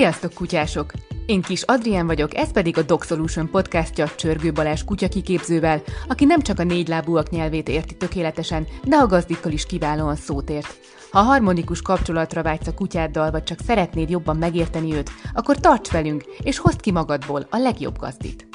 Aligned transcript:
Sziasztok, 0.00 0.34
kutyások! 0.34 0.92
Én 1.26 1.42
Kis 1.42 1.62
Adrián 1.62 2.06
vagyok, 2.06 2.36
ez 2.36 2.52
pedig 2.52 2.78
a 2.78 2.82
Dog 2.82 3.02
Solution 3.02 3.50
podcastja 3.50 4.08
Csörgő 4.08 4.52
Balázs 4.52 4.84
kutyakiképzővel, 4.84 5.82
aki 6.08 6.24
nem 6.24 6.40
csak 6.40 6.58
a 6.58 6.64
négylábúak 6.64 7.30
nyelvét 7.30 7.68
érti 7.68 7.96
tökéletesen, 7.96 8.66
de 8.84 8.96
a 8.96 9.06
gazdikkal 9.06 9.52
is 9.52 9.66
kiválóan 9.66 10.16
szót 10.16 10.50
ért. 10.50 10.78
Ha 11.10 11.20
harmonikus 11.20 11.82
kapcsolatra 11.82 12.42
vágysz 12.42 12.66
a 12.66 12.74
kutyáddal, 12.74 13.30
vagy 13.30 13.42
csak 13.42 13.58
szeretnéd 13.66 14.10
jobban 14.10 14.36
megérteni 14.36 14.94
őt, 14.94 15.10
akkor 15.34 15.56
tarts 15.56 15.90
velünk, 15.90 16.24
és 16.42 16.58
hozd 16.58 16.80
ki 16.80 16.90
magadból 16.90 17.46
a 17.50 17.56
legjobb 17.56 17.98
gazdit. 17.98 18.49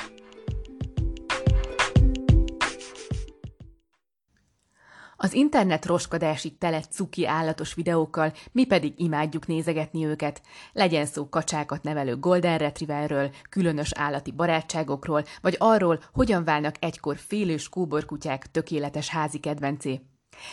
Az 5.26 5.34
internet 5.34 5.86
roskadásig 5.86 6.58
tele 6.58 6.82
cuki 6.82 7.28
állatos 7.28 7.74
videókkal, 7.74 8.34
mi 8.52 8.66
pedig 8.66 8.94
imádjuk 8.98 9.48
nézegetni 9.48 10.06
őket. 10.06 10.42
Legyen 10.74 11.06
szó 11.06 11.30
kacsákat 11.30 11.84
nevelő 11.84 12.16
Golden 12.16 12.58
Retrieverről, 12.58 13.32
különös 13.50 13.92
állati 13.94 14.32
barátságokról, 14.32 15.24
vagy 15.42 15.56
arról, 15.60 16.00
hogyan 16.14 16.44
válnak 16.44 16.76
egykor 16.80 17.18
félős 17.18 17.70
kóborkutyák 17.70 18.52
tökéletes 18.52 19.10
házi 19.10 19.40
kedvencé. 19.40 20.02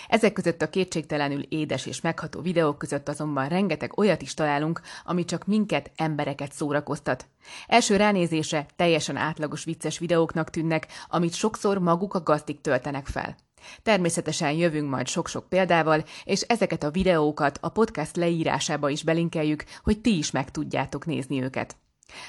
Ezek 0.08 0.32
között 0.32 0.62
a 0.62 0.70
kétségtelenül 0.70 1.42
édes 1.42 1.86
és 1.86 2.00
megható 2.00 2.40
videók 2.40 2.78
között 2.78 3.08
azonban 3.08 3.48
rengeteg 3.48 3.98
olyat 3.98 4.22
is 4.22 4.34
találunk, 4.34 4.80
ami 5.04 5.24
csak 5.24 5.46
minket, 5.46 5.90
embereket 5.96 6.52
szórakoztat. 6.52 7.26
Első 7.66 7.96
ránézésre 7.96 8.66
teljesen 8.76 9.16
átlagos 9.16 9.64
vicces 9.64 9.98
videóknak 9.98 10.50
tűnnek, 10.50 10.86
amit 11.08 11.34
sokszor 11.34 11.78
maguk 11.78 12.14
a 12.14 12.22
gazdik 12.22 12.60
töltenek 12.60 13.06
fel. 13.06 13.36
Természetesen 13.82 14.52
jövünk 14.52 14.90
majd 14.90 15.06
sok-sok 15.06 15.48
példával, 15.48 16.04
és 16.24 16.40
ezeket 16.40 16.82
a 16.82 16.90
videókat 16.90 17.58
a 17.60 17.68
podcast 17.68 18.16
leírásába 18.16 18.88
is 18.88 19.04
belinkeljük, 19.04 19.64
hogy 19.82 20.00
ti 20.00 20.18
is 20.18 20.30
meg 20.30 20.50
tudjátok 20.50 21.06
nézni 21.06 21.42
őket. 21.42 21.76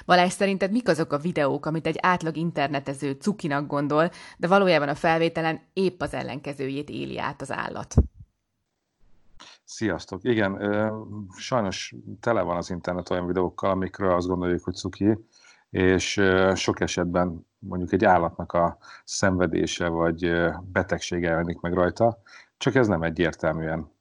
Balázs, 0.06 0.32
szerinted 0.32 0.72
mik 0.72 0.88
azok 0.88 1.14
a 1.14 1.18
videók, 1.18 1.66
amit 1.66 1.88
egy 1.88 1.98
átlag 2.02 2.36
internetező 2.36 3.12
cukinak 3.12 3.68
gondol, 3.68 4.10
de 4.38 4.48
valójában 4.48 4.90
a 4.90 4.96
felvételen 4.96 5.62
épp 5.74 6.02
az 6.02 6.14
ellenkezőjét 6.14 6.90
éli 6.90 7.20
át 7.20 7.42
az 7.42 7.52
állat? 7.52 7.96
Sziasztok! 9.64 10.24
Igen, 10.24 10.60
sajnos 11.38 11.96
tele 12.20 12.42
van 12.42 12.58
az 12.58 12.70
internet 12.70 13.10
olyan 13.10 13.28
videókkal, 13.28 13.70
amikről 13.70 14.12
azt 14.12 14.28
gondoljuk, 14.28 14.64
hogy 14.64 14.76
cuki, 14.76 15.18
és 15.70 16.22
sok 16.54 16.80
esetben 16.80 17.48
mondjuk 17.68 17.92
egy 17.92 18.06
állatnak 18.06 18.54
a 18.54 18.78
szenvedése 19.04 19.88
vagy 19.88 20.32
betegsége 20.72 21.30
jelenik 21.30 21.60
meg 21.60 21.74
rajta, 21.74 22.22
csak 22.58 22.76
ez 22.76 22.88
nem 22.88 23.04
egyértelműen. 23.04 23.92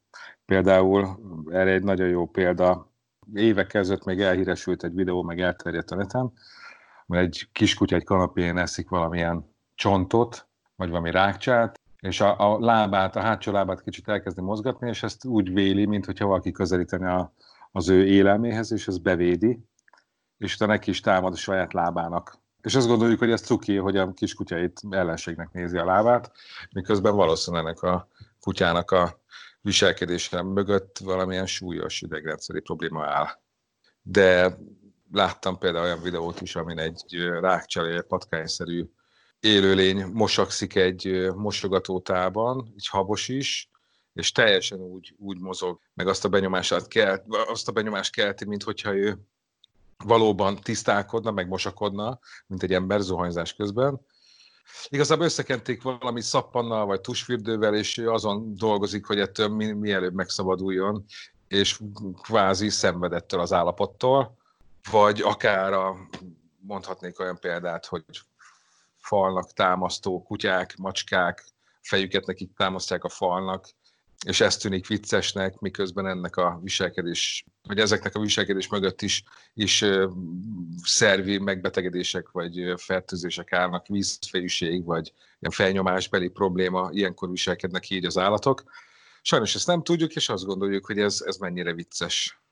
Például 0.45 1.19
erre 1.51 1.71
egy 1.71 1.83
nagyon 1.83 2.07
jó 2.07 2.25
példa, 2.25 2.91
évek 3.33 3.73
ezelőtt 3.73 4.05
még 4.05 4.21
elhíresült 4.21 4.83
egy 4.83 4.93
videó, 4.93 5.21
meg 5.21 5.39
elterjedt 5.39 5.91
a 5.91 5.95
neten, 5.95 6.31
mert 7.05 7.25
egy 7.25 7.49
kiskutya 7.51 7.95
egy 7.95 8.03
kanapén 8.03 8.57
eszik 8.57 8.89
valamilyen 8.89 9.51
csontot, 9.75 10.47
vagy 10.75 10.89
valami 10.89 11.11
rákcsát, 11.11 11.79
és 11.99 12.21
a, 12.21 12.53
a 12.53 12.59
lábát, 12.59 13.15
a 13.15 13.21
hátsó 13.21 13.51
lábát 13.51 13.81
kicsit 13.81 14.07
elkezdi 14.07 14.41
mozgatni, 14.41 14.89
és 14.89 15.03
ezt 15.03 15.25
úgy 15.25 15.53
véli, 15.53 15.85
mintha 15.85 16.25
valaki 16.25 16.51
közelíteni 16.51 17.05
a, 17.05 17.33
az 17.71 17.89
ő 17.89 18.05
élelméhez, 18.05 18.71
és 18.71 18.87
ez 18.87 18.97
bevédi, 18.97 19.59
és 20.37 20.55
utána 20.55 20.71
neki 20.71 20.89
is 20.89 20.99
támad 20.99 21.33
a 21.33 21.37
saját 21.37 21.73
lábának. 21.73 22.42
És 22.63 22.75
azt 22.75 22.87
gondoljuk, 22.87 23.19
hogy 23.19 23.31
ez 23.31 23.41
cuki, 23.41 23.75
hogy 23.75 23.97
a 23.97 24.13
kiskutyait 24.13 24.81
ellenségnek 24.89 25.51
nézi 25.51 25.77
a 25.77 25.85
lábát, 25.85 26.31
miközben 26.71 27.15
valószínűleg 27.15 27.65
ennek 27.65 27.81
a 27.81 28.07
kutyának 28.39 28.91
a 28.91 29.21
viselkedése 29.61 30.41
mögött 30.41 30.97
valamilyen 30.97 31.45
súlyos 31.45 32.01
idegrendszeri 32.01 32.59
probléma 32.59 33.05
áll. 33.05 33.27
De 34.01 34.57
láttam 35.11 35.57
például 35.57 35.85
olyan 35.85 36.01
videót 36.01 36.41
is, 36.41 36.55
amin 36.55 36.79
egy 36.79 37.03
rákcselél 37.41 38.01
patkányszerű 38.01 38.85
élőlény 39.39 40.05
mosakszik 40.05 40.75
egy 40.75 41.31
mosogatótában, 41.35 42.73
egy 42.75 42.87
habos 42.87 43.27
is, 43.27 43.69
és 44.13 44.31
teljesen 44.31 44.79
úgy, 44.79 45.15
úgy 45.17 45.39
mozog, 45.39 45.79
meg 45.93 46.07
azt 46.07 46.25
a 46.25 46.29
benyomását 46.29 46.87
kelt, 46.87 47.23
azt 47.27 47.67
a 47.67 47.71
benyomást 47.71 48.13
kelti, 48.13 48.45
mint 48.45 48.63
hogyha 48.63 48.95
ő 48.95 49.17
valóban 50.05 50.55
tisztálkodna, 50.55 51.31
meg 51.31 51.47
mosakodna, 51.47 52.19
mint 52.47 52.63
egy 52.63 52.73
ember 52.73 52.99
zuhanyzás 52.99 53.53
közben. 53.53 54.01
Igazából 54.87 55.25
összekenték 55.25 55.81
valami 55.81 56.21
szappannal, 56.21 56.85
vagy 56.85 57.01
tusfürdővel, 57.01 57.75
és 57.75 57.97
azon 57.97 58.55
dolgozik, 58.55 59.05
hogy 59.05 59.19
ettől 59.19 59.47
mi, 59.47 59.71
mielőbb 59.71 60.13
megszabaduljon, 60.13 61.05
és 61.47 61.79
kvázi 62.21 62.69
szenvedettől 62.69 63.39
az 63.39 63.53
állapottól, 63.53 64.37
vagy 64.91 65.21
akár 65.21 65.73
a, 65.73 65.95
mondhatnék 66.59 67.19
olyan 67.19 67.37
példát, 67.39 67.85
hogy 67.85 68.03
falnak 68.97 69.53
támasztó 69.53 70.23
kutyák, 70.23 70.75
macskák, 70.77 71.45
fejüket 71.81 72.25
nekik 72.25 72.53
támasztják 72.53 73.03
a 73.03 73.09
falnak, 73.09 73.69
és 74.23 74.41
ez 74.41 74.57
tűnik 74.57 74.87
viccesnek, 74.87 75.59
miközben 75.59 76.07
ennek 76.07 76.35
a 76.35 76.59
viselkedés, 76.63 77.45
vagy 77.61 77.79
ezeknek 77.79 78.15
a 78.15 78.19
viselkedés 78.19 78.67
mögött 78.67 79.01
is, 79.01 79.23
is 79.53 79.85
szervi 80.83 81.37
megbetegedések 81.37 82.31
vagy 82.31 82.73
fertőzések 82.77 83.53
állnak, 83.53 83.87
vízfejűség, 83.87 84.85
vagy 84.85 85.13
ilyen 85.39 85.51
felnyomásbeli 85.51 86.27
probléma, 86.27 86.89
ilyenkor 86.91 87.29
viselkednek 87.29 87.89
így 87.89 88.05
az 88.05 88.17
állatok. 88.17 88.63
Sajnos 89.21 89.55
ezt 89.55 89.67
nem 89.67 89.83
tudjuk, 89.83 90.15
és 90.15 90.29
azt 90.29 90.45
gondoljuk, 90.45 90.85
hogy 90.85 90.99
ez, 90.99 91.23
ez 91.25 91.37
mennyire 91.37 91.73
vicces. 91.73 92.42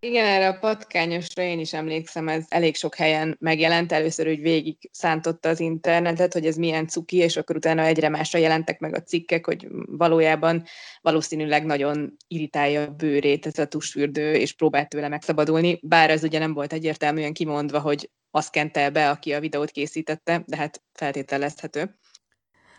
Igen, 0.00 0.26
erre 0.26 0.48
a 0.48 0.58
patkányosra 0.58 1.42
én 1.42 1.58
is 1.58 1.72
emlékszem, 1.72 2.28
ez 2.28 2.44
elég 2.48 2.76
sok 2.76 2.94
helyen 2.94 3.36
megjelent. 3.40 3.92
Először 3.92 4.26
hogy 4.26 4.40
végig 4.40 4.76
szántotta 4.92 5.48
az 5.48 5.60
internetet, 5.60 6.32
hogy 6.32 6.46
ez 6.46 6.56
milyen 6.56 6.86
cuki, 6.86 7.16
és 7.16 7.36
akkor 7.36 7.56
utána 7.56 7.82
egyre 7.82 8.08
másra 8.08 8.38
jelentek 8.38 8.78
meg 8.78 8.94
a 8.94 9.02
cikkek, 9.02 9.46
hogy 9.46 9.68
valójában 9.86 10.64
valószínűleg 11.00 11.64
nagyon 11.64 12.16
irritálja 12.28 12.82
a 12.82 12.90
bőrét 12.90 13.46
ez 13.46 13.58
a 13.58 13.66
tusfürdő, 13.66 14.34
és 14.34 14.52
próbált 14.52 14.88
tőle 14.88 15.08
megszabadulni, 15.08 15.78
bár 15.82 16.10
ez 16.10 16.22
ugye 16.22 16.38
nem 16.38 16.54
volt 16.54 16.72
egyértelműen 16.72 17.32
kimondva, 17.32 17.80
hogy 17.80 18.10
azt 18.30 18.50
kente 18.50 18.90
be, 18.90 19.10
aki 19.10 19.32
a 19.32 19.40
videót 19.40 19.70
készítette, 19.70 20.42
de 20.46 20.56
hát 20.56 20.82
feltételezhető. 20.92 21.98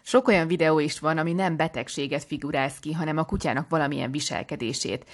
Sok 0.08 0.28
olyan 0.28 0.48
videó 0.48 0.80
is 0.80 1.00
van, 1.00 1.18
ami 1.18 1.34
nem 1.34 1.58
betegséget 1.58 2.24
figuráz 2.24 2.80
ki, 2.80 2.92
hanem 2.92 3.18
a 3.18 3.26
kutyának 3.26 3.70
valamilyen 3.70 4.12
viselkedését. 4.12 5.06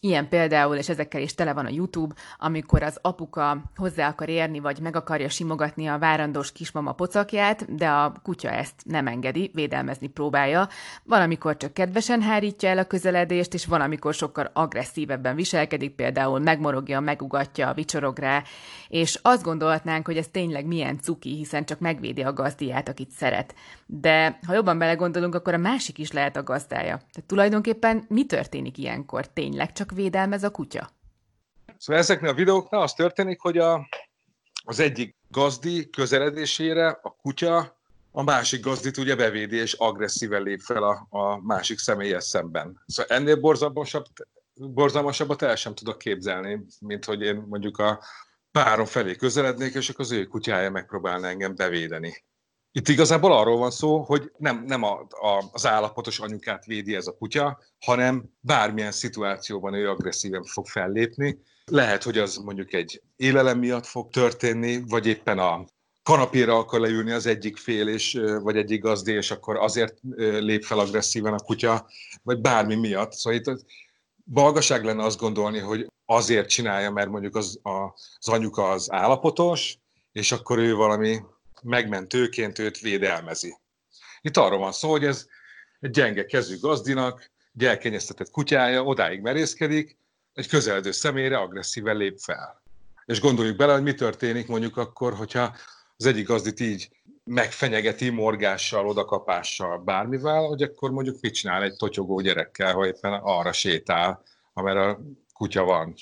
Ilyen 0.00 0.28
például, 0.28 0.76
és 0.76 0.88
ezekkel 0.88 1.20
is 1.20 1.34
tele 1.34 1.52
van 1.52 1.66
a 1.66 1.70
YouTube, 1.70 2.14
amikor 2.38 2.82
az 2.82 2.98
apuka 3.02 3.62
hozzá 3.76 4.08
akar 4.08 4.28
érni, 4.28 4.58
vagy 4.58 4.80
meg 4.80 4.96
akarja 4.96 5.28
simogatni 5.28 5.86
a 5.86 5.98
várandós 5.98 6.52
kismama 6.52 6.92
pocakját, 6.92 7.74
de 7.74 7.88
a 7.88 8.12
kutya 8.22 8.50
ezt 8.50 8.74
nem 8.84 9.06
engedi, 9.06 9.50
védelmezni 9.54 10.06
próbálja. 10.06 10.68
Valamikor 11.04 11.56
csak 11.56 11.72
kedvesen 11.72 12.22
hárítja 12.22 12.68
el 12.68 12.78
a 12.78 12.84
közeledést, 12.84 13.54
és 13.54 13.66
valamikor 13.66 14.14
sokkal 14.14 14.50
agresszívebben 14.52 15.34
viselkedik, 15.34 15.94
például 15.94 16.38
megmorogja, 16.38 17.00
megugatja, 17.00 17.72
vicsorog 17.72 18.18
rá, 18.18 18.42
és 18.88 19.18
azt 19.22 19.42
gondolhatnánk, 19.42 20.06
hogy 20.06 20.16
ez 20.16 20.28
tényleg 20.28 20.66
milyen 20.66 21.00
cuki, 21.00 21.36
hiszen 21.36 21.64
csak 21.64 21.78
megvédi 21.78 22.22
a 22.22 22.32
gazdiát, 22.32 22.88
akit 22.88 23.10
szeret. 23.10 23.54
De 23.86 24.38
ha 24.46 24.54
jobban 24.54 24.78
belegondolunk, 24.78 25.34
akkor 25.34 25.54
a 25.54 25.58
másik 25.58 25.98
is 25.98 26.12
lehet 26.12 26.36
a 26.36 26.42
gazdája. 26.42 26.96
Tehát 26.96 27.24
tulajdonképpen 27.26 28.04
mi 28.08 28.26
történik 28.26 28.78
ilyenkor? 28.78 29.26
Tényleg 29.26 29.72
csak 29.72 29.86
csak 29.88 29.96
védelmez 29.96 30.42
a 30.42 30.50
kutya? 30.50 30.90
Szóval 31.78 32.02
ezeknél 32.02 32.30
a 32.30 32.34
videóknál 32.34 32.82
az 32.82 32.92
történik, 32.92 33.40
hogy 33.40 33.58
a, 33.58 33.88
az 34.64 34.80
egyik 34.80 35.16
gazdi 35.30 35.90
közeledésére 35.90 36.88
a 37.02 37.10
kutya 37.10 37.76
a 38.10 38.22
másik 38.22 38.64
gazdit 38.64 38.96
ugye 38.96 39.16
bevédi, 39.16 39.56
és 39.56 39.72
agresszíven 39.72 40.42
lép 40.42 40.60
fel 40.60 40.82
a, 40.82 41.06
a 41.10 41.40
másik 41.40 41.78
személyes 41.78 42.24
szemben. 42.24 42.82
Szóval 42.86 43.16
ennél 43.16 43.36
borzalmasabb, 43.40 44.04
borzalmasabbat 44.54 45.42
el 45.42 45.56
sem 45.56 45.74
tudok 45.74 45.98
képzelni, 45.98 46.66
mint 46.80 47.04
hogy 47.04 47.20
én 47.20 47.44
mondjuk 47.48 47.78
a 47.78 48.02
párom 48.50 48.86
felé 48.86 49.16
közelednék, 49.16 49.74
és 49.74 49.88
akkor 49.88 50.04
az 50.04 50.12
ő 50.12 50.24
kutyája 50.24 50.70
megpróbálna 50.70 51.26
engem 51.26 51.54
bevédeni. 51.56 52.24
Itt 52.72 52.88
igazából 52.88 53.32
arról 53.32 53.56
van 53.56 53.70
szó, 53.70 53.98
hogy 53.98 54.32
nem, 54.36 54.64
nem 54.66 54.82
a, 54.82 55.00
a, 55.08 55.44
az 55.52 55.66
állapotos 55.66 56.18
anyukát 56.18 56.64
védi 56.64 56.94
ez 56.94 57.06
a 57.06 57.16
kutya, 57.16 57.58
hanem 57.78 58.24
bármilyen 58.40 58.92
szituációban 58.92 59.74
ő 59.74 59.90
agresszíven 59.90 60.44
fog 60.44 60.66
fellépni. 60.66 61.38
Lehet, 61.64 62.02
hogy 62.02 62.18
az 62.18 62.36
mondjuk 62.36 62.72
egy 62.72 63.02
élelem 63.16 63.58
miatt 63.58 63.86
fog 63.86 64.10
történni, 64.10 64.82
vagy 64.88 65.06
éppen 65.06 65.38
a 65.38 65.64
kanapéra 66.02 66.58
akar 66.58 66.80
leülni 66.80 67.10
az 67.10 67.26
egyik 67.26 67.56
fél, 67.56 67.88
és, 67.88 68.20
vagy 68.42 68.56
egyik 68.56 68.82
gazdi, 68.82 69.12
és 69.12 69.30
akkor 69.30 69.56
azért 69.56 69.98
lép 70.16 70.64
fel 70.64 70.78
agresszíven 70.78 71.32
a 71.32 71.42
kutya, 71.44 71.86
vagy 72.22 72.40
bármi 72.40 72.74
miatt. 72.74 73.12
Szóval 73.12 73.38
itt 73.38 73.64
balgaság 74.24 74.84
lenne 74.84 75.04
azt 75.04 75.18
gondolni, 75.18 75.58
hogy 75.58 75.86
azért 76.04 76.48
csinálja, 76.48 76.90
mert 76.90 77.08
mondjuk 77.08 77.36
az, 77.36 77.60
a, 77.62 77.94
az 78.18 78.28
anyuka 78.28 78.70
az 78.70 78.92
állapotos, 78.92 79.78
és 80.12 80.32
akkor 80.32 80.58
ő 80.58 80.74
valami 80.74 81.20
megmentőként 81.62 82.58
őt 82.58 82.78
védelmezi. 82.78 83.56
Itt 84.20 84.36
arról 84.36 84.58
van 84.58 84.72
szó, 84.72 84.90
hogy 84.90 85.04
ez 85.04 85.26
egy 85.80 85.90
gyenge 85.90 86.24
kezű 86.24 86.58
gazdinak, 86.58 87.30
egy 87.54 87.64
elkényeztetett 87.64 88.30
kutyája 88.30 88.82
odáig 88.82 89.20
merészkedik, 89.20 89.96
egy 90.32 90.48
közeledő 90.48 90.90
személyre 90.90 91.38
agresszíven 91.38 91.96
lép 91.96 92.18
fel. 92.18 92.62
És 93.06 93.20
gondoljuk 93.20 93.56
bele, 93.56 93.72
hogy 93.72 93.82
mi 93.82 93.94
történik 93.94 94.46
mondjuk 94.46 94.76
akkor, 94.76 95.14
hogyha 95.14 95.56
az 95.96 96.06
egyik 96.06 96.26
gazdit 96.26 96.60
így 96.60 96.88
megfenyegeti 97.24 98.08
morgással, 98.08 98.88
odakapással, 98.88 99.78
bármivel, 99.78 100.42
hogy 100.42 100.62
akkor 100.62 100.90
mondjuk 100.90 101.20
mit 101.20 101.34
csinál 101.34 101.62
egy 101.62 101.76
totyogó 101.76 102.20
gyerekkel, 102.20 102.72
ha 102.72 102.86
éppen 102.86 103.12
arra 103.12 103.52
sétál, 103.52 104.22
amerre 104.52 104.86
a 104.86 105.00
kutya 105.32 105.64
van. 105.64 105.94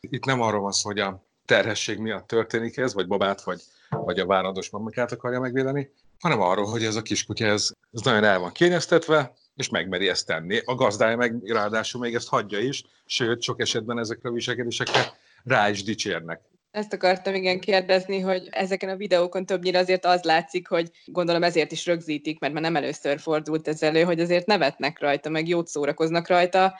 Itt 0.00 0.24
nem 0.24 0.40
arról 0.40 0.60
van 0.60 0.72
szó, 0.72 0.88
hogy 0.88 0.98
a 0.98 1.24
terhesség 1.44 1.98
miatt 1.98 2.26
történik 2.26 2.76
ez, 2.76 2.94
vagy 2.94 3.06
babát, 3.06 3.42
vagy, 3.42 3.62
vagy 4.06 4.18
a 4.18 4.26
várados 4.26 4.70
mamikát 4.70 5.12
akarja 5.12 5.40
megvédeni, 5.40 5.90
hanem 6.20 6.40
arról, 6.40 6.66
hogy 6.66 6.84
ez 6.84 6.96
a 6.96 7.02
kiskutya 7.02 7.46
ez, 7.46 7.70
ez 7.92 8.00
nagyon 8.00 8.24
el 8.24 8.38
van 8.38 8.52
kényeztetve, 8.52 9.32
és 9.56 9.68
megmeri 9.68 10.08
ezt 10.08 10.26
tenni. 10.26 10.60
A 10.64 10.74
gazdája 10.74 11.16
meg 11.16 11.34
ráadásul 11.44 12.00
még 12.00 12.14
ezt 12.14 12.28
hagyja 12.28 12.58
is, 12.58 12.84
sőt, 13.06 13.42
sok 13.42 13.60
esetben 13.60 13.98
ezekre 13.98 14.28
a 14.28 14.32
viselkedésekre 14.32 15.12
rá 15.44 15.70
is 15.70 15.82
dicsérnek. 15.82 16.40
Ezt 16.70 16.92
akartam 16.92 17.34
igen 17.34 17.60
kérdezni, 17.60 18.20
hogy 18.20 18.48
ezeken 18.50 18.88
a 18.88 18.96
videókon 18.96 19.46
többnyire 19.46 19.78
azért 19.78 20.04
az 20.04 20.22
látszik, 20.22 20.68
hogy 20.68 20.90
gondolom 21.04 21.42
ezért 21.42 21.72
is 21.72 21.86
rögzítik, 21.86 22.38
mert 22.38 22.52
már 22.52 22.62
nem 22.62 22.76
először 22.76 23.18
fordult 23.18 23.68
ez 23.68 23.82
elő, 23.82 24.02
hogy 24.02 24.20
azért 24.20 24.46
nevetnek 24.46 25.00
rajta, 25.00 25.28
meg 25.28 25.48
jót 25.48 25.66
szórakoznak 25.66 26.28
rajta, 26.28 26.78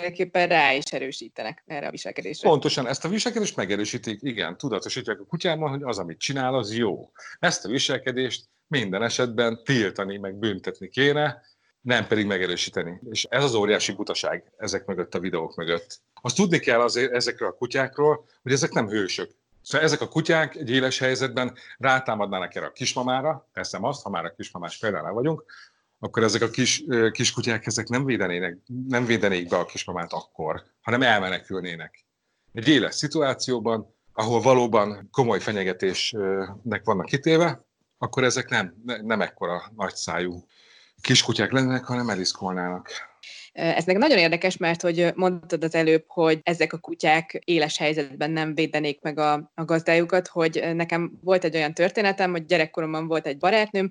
tulajdonképpen 0.00 0.48
rá 0.48 0.72
is 0.72 0.84
erősítenek 0.84 1.62
erre 1.66 1.86
a 1.86 1.90
viselkedésre. 1.90 2.48
Pontosan 2.48 2.86
ezt 2.86 3.04
a 3.04 3.08
viselkedést 3.08 3.56
megerősítik, 3.56 4.18
igen, 4.22 4.56
tudatosítják 4.56 5.20
a 5.20 5.24
kutyában, 5.24 5.70
hogy 5.70 5.82
az, 5.82 5.98
amit 5.98 6.18
csinál, 6.18 6.54
az 6.54 6.76
jó. 6.76 7.10
Ezt 7.38 7.64
a 7.64 7.68
viselkedést 7.68 8.44
minden 8.66 9.02
esetben 9.02 9.60
tiltani, 9.64 10.16
meg 10.16 10.34
büntetni 10.34 10.88
kéne, 10.88 11.42
nem 11.80 12.06
pedig 12.06 12.26
megerősíteni. 12.26 13.00
És 13.10 13.24
ez 13.24 13.44
az 13.44 13.54
óriási 13.54 13.92
butaság 13.92 14.52
ezek 14.56 14.86
mögött 14.86 15.14
a 15.14 15.18
videók 15.18 15.56
mögött. 15.56 16.00
Azt 16.22 16.36
tudni 16.36 16.58
kell 16.58 16.80
azért 16.80 17.12
ezekről 17.12 17.48
a 17.48 17.52
kutyákról, 17.54 18.24
hogy 18.42 18.52
ezek 18.52 18.72
nem 18.72 18.88
hősök. 18.88 19.30
Szóval 19.62 19.86
ezek 19.86 20.00
a 20.00 20.08
kutyák 20.08 20.56
egy 20.56 20.70
éles 20.70 20.98
helyzetben 20.98 21.54
rátámadnának 21.78 22.54
erre 22.54 22.66
a 22.66 22.72
kismamára, 22.72 23.48
teszem 23.52 23.84
azt, 23.84 24.02
ha 24.02 24.10
már 24.10 24.24
a 24.24 24.34
kismamás 24.36 24.78
példánál 24.78 25.12
vagyunk, 25.12 25.44
akkor 26.00 26.22
ezek 26.22 26.42
a 26.42 26.50
kis, 26.50 26.84
kis 27.10 27.32
kutyák 27.32 27.66
ezek 27.66 27.88
nem, 27.88 28.04
védenének, 28.04 28.56
nem 28.88 29.04
védenék 29.04 29.48
be 29.48 29.56
a 29.56 29.64
kismamát 29.64 30.12
akkor, 30.12 30.64
hanem 30.80 31.02
elmenekülnének. 31.02 32.04
Egy 32.52 32.68
éles 32.68 32.94
szituációban, 32.94 33.94
ahol 34.12 34.40
valóban 34.40 35.08
komoly 35.12 35.40
fenyegetésnek 35.40 36.80
vannak 36.84 37.06
kitéve, 37.06 37.64
akkor 37.98 38.24
ezek 38.24 38.48
nem, 38.48 38.74
nem 39.02 39.20
ekkora 39.20 39.62
nagyszájú 39.76 40.44
kiskutyák 41.00 41.52
lennének, 41.52 41.84
hanem 41.84 42.08
eliszkolnának. 42.08 42.90
Ez 43.52 43.84
meg 43.84 43.96
nagyon 43.96 44.18
érdekes, 44.18 44.56
mert 44.56 44.82
hogy 44.82 45.12
mondtad 45.14 45.64
az 45.64 45.74
előbb, 45.74 46.04
hogy 46.06 46.40
ezek 46.42 46.72
a 46.72 46.78
kutyák 46.78 47.42
éles 47.44 47.78
helyzetben 47.78 48.30
nem 48.30 48.54
védenék 48.54 49.00
meg 49.00 49.18
a, 49.18 49.50
a 49.54 49.64
gazdájukat, 49.64 50.28
hogy 50.28 50.70
nekem 50.74 51.18
volt 51.22 51.44
egy 51.44 51.56
olyan 51.56 51.74
történetem, 51.74 52.30
hogy 52.30 52.44
gyerekkoromban 52.44 53.06
volt 53.06 53.26
egy 53.26 53.38
barátnőm, 53.38 53.88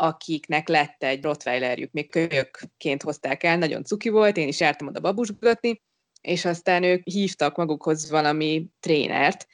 akiknek 0.00 0.68
lett 0.68 1.02
egy 1.02 1.22
rottweilerjük, 1.22 1.92
még 1.92 2.10
kölyökként 2.10 3.02
hozták 3.02 3.42
el, 3.42 3.56
nagyon 3.56 3.84
cuki 3.84 4.08
volt, 4.08 4.36
én 4.36 4.48
is 4.48 4.60
jártam 4.60 4.86
oda 4.86 5.00
babusgatni, 5.00 5.82
és 6.20 6.44
aztán 6.44 6.82
ők 6.82 7.02
hívtak 7.04 7.56
magukhoz 7.56 8.10
valami 8.10 8.66
trénert, 8.80 9.46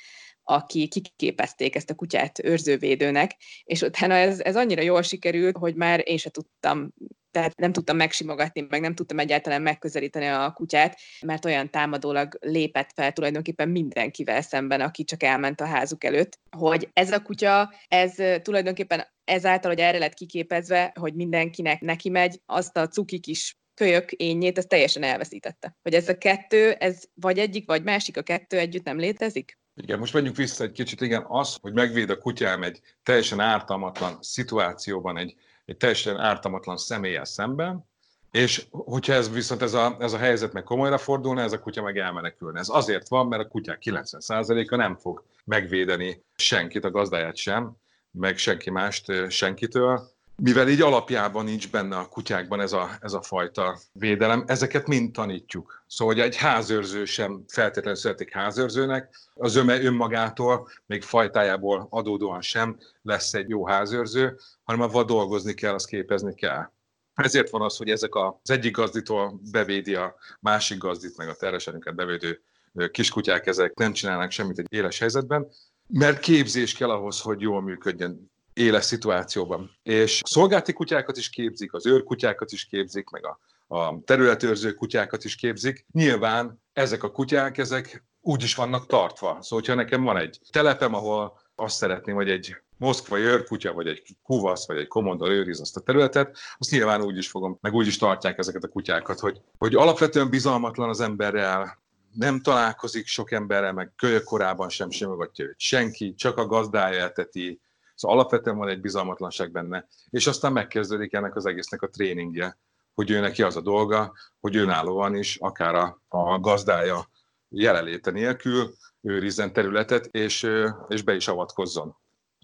aki 0.44 0.88
kiképezték 0.88 1.74
ezt 1.74 1.90
a 1.90 1.94
kutyát 1.94 2.44
őrzővédőnek, 2.44 3.36
és 3.64 3.80
utána 3.80 4.14
ez, 4.14 4.40
ez 4.40 4.56
annyira 4.56 4.82
jól 4.82 5.02
sikerült, 5.02 5.56
hogy 5.56 5.74
már 5.74 6.02
én 6.04 6.16
se 6.16 6.30
tudtam 6.30 6.92
tehát 7.34 7.56
nem 7.56 7.72
tudtam 7.72 7.96
megsimogatni, 7.96 8.66
meg 8.68 8.80
nem 8.80 8.94
tudtam 8.94 9.18
egyáltalán 9.18 9.62
megközelíteni 9.62 10.26
a 10.26 10.52
kutyát, 10.52 10.98
mert 11.20 11.44
olyan 11.44 11.70
támadólag 11.70 12.38
lépett 12.40 12.90
fel 12.94 13.12
tulajdonképpen 13.12 13.68
mindenkivel 13.68 14.42
szemben, 14.42 14.80
aki 14.80 15.04
csak 15.04 15.22
elment 15.22 15.60
a 15.60 15.66
házuk 15.66 16.04
előtt, 16.04 16.38
hogy 16.56 16.88
ez 16.92 17.12
a 17.12 17.22
kutya, 17.22 17.74
ez 17.88 18.14
tulajdonképpen 18.42 19.06
ezáltal, 19.24 19.70
hogy 19.70 19.80
erre 19.80 19.98
lett 19.98 20.14
kiképezve, 20.14 20.92
hogy 21.00 21.14
mindenkinek 21.14 21.80
neki 21.80 22.08
megy, 22.08 22.40
azt 22.46 22.76
a 22.76 22.88
cuki 22.88 23.20
kis 23.20 23.58
kölyök 23.74 24.12
ényét, 24.12 24.58
ez 24.58 24.66
teljesen 24.66 25.02
elveszítette. 25.02 25.76
Hogy 25.82 25.94
ez 25.94 26.08
a 26.08 26.18
kettő, 26.18 26.72
ez 26.72 27.02
vagy 27.14 27.38
egyik, 27.38 27.66
vagy 27.66 27.82
másik, 27.82 28.16
a 28.16 28.22
kettő 28.22 28.58
együtt 28.58 28.84
nem 28.84 28.98
létezik? 28.98 29.58
Igen, 29.76 29.98
most 29.98 30.12
menjünk 30.12 30.36
vissza 30.36 30.64
egy 30.64 30.72
kicsit, 30.72 31.00
igen, 31.00 31.24
az, 31.28 31.56
hogy 31.60 31.72
megvéd 31.72 32.10
a 32.10 32.18
kutyám 32.18 32.62
egy 32.62 32.80
teljesen 33.02 33.40
ártalmatlan 33.40 34.18
szituációban, 34.20 35.16
egy, 35.18 35.34
egy 35.64 35.76
teljesen 35.76 36.20
ártalmatlan 36.20 36.76
személlyel 36.76 37.24
szemben, 37.24 37.84
és 38.30 38.66
hogyha 38.70 39.12
ez 39.12 39.32
viszont 39.32 39.62
ez 39.62 39.74
a, 39.74 39.96
ez 40.00 40.12
a 40.12 40.18
helyzet 40.18 40.52
meg 40.52 40.62
komolyra 40.62 40.98
fordulna, 40.98 41.40
ez 41.40 41.52
a 41.52 41.60
kutya 41.60 41.82
meg 41.82 41.98
elmenekülne. 41.98 42.58
Ez 42.58 42.68
azért 42.68 43.08
van, 43.08 43.26
mert 43.26 43.42
a 43.42 43.48
kutyák 43.48 43.82
90%-a 43.84 44.76
nem 44.76 44.96
fog 44.96 45.24
megvédeni 45.44 46.24
senkit, 46.36 46.84
a 46.84 46.90
gazdáját 46.90 47.36
sem, 47.36 47.76
meg 48.10 48.38
senki 48.38 48.70
mást 48.70 49.12
senkitől, 49.28 50.13
mivel 50.36 50.68
így 50.68 50.80
alapjában 50.80 51.44
nincs 51.44 51.70
benne 51.70 51.96
a 51.96 52.08
kutyákban 52.08 52.60
ez 52.60 52.72
a, 52.72 52.90
ez 53.00 53.12
a 53.12 53.22
fajta 53.22 53.78
védelem, 53.92 54.44
ezeket 54.46 54.86
mind 54.86 55.12
tanítjuk. 55.12 55.84
Szóval, 55.86 56.14
hogy 56.14 56.22
egy 56.22 56.36
házőrző 56.36 57.04
sem 57.04 57.44
feltétlenül 57.48 57.98
születik 57.98 58.32
házőrzőnek, 58.32 59.14
az 59.34 59.56
öme 59.56 59.82
önmagától, 59.82 60.68
még 60.86 61.02
fajtájából 61.02 61.86
adódóan 61.90 62.40
sem 62.40 62.78
lesz 63.02 63.34
egy 63.34 63.48
jó 63.48 63.66
házőrző, 63.66 64.38
hanem 64.62 64.80
avval 64.80 65.04
dolgozni 65.04 65.54
kell, 65.54 65.74
azt 65.74 65.86
képezni 65.86 66.34
kell. 66.34 66.72
Ezért 67.14 67.50
van 67.50 67.62
az, 67.62 67.76
hogy 67.76 67.88
ezek 67.88 68.14
az 68.14 68.50
egyik 68.50 68.76
gazditól 68.76 69.40
bevédi 69.50 69.94
a 69.94 70.14
másik 70.40 70.78
gazdit, 70.78 71.16
meg 71.16 71.28
a 71.28 71.34
terhesenüket 71.34 71.94
bevédő 71.94 72.42
kiskutyák, 72.90 73.46
ezek 73.46 73.74
nem 73.74 73.92
csinálnak 73.92 74.30
semmit 74.30 74.58
egy 74.58 74.66
éles 74.68 74.98
helyzetben, 74.98 75.48
mert 75.86 76.18
képzés 76.18 76.74
kell 76.74 76.90
ahhoz, 76.90 77.20
hogy 77.20 77.40
jól 77.40 77.62
működjön 77.62 78.32
éles 78.54 78.84
szituációban. 78.84 79.70
És 79.82 80.20
szolgálti 80.24 80.72
kutyákat 80.72 81.16
is 81.16 81.30
képzik, 81.30 81.72
az 81.72 81.86
őrkutyákat 81.86 82.52
is 82.52 82.64
képzik, 82.64 83.10
meg 83.10 83.26
a, 83.26 83.38
a 83.76 84.00
területőrző 84.04 84.72
kutyákat 84.72 85.24
is 85.24 85.34
képzik. 85.34 85.86
Nyilván 85.92 86.62
ezek 86.72 87.02
a 87.02 87.10
kutyák, 87.10 87.58
ezek 87.58 88.04
úgy 88.20 88.42
is 88.42 88.54
vannak 88.54 88.86
tartva. 88.86 89.28
Szóval, 89.28 89.58
hogyha 89.58 89.74
nekem 89.74 90.02
van 90.02 90.16
egy 90.16 90.38
telepem, 90.50 90.94
ahol 90.94 91.40
azt 91.54 91.76
szeretném, 91.76 92.14
hogy 92.14 92.30
egy 92.30 92.56
moszkvai 92.76 93.22
őrkutya, 93.22 93.72
vagy 93.72 93.86
egy 93.86 94.16
kuvasz, 94.22 94.66
vagy 94.66 94.76
egy 94.76 94.86
komondor 94.86 95.30
őriz 95.30 95.60
azt 95.60 95.76
a 95.76 95.80
területet, 95.80 96.38
azt 96.58 96.70
nyilván 96.70 97.02
úgy 97.02 97.16
is 97.16 97.28
fogom, 97.28 97.58
meg 97.60 97.74
úgy 97.74 97.86
is 97.86 97.98
tartják 97.98 98.38
ezeket 98.38 98.64
a 98.64 98.68
kutyákat, 98.68 99.20
hogy, 99.20 99.40
hogy 99.58 99.74
alapvetően 99.74 100.30
bizalmatlan 100.30 100.88
az 100.88 101.00
emberrel, 101.00 101.82
nem 102.12 102.40
találkozik 102.40 103.06
sok 103.06 103.32
emberrel, 103.32 103.72
meg 103.72 103.92
kölyök 103.96 104.24
korában 104.24 104.68
sem 104.68 104.90
simogatja 104.90 105.44
őt 105.44 105.60
senki, 105.60 106.14
csak 106.14 106.38
a 106.38 106.46
gazdája 106.46 107.04
eteti, 107.04 107.60
Szóval 107.94 108.18
alapvetően 108.18 108.56
van 108.56 108.68
egy 108.68 108.80
bizalmatlanság 108.80 109.50
benne, 109.50 109.86
és 110.10 110.26
aztán 110.26 110.52
megkezdődik 110.52 111.12
ennek 111.12 111.36
az 111.36 111.46
egésznek 111.46 111.82
a 111.82 111.88
tréningje, 111.88 112.58
hogy 112.94 113.10
ő 113.10 113.20
neki 113.20 113.42
az 113.42 113.56
a 113.56 113.60
dolga, 113.60 114.12
hogy 114.40 114.56
önállóan 114.56 115.14
is, 115.14 115.36
akár 115.36 115.74
a, 115.74 116.00
a 116.08 116.38
gazdája 116.38 117.08
jelenléte 117.48 118.10
nélkül 118.10 118.74
őrizzen 119.00 119.52
területet, 119.52 120.06
és, 120.06 120.48
és 120.88 121.02
be 121.02 121.14
is 121.14 121.28
avatkozzon. 121.28 121.96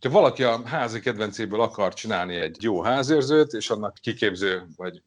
Ha 0.03 0.11
valaki 0.11 0.43
a 0.43 0.67
házi 0.67 1.01
kedvencéből 1.01 1.61
akar 1.61 1.95
csinálni 1.95 2.35
egy 2.35 2.63
jó 2.63 2.83
házőrzőt, 2.83 3.53
és 3.53 3.71
annak 3.71 3.95
kiképző, 3.95 4.67
vagy 4.77 5.03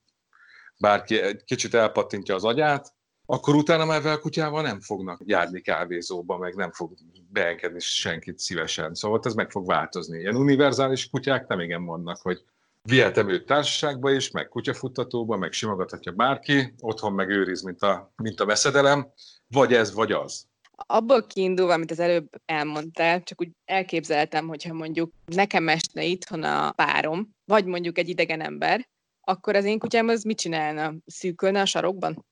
bárki 0.79 1.19
egy 1.19 1.43
kicsit 1.43 1.73
elpattintja 1.73 2.35
az 2.35 2.43
agyát, 2.43 2.93
akkor 3.25 3.56
utána 3.56 3.86
már 3.86 4.06
a 4.06 4.20
kutyával 4.20 4.62
nem 4.62 4.82
fognak 4.82 5.22
járni 5.25 5.62
kávézóba, 5.62 6.38
meg 6.38 6.56
nem 6.56 6.72
fog 6.72 6.94
beengedni 7.30 7.80
senkit 7.80 8.39
szívesen. 8.39 8.94
Szóval 8.94 9.20
ez 9.24 9.34
meg 9.34 9.51
fog 9.51 9.65
változni. 9.65 10.20
Ilyen 10.20 10.36
univerzális 10.36 11.10
kutyák 11.10 11.48
nem 11.48 11.60
igen 11.60 11.86
vannak, 11.86 12.18
hogy 12.22 12.44
vihetem 12.82 13.30
őt 13.30 13.46
társaságba 13.46 14.12
is, 14.12 14.32
meg 14.32 14.48
kutyafuttatóba, 14.48 15.38
meg 15.38 15.51
simogathatja 15.51 16.12
bárki, 16.12 16.74
otthon 16.80 17.13
meg 17.13 17.30
őriz, 17.30 17.62
mint 17.62 17.82
a, 17.82 18.13
mint 18.15 18.39
a 18.39 18.46
veszedelem, 18.46 19.12
vagy 19.48 19.74
ez, 19.74 19.94
vagy 19.94 20.12
az. 20.12 20.48
Abból 20.75 21.27
kiindulva, 21.27 21.74
amit 21.74 21.92
az 21.92 22.00
előbb 22.00 22.30
elmondtál, 22.46 23.24
csak 23.24 23.42
úgy 23.42 23.51
elképzeltem, 23.65 24.48
hogyha 24.48 24.74
mondjuk 24.74 25.12
nekem 25.25 25.70
esne 25.70 26.03
itthon 26.03 26.44
a 26.44 26.72
párom, 26.72 27.30
vagy 27.46 27.65
mondjuk 27.65 27.98
egy 27.98 28.10
idegen 28.10 28.42
ember, 28.42 28.89
akkor 29.22 29.56
az 29.56 29.65
én 29.65 29.80
kutyám 29.80 30.08
az 30.08 30.24
mit 30.24 30.38
csinálna? 30.38 30.94
Szűkölne 31.06 31.62
a 31.62 31.65
sarokban? 31.65 32.25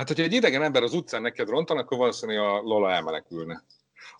Hát, 0.00 0.08
hogyha 0.08 0.24
egy 0.24 0.32
idegen 0.32 0.62
ember 0.62 0.82
az 0.82 0.94
utcán 0.94 1.22
neked 1.22 1.48
rontan, 1.48 1.78
akkor 1.78 1.98
valószínűleg 1.98 2.42
a 2.42 2.60
Lola 2.60 2.90
elmenekülne. 2.90 3.64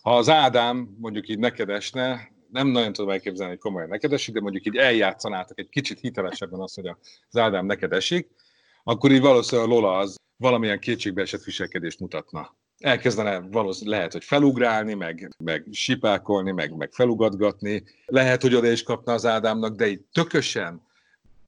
Ha 0.01 0.17
az 0.17 0.29
Ádám 0.29 0.95
mondjuk 0.99 1.27
így 1.27 1.39
neked 1.39 1.69
esne, 1.69 2.31
nem 2.51 2.67
nagyon 2.67 2.93
tudom 2.93 3.11
elképzelni, 3.11 3.51
hogy 3.51 3.61
komolyan 3.61 3.89
neked 3.89 4.13
esik, 4.13 4.33
de 4.33 4.41
mondjuk 4.41 4.65
így 4.65 4.75
eljátszanátok 4.75 5.59
egy 5.59 5.69
kicsit 5.69 5.99
hitelesebben 5.99 6.59
azt, 6.59 6.75
hogy 6.75 6.87
az 7.29 7.37
Ádám 7.37 7.65
neked 7.65 7.93
esik, 7.93 8.29
akkor 8.83 9.11
így 9.11 9.21
valószínűleg 9.21 9.69
a 9.69 9.73
Lola 9.73 9.97
az 9.97 10.15
valamilyen 10.37 10.79
kétségbeesett 10.79 11.43
viselkedést 11.43 11.99
mutatna. 11.99 12.55
Elkezdene 12.77 13.39
valószínűleg 13.39 13.97
lehet, 13.97 14.13
hogy 14.13 14.23
felugrálni, 14.23 14.93
meg, 14.93 15.29
meg 15.43 15.67
sipákolni, 15.71 16.51
meg, 16.51 16.75
meg 16.75 16.91
felugatgatni. 16.91 17.83
Lehet, 18.05 18.41
hogy 18.41 18.55
oda 18.55 18.71
is 18.71 18.83
kapna 18.83 19.13
az 19.13 19.25
Ádámnak, 19.25 19.75
de 19.75 19.87
így 19.87 20.01
tökösen, 20.11 20.89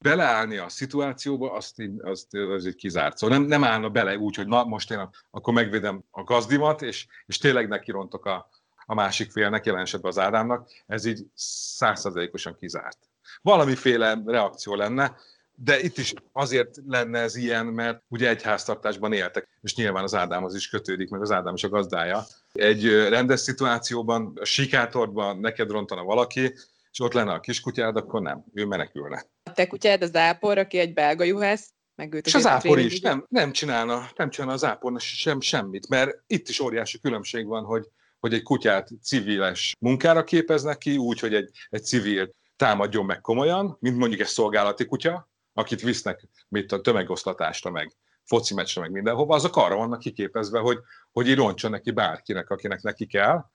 beleállni 0.04 0.58
a 0.58 0.70
szituációba, 0.70 1.52
azt, 1.52 1.80
így, 1.80 2.02
azt 2.02 2.34
az 2.34 2.66
egy 2.66 2.76
kizárt. 2.76 3.18
Szóval 3.18 3.38
nem, 3.38 3.48
nem 3.48 3.64
állna 3.64 3.90
bele 3.90 4.18
úgy, 4.18 4.36
hogy 4.36 4.48
na, 4.48 4.64
most 4.64 4.92
én 4.92 5.10
akkor 5.32 5.54
megvédem 5.54 6.04
a 6.12 6.24
gazdimat, 6.24 6.82
és, 6.82 7.08
és 7.26 7.38
tényleg 7.38 7.68
nekirontok 7.68 8.26
a, 8.26 8.50
a 8.86 8.94
másik 8.94 9.32
félnek, 9.32 9.66
jelen 9.66 9.82
esetben 9.82 10.12
az 10.12 10.20
Ádámnak, 10.20 10.70
ez 10.88 11.06
így 11.06 11.26
százszerzalékosan 11.36 12.56
kizárt. 12.60 12.98
Valamiféle 13.42 14.22
reakció 14.26 14.76
lenne, 14.76 15.16
de 15.56 15.80
itt 15.80 15.98
is 15.98 16.14
azért 16.32 16.78
lenne 16.88 17.20
ez 17.20 17.36
ilyen, 17.36 17.66
mert 17.66 18.02
ugye 18.08 18.30
egy 18.30 18.42
háztartásban 18.42 19.14
éltek, 19.14 19.48
és 19.62 19.76
nyilván 19.76 20.04
az 20.04 20.16
Ádámhoz 20.16 20.56
is 20.56 20.70
kötődik, 20.70 21.10
meg 21.10 21.22
az 21.22 21.32
Ádám 21.32 21.54
is 21.54 21.64
a 21.64 21.70
gazdája. 21.70 22.24
Egy 22.54 22.86
rendes 23.10 23.40
szituációban, 23.40 24.34
a 24.42 24.46
sikátorban 24.46 25.40
neked 25.40 25.70
rontana 25.70 26.04
valaki, 26.04 26.54
és 26.94 27.00
ott 27.00 27.14
lenne 27.14 27.32
a 27.32 27.40
kiskutyád, 27.40 27.96
akkor 27.96 28.22
nem, 28.22 28.44
ő 28.54 28.66
menekülne. 28.66 29.26
A 29.44 29.52
te 29.52 29.68
kutyád 29.68 30.02
az 30.02 30.16
ápor, 30.16 30.58
aki 30.58 30.78
egy 30.78 30.94
belga 30.94 31.24
juhász, 31.24 31.74
meg 31.96 32.14
őt 32.14 32.26
és 32.26 32.34
az 32.36 32.46
ápor 32.46 32.80
is, 32.80 33.00
nem, 33.00 33.26
nem, 33.30 33.52
csinálna, 33.52 34.10
nem 34.16 34.30
csinálna 34.30 34.54
az 34.54 34.64
ápornak 34.64 35.02
sem 35.02 35.42
semmit, 35.42 35.90
mert 35.90 36.24
itt 36.28 36.48
is 36.48 36.60
óriási 36.60 37.00
különbség 37.00 37.46
van, 37.46 37.64
hogy, 37.64 37.88
hogy 38.20 38.34
egy 38.34 38.44
kutyát 38.44 38.90
civiles 39.02 39.76
munkára 39.80 40.24
képeznek 40.24 40.78
ki, 40.78 40.98
úgy, 40.98 41.20
hogy 41.20 41.34
egy, 41.34 41.50
egy 41.70 41.84
civil 41.84 42.30
támadjon 42.56 43.06
meg 43.06 43.22
komolyan, 43.22 43.78
mint 43.80 43.98
mondjuk 43.98 44.22
egy 44.22 44.28
szolgálati 44.28 44.86
kutya, 44.86 45.30
akit 45.54 45.82
visznek 45.82 46.28
mit 46.48 46.72
a 46.72 46.82
tömegosztatásra, 46.82 47.72
meg 47.72 47.92
foci 48.24 48.54
meccsre, 48.54 48.82
meg 48.82 48.92
mindenhova, 48.92 49.36
azok 49.36 49.58
arra 49.58 49.76
vannak 49.76 50.00
kiképezve, 50.00 50.60
hogy, 50.60 50.78
hogy 51.12 51.28
így 51.28 51.36
roncson 51.36 51.72
neki 51.72 51.92
bárkinek, 51.92 52.50
akinek 52.50 52.82
neki 52.82 53.06
kell, 53.06 53.46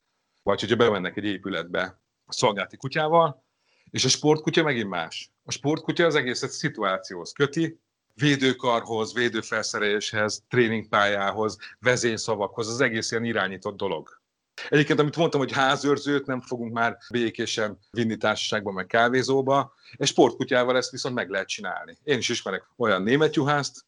vagy 0.42 0.60
hogyha 0.60 0.76
bemennek 0.76 1.16
egy 1.16 1.24
épületbe 1.24 2.00
a 2.28 2.32
szolgálati 2.32 2.76
kutyával, 2.76 3.44
és 3.90 4.04
a 4.04 4.08
sportkutya 4.08 4.62
megint 4.62 4.88
más. 4.88 5.30
A 5.44 5.52
sportkutya 5.52 6.06
az 6.06 6.14
egészet 6.14 6.50
szituációhoz 6.50 7.32
köti, 7.32 7.80
védőkarhoz, 8.14 9.14
védőfelszereléshez, 9.14 10.44
tréningpályához, 10.48 11.56
vezényszavakhoz, 11.80 12.68
az 12.68 12.80
egész 12.80 13.10
ilyen 13.10 13.24
irányított 13.24 13.76
dolog. 13.76 14.20
Egyébként, 14.68 14.98
amit 14.98 15.16
mondtam, 15.16 15.40
hogy 15.40 15.52
házőrzőt 15.52 16.26
nem 16.26 16.40
fogunk 16.40 16.72
már 16.72 16.98
békésen 17.10 17.78
vinni 17.90 18.16
társaságban, 18.16 18.74
meg 18.74 18.86
kávézóba, 18.86 19.72
egy 19.96 20.06
sportkutyával 20.06 20.76
ezt 20.76 20.90
viszont 20.90 21.14
meg 21.14 21.30
lehet 21.30 21.48
csinálni. 21.48 21.98
Én 22.02 22.18
is 22.18 22.28
ismerek 22.28 22.64
olyan 22.76 23.02
német 23.02 23.34
juhászt, 23.36 23.84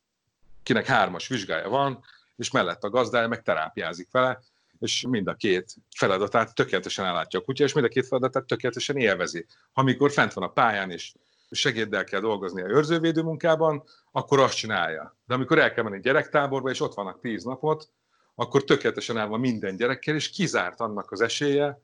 kinek 0.62 0.86
hármas 0.86 1.28
vizsgája 1.28 1.68
van, 1.68 2.04
és 2.36 2.50
mellett 2.50 2.82
a 2.82 2.90
gazdája 2.90 3.28
meg 3.28 3.42
terápiázik 3.42 4.08
vele, 4.10 4.40
és 4.80 5.06
mind 5.08 5.26
a 5.26 5.34
két 5.34 5.74
feladatát 5.96 6.54
tökéletesen 6.54 7.04
ellátja 7.04 7.38
a 7.38 7.42
kutya, 7.42 7.64
és 7.64 7.72
mind 7.72 7.86
a 7.86 7.88
két 7.88 8.06
feladatát 8.06 8.44
tökéletesen 8.44 8.96
élvezi. 8.96 9.46
Amikor 9.72 10.10
fent 10.10 10.32
van 10.32 10.44
a 10.44 10.52
pályán, 10.52 10.90
és 10.90 11.14
segéddel 11.50 12.04
kell 12.04 12.20
dolgozni 12.20 12.62
a 12.62 12.68
őrzővédő 12.68 13.22
munkában, 13.22 13.82
akkor 14.12 14.40
azt 14.40 14.56
csinálja. 14.56 15.16
De 15.26 15.34
amikor 15.34 15.58
el 15.58 15.72
kell 15.72 15.84
menni 15.84 16.00
gyerektáborba, 16.00 16.70
és 16.70 16.80
ott 16.80 16.94
vannak 16.94 17.20
tíz 17.20 17.44
napot, 17.44 17.88
akkor 18.34 18.64
tökéletesen 18.64 19.18
el 19.18 19.28
van 19.28 19.40
minden 19.40 19.76
gyerekkel, 19.76 20.14
és 20.14 20.30
kizárt 20.30 20.80
annak 20.80 21.10
az 21.10 21.20
esélye, 21.20 21.80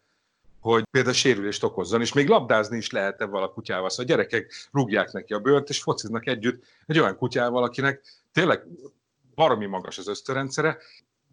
hogy 0.61 0.85
például 0.91 1.15
sérülést 1.15 1.63
okozzon, 1.63 2.01
és 2.01 2.13
még 2.13 2.29
labdázni 2.29 2.77
is 2.77 2.91
lehet 2.91 3.21
ebben 3.21 3.43
a 3.43 3.49
kutyával. 3.53 3.91
Szóval 3.91 4.05
a 4.05 4.09
gyerekek 4.09 4.69
rúgják 4.73 5.13
neki 5.13 5.33
a 5.33 5.39
bőrt, 5.39 5.69
és 5.69 5.83
fociznak 5.83 6.27
együtt 6.27 6.65
egy 6.87 6.99
olyan 6.99 7.17
kutyával, 7.17 7.63
akinek 7.63 8.03
tényleg 8.33 8.63
baromi 9.35 9.67
magas 9.67 9.99
az 9.99 10.09
ösztönrendszere, 10.09 10.79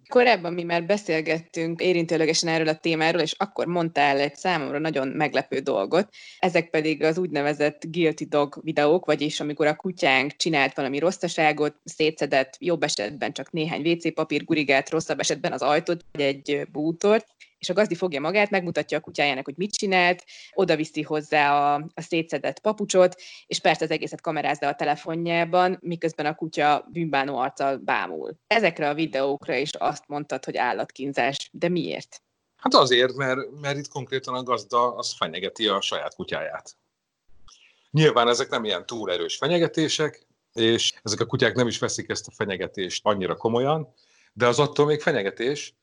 Korábban 0.10 0.54
mi 0.54 0.64
már 0.64 0.86
beszélgettünk 0.86 1.82
érintőlegesen 1.82 2.50
erről 2.50 2.68
a 2.68 2.78
témáról, 2.78 3.22
és 3.22 3.32
akkor 3.38 3.66
mondtál 3.66 4.20
egy 4.20 4.36
számomra 4.36 4.80
nagyon 4.80 5.08
meglepő 5.08 5.60
dolgot. 5.60 6.10
Ezek 6.40 6.70
pedig 6.70 7.04
az 7.04 7.18
úgynevezett 7.18 7.84
guilty 7.92 8.26
dog 8.26 8.60
videók, 8.64 9.06
vagyis 9.06 9.40
amikor 9.40 9.68
a 9.68 9.76
kutyánk 9.76 10.36
csinált 10.36 10.76
valami 10.76 11.00
rosszaságot, 11.00 11.76
szétszedett, 11.84 12.56
jobb 12.60 12.84
esetben 12.84 13.34
csak 13.34 13.52
néhány 13.52 13.88
WC 13.88 14.14
papír 14.14 14.44
gurigát, 14.44 14.90
rosszabb 14.90 15.20
esetben 15.20 15.52
az 15.52 15.62
ajtót, 15.62 16.06
vagy 16.12 16.22
egy 16.22 16.68
bútort, 16.72 17.26
és 17.63 17.70
a 17.70 17.74
gazdi 17.74 17.96
fogja 17.96 18.20
magát, 18.20 18.50
megmutatja 18.50 18.98
a 18.98 19.01
kutyájának, 19.01 19.46
hogy 19.46 19.58
mit 19.58 19.74
csinált, 19.74 20.25
oda 20.53 20.75
viszi 20.75 21.01
hozzá 21.01 21.53
a, 21.53 21.88
a 21.93 22.01
szétszedett 22.01 22.60
papucsot, 22.60 23.22
és 23.48 23.60
persze 23.60 23.84
az 23.84 23.91
egészet 23.91 24.22
kamerázza 24.22 24.67
a 24.67 24.75
telefonjában, 24.75 25.77
miközben 25.82 26.25
a 26.25 26.36
kutya 26.36 26.88
bűnbánó 26.91 27.38
arccal 27.38 27.77
bámul. 27.77 28.36
Ezekre 28.48 28.89
a 28.89 28.93
videókra 28.93 29.55
is 29.55 29.72
azt 29.74 30.08
mondtad, 30.08 30.46
hogy 30.46 30.58
állatkínzás, 30.58 31.50
de 31.51 31.70
miért? 31.70 32.22
Hát 32.55 32.74
azért, 32.74 33.15
mert, 33.15 33.39
mert 33.62 33.77
itt 33.77 33.88
konkrétan 33.88 34.34
a 34.34 34.43
gazda 34.43 34.96
az 34.96 35.15
fenyegeti 35.17 35.67
a 35.67 35.82
saját 35.82 36.15
kutyáját. 36.15 36.77
Nyilván 37.91 38.27
ezek 38.27 38.50
nem 38.50 38.65
ilyen 38.65 38.86
túl 38.86 39.12
erős 39.12 39.38
fenyegetések, 39.38 40.27
és 40.53 40.93
ezek 41.03 41.20
a 41.20 41.25
kutyák 41.25 41.55
nem 41.55 41.67
is 41.67 41.79
veszik 41.79 42.10
ezt 42.10 42.27
a 42.27 42.32
fenyegetést 42.32 43.05
annyira 43.05 43.36
komolyan, 43.36 43.93
de 44.34 44.48
az 44.48 44.60
attól 44.60 44.86
még 44.86 45.01
fenyegetés, 45.01 45.75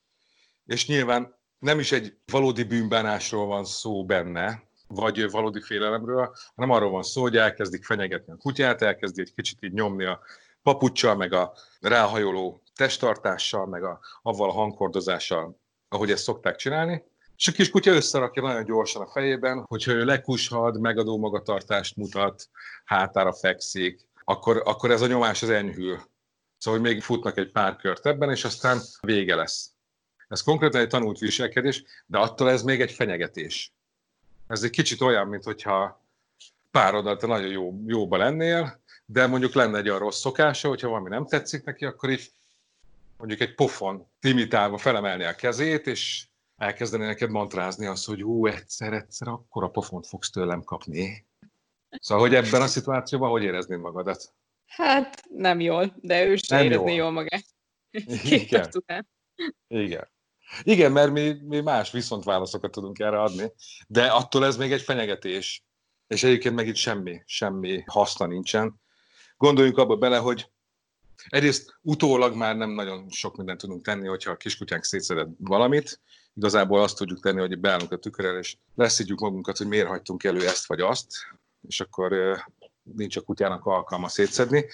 és 0.66 0.86
nyilván 0.86 1.38
nem 1.60 1.78
is 1.78 1.92
egy 1.92 2.16
valódi 2.26 2.62
bűnbánásról 2.62 3.46
van 3.46 3.64
szó 3.64 4.04
benne, 4.04 4.62
vagy 4.88 5.30
valódi 5.30 5.60
félelemről, 5.60 6.34
hanem 6.54 6.70
arról 6.70 6.90
van 6.90 7.02
szó, 7.02 7.22
hogy 7.22 7.36
elkezdik 7.36 7.84
fenyegetni 7.84 8.32
a 8.32 8.36
kutyát, 8.36 8.82
elkezdi 8.82 9.20
egy 9.20 9.34
kicsit 9.34 9.62
így 9.62 9.72
nyomni 9.72 10.04
a 10.04 10.20
papuccsal, 10.62 11.16
meg 11.16 11.32
a 11.32 11.52
ráhajoló 11.80 12.62
testtartással, 12.74 13.66
meg 13.66 13.84
a, 13.84 14.00
avval 14.22 14.48
a 14.48 14.52
hangkordozással, 14.52 15.60
ahogy 15.88 16.10
ezt 16.10 16.22
szokták 16.22 16.56
csinálni. 16.56 17.02
És 17.36 17.48
a 17.48 17.52
kis 17.52 17.70
kutya 17.70 17.90
összerakja 17.90 18.42
nagyon 18.42 18.64
gyorsan 18.64 19.02
a 19.02 19.10
fejében, 19.10 19.64
hogyha 19.68 19.92
ő 19.92 20.04
lekushad, 20.04 20.80
megadó 20.80 21.18
magatartást 21.18 21.96
mutat, 21.96 22.48
hátára 22.84 23.32
fekszik, 23.32 24.08
akkor, 24.24 24.62
akkor 24.64 24.90
ez 24.90 25.00
a 25.00 25.06
nyomás 25.06 25.42
az 25.42 25.50
enyhül. 25.50 26.00
Szóval, 26.58 26.80
még 26.80 27.02
futnak 27.02 27.38
egy 27.38 27.50
pár 27.50 27.76
kört 27.76 28.06
ebben, 28.06 28.30
és 28.30 28.44
aztán 28.44 28.80
vége 29.00 29.34
lesz. 29.34 29.70
Ez 30.30 30.42
konkrétan 30.42 30.80
egy 30.80 30.88
tanult 30.88 31.18
viselkedés, 31.18 31.84
de 32.06 32.18
attól 32.18 32.50
ez 32.50 32.62
még 32.62 32.80
egy 32.80 32.92
fenyegetés. 32.92 33.72
Ez 34.46 34.62
egy 34.62 34.70
kicsit 34.70 35.00
olyan, 35.00 35.26
mint 35.28 35.44
hogyha 35.44 36.04
pároddal 36.70 37.16
te 37.16 37.26
nagyon 37.26 37.50
jó, 37.50 37.80
jóba 37.86 38.16
lennél, 38.16 38.82
de 39.04 39.26
mondjuk 39.26 39.54
lenne 39.54 39.78
egy 39.78 39.88
olyan 39.88 40.00
rossz 40.00 40.20
szokása, 40.20 40.68
hogyha 40.68 40.88
valami 40.88 41.08
nem 41.08 41.26
tetszik 41.26 41.64
neki, 41.64 41.84
akkor 41.84 42.10
így 42.10 42.30
mondjuk 43.16 43.40
egy 43.40 43.54
pofon 43.54 44.06
imitálva 44.20 44.78
felemelni 44.78 45.24
a 45.24 45.34
kezét, 45.34 45.86
és 45.86 46.26
elkezdeni 46.56 47.04
neked 47.04 47.30
mantrázni 47.30 47.86
azt, 47.86 48.06
hogy 48.06 48.22
hú, 48.22 48.46
egyszer, 48.46 48.92
egyszer, 48.92 49.28
akkor 49.28 49.64
a 49.64 49.70
pofont 49.70 50.06
fogsz 50.06 50.30
tőlem 50.30 50.62
kapni. 50.62 51.26
Szóval, 51.90 52.26
hogy 52.28 52.34
ebben 52.34 52.62
a 52.62 52.66
szituációban 52.66 53.30
hogy 53.30 53.42
éreznéd 53.42 53.78
magadat? 53.78 54.34
Hát 54.66 55.24
nem 55.28 55.60
jól, 55.60 55.94
de 56.00 56.24
ő 56.24 56.36
sem 56.36 56.64
érezné 56.64 56.94
jól, 56.94 56.96
jól 56.96 57.10
magát. 57.10 57.44
Igen. 58.22 58.70
Igen. 59.68 60.08
Igen, 60.62 60.92
mert 60.92 61.12
mi, 61.12 61.36
mi 61.42 61.60
más 61.60 61.90
viszontválaszokat 61.90 62.70
tudunk 62.70 62.98
erre 62.98 63.20
adni, 63.20 63.52
de 63.86 64.06
attól 64.06 64.44
ez 64.44 64.56
még 64.56 64.72
egy 64.72 64.82
fenyegetés, 64.82 65.64
és 66.06 66.22
egyébként 66.22 66.54
meg 66.54 66.66
itt 66.66 66.76
semmi, 66.76 67.22
semmi 67.26 67.84
haszna 67.86 68.26
nincsen. 68.26 68.80
Gondoljunk 69.36 69.78
abba 69.78 69.96
bele, 69.96 70.16
hogy 70.16 70.50
egyrészt 71.28 71.78
utólag 71.82 72.34
már 72.34 72.56
nem 72.56 72.70
nagyon 72.70 73.06
sok 73.10 73.36
mindent 73.36 73.60
tudunk 73.60 73.84
tenni, 73.84 74.06
hogyha 74.06 74.30
a 74.30 74.36
kiskutyánk 74.36 74.84
szétszedett 74.84 75.28
valamit, 75.38 76.00
igazából 76.34 76.82
azt 76.82 76.96
tudjuk 76.96 77.20
tenni, 77.20 77.40
hogy 77.40 77.58
beállunk 77.58 77.92
a 77.92 77.96
tükörrel, 77.96 78.38
és 78.38 78.56
leszidjuk 78.74 79.20
magunkat, 79.20 79.56
hogy 79.56 79.66
miért 79.66 79.86
hagytunk 79.86 80.24
elő 80.24 80.46
ezt 80.46 80.66
vagy 80.66 80.80
azt, 80.80 81.12
és 81.68 81.80
akkor 81.80 82.12
nincs 82.82 83.16
a 83.16 83.20
kutyának 83.20 83.66
alkalma 83.66 84.08
szétszedni. 84.08 84.64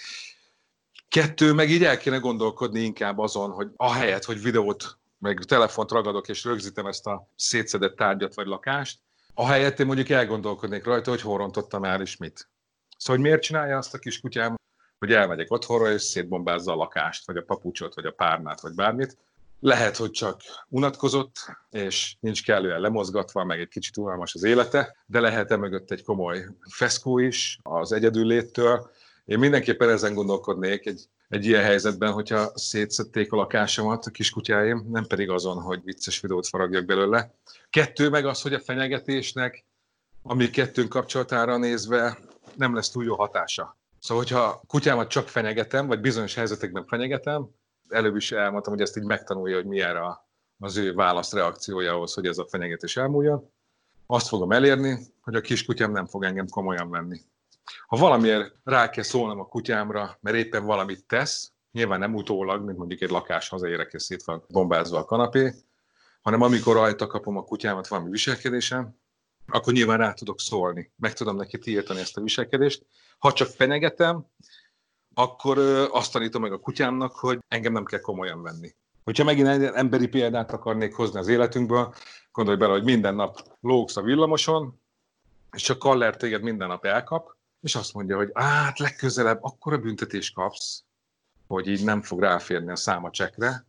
Kettő, 1.09 1.52
meg 1.52 1.71
így 1.71 1.85
el 1.85 1.99
kéne 1.99 2.16
gondolkodni 2.16 2.80
inkább 2.80 3.18
azon, 3.18 3.50
hogy 3.50 3.68
ahelyett, 3.76 4.25
hogy 4.25 4.42
videót 4.42 4.99
meg 5.26 5.45
telefont 5.45 5.90
ragadok 5.90 6.28
és 6.28 6.45
rögzítem 6.45 6.87
ezt 6.87 7.06
a 7.06 7.28
szétszedett 7.37 7.97
tárgyat 7.97 8.35
vagy 8.35 8.47
lakást, 8.47 9.00
ahelyett 9.35 9.80
én 9.80 9.87
mondjuk 9.87 10.09
elgondolkodnék 10.09 10.85
rajta, 10.85 11.11
hogy 11.11 11.21
hol 11.21 11.38
rontottam 11.38 11.85
el 11.85 12.00
és 12.00 12.16
mit. 12.16 12.49
Szóval, 12.97 13.16
hogy 13.16 13.30
miért 13.30 13.42
csinálja 13.42 13.76
azt 13.76 13.95
a 13.95 13.99
kis 13.99 14.21
kutyám, 14.21 14.54
hogy 14.99 15.12
elmegyek 15.12 15.50
otthonra 15.50 15.92
és 15.92 16.02
szétbombázza 16.02 16.73
a 16.73 16.76
lakást, 16.76 17.26
vagy 17.26 17.37
a 17.37 17.42
papucsot, 17.42 17.95
vagy 17.95 18.04
a 18.06 18.11
párnát, 18.11 18.61
vagy 18.61 18.75
bármit. 18.75 19.16
Lehet, 19.61 19.97
hogy 19.97 20.11
csak 20.11 20.40
unatkozott, 20.68 21.37
és 21.71 22.16
nincs 22.21 22.45
kellően 22.45 22.80
lemozgatva, 22.80 23.45
meg 23.45 23.61
egy 23.61 23.68
kicsit 23.68 23.97
unalmas 23.97 24.35
az 24.35 24.45
élete, 24.45 24.97
de 25.06 25.21
lehet 25.21 25.50
e 25.50 25.56
mögött 25.56 25.90
egy 25.90 26.04
komoly 26.04 26.47
feszkó 26.71 27.18
is 27.18 27.59
az 27.62 27.92
egyedülléttől. 27.92 28.90
Én 29.25 29.38
mindenképpen 29.38 29.88
ezen 29.88 30.14
gondolkodnék, 30.14 30.87
egy 30.87 31.09
egy 31.28 31.47
ilyen 31.47 31.62
helyzetben, 31.62 32.12
hogyha 32.12 32.50
szétszedték 32.54 33.33
a 33.33 33.37
lakásomat 33.37 34.06
a 34.06 34.11
kiskutyáim, 34.11 34.87
nem 34.90 35.06
pedig 35.06 35.30
azon, 35.30 35.62
hogy 35.62 35.80
vicces 35.85 36.21
videót 36.21 36.47
faragjak 36.47 36.85
belőle. 36.85 37.35
Kettő 37.71 38.09
meg 38.09 38.26
az, 38.26 38.42
hogy 38.42 38.54
a 38.54 38.61
fenyegetésnek, 38.61 39.64
ami 40.23 40.50
kettőnk 40.50 40.88
kapcsolatára 40.88 41.56
nézve 41.56 42.18
nem 42.54 42.75
lesz 42.75 42.90
túl 42.90 43.04
jó 43.04 43.14
hatása. 43.14 43.76
Szóval, 44.00 44.23
hogyha 44.23 44.61
kutyámat 44.66 45.09
csak 45.09 45.28
fenyegetem, 45.28 45.87
vagy 45.87 46.00
bizonyos 46.00 46.35
helyzetekben 46.35 46.87
fenyegetem, 46.87 47.49
előbb 47.88 48.16
is 48.16 48.33
elmondtam, 48.33 48.73
hogy 48.73 48.83
ezt 48.83 48.97
így 48.97 49.04
megtanulja, 49.04 49.56
hogy 49.56 49.66
milyen 49.66 49.97
a, 49.97 50.26
az 50.59 50.76
ő 50.76 50.95
válaszreakciója 50.95 51.92
ahhoz, 51.92 52.14
hogy 52.14 52.26
ez 52.26 52.38
a 52.38 52.47
fenyegetés 52.47 52.97
elmúljon. 52.97 53.50
Azt 54.06 54.28
fogom 54.28 54.52
elérni, 54.52 54.99
hogy 55.21 55.35
a 55.35 55.40
kiskutyám 55.40 55.92
nem 55.92 56.06
fog 56.06 56.25
engem 56.25 56.49
komolyan 56.49 56.90
venni. 56.90 57.21
Ha 57.87 57.96
valamiért 57.96 58.54
rá 58.64 58.90
kell 58.90 59.04
szólnom 59.04 59.40
a 59.40 59.46
kutyámra, 59.46 60.18
mert 60.20 60.37
éppen 60.37 60.64
valamit 60.64 61.06
tesz, 61.06 61.52
nyilván 61.73 61.99
nem 61.99 62.14
utólag, 62.14 62.64
mint 62.64 62.78
mondjuk 62.78 63.00
egy 63.00 63.11
lakás 63.11 63.49
hazaérek 63.49 63.92
és 63.92 64.02
szét 64.02 64.25
van 64.25 64.44
bombázva 64.49 64.99
a 64.99 65.04
kanapé, 65.04 65.54
hanem 66.23 66.42
amikor 66.42 66.75
rajta 66.75 67.06
kapom 67.06 67.37
a 67.37 67.44
kutyámat 67.44 67.88
valami 67.88 68.11
viselkedésem, 68.11 68.96
akkor 69.46 69.73
nyilván 69.73 69.99
rá 69.99 70.12
tudok 70.12 70.40
szólni, 70.40 70.92
meg 70.96 71.12
tudom 71.12 71.37
neki 71.37 71.58
tiltani 71.58 72.00
ezt 72.00 72.16
a 72.16 72.20
viselkedést. 72.20 72.87
Ha 73.18 73.32
csak 73.32 73.49
fenyegetem, 73.49 74.26
akkor 75.14 75.58
azt 75.92 76.12
tanítom 76.12 76.42
meg 76.42 76.52
a 76.52 76.58
kutyámnak, 76.58 77.12
hogy 77.12 77.38
engem 77.49 77.73
nem 77.73 77.85
kell 77.85 78.00
komolyan 78.00 78.42
venni. 78.42 78.75
Hogyha 79.04 79.25
megint 79.25 79.49
egy 79.49 79.62
emberi 79.62 80.08
példát 80.08 80.52
akarnék 80.52 80.94
hozni 80.94 81.18
az 81.18 81.28
életünkből, 81.28 81.94
gondolj 82.32 82.56
bele, 82.56 82.73
hogy 82.73 82.85
minden 82.85 83.14
nap 83.14 83.56
lógsz 83.61 83.96
a 83.96 84.02
villamoson, 84.02 84.80
és 85.52 85.62
csak 85.62 85.78
Kaller 85.78 86.16
téged 86.16 86.42
minden 86.42 86.68
nap 86.68 86.85
elkap, 86.85 87.36
és 87.66 87.75
azt 87.75 87.94
mondja, 87.94 88.16
hogy 88.16 88.30
hát 88.35 88.78
legközelebb 88.78 89.38
akkor 89.42 89.73
a 89.73 89.78
büntetés 89.78 90.30
kapsz, 90.30 90.82
hogy 91.46 91.68
így 91.68 91.85
nem 91.85 92.02
fog 92.02 92.20
ráférni 92.20 92.70
a 92.70 92.76
száma 92.76 93.11
csekre, 93.11 93.66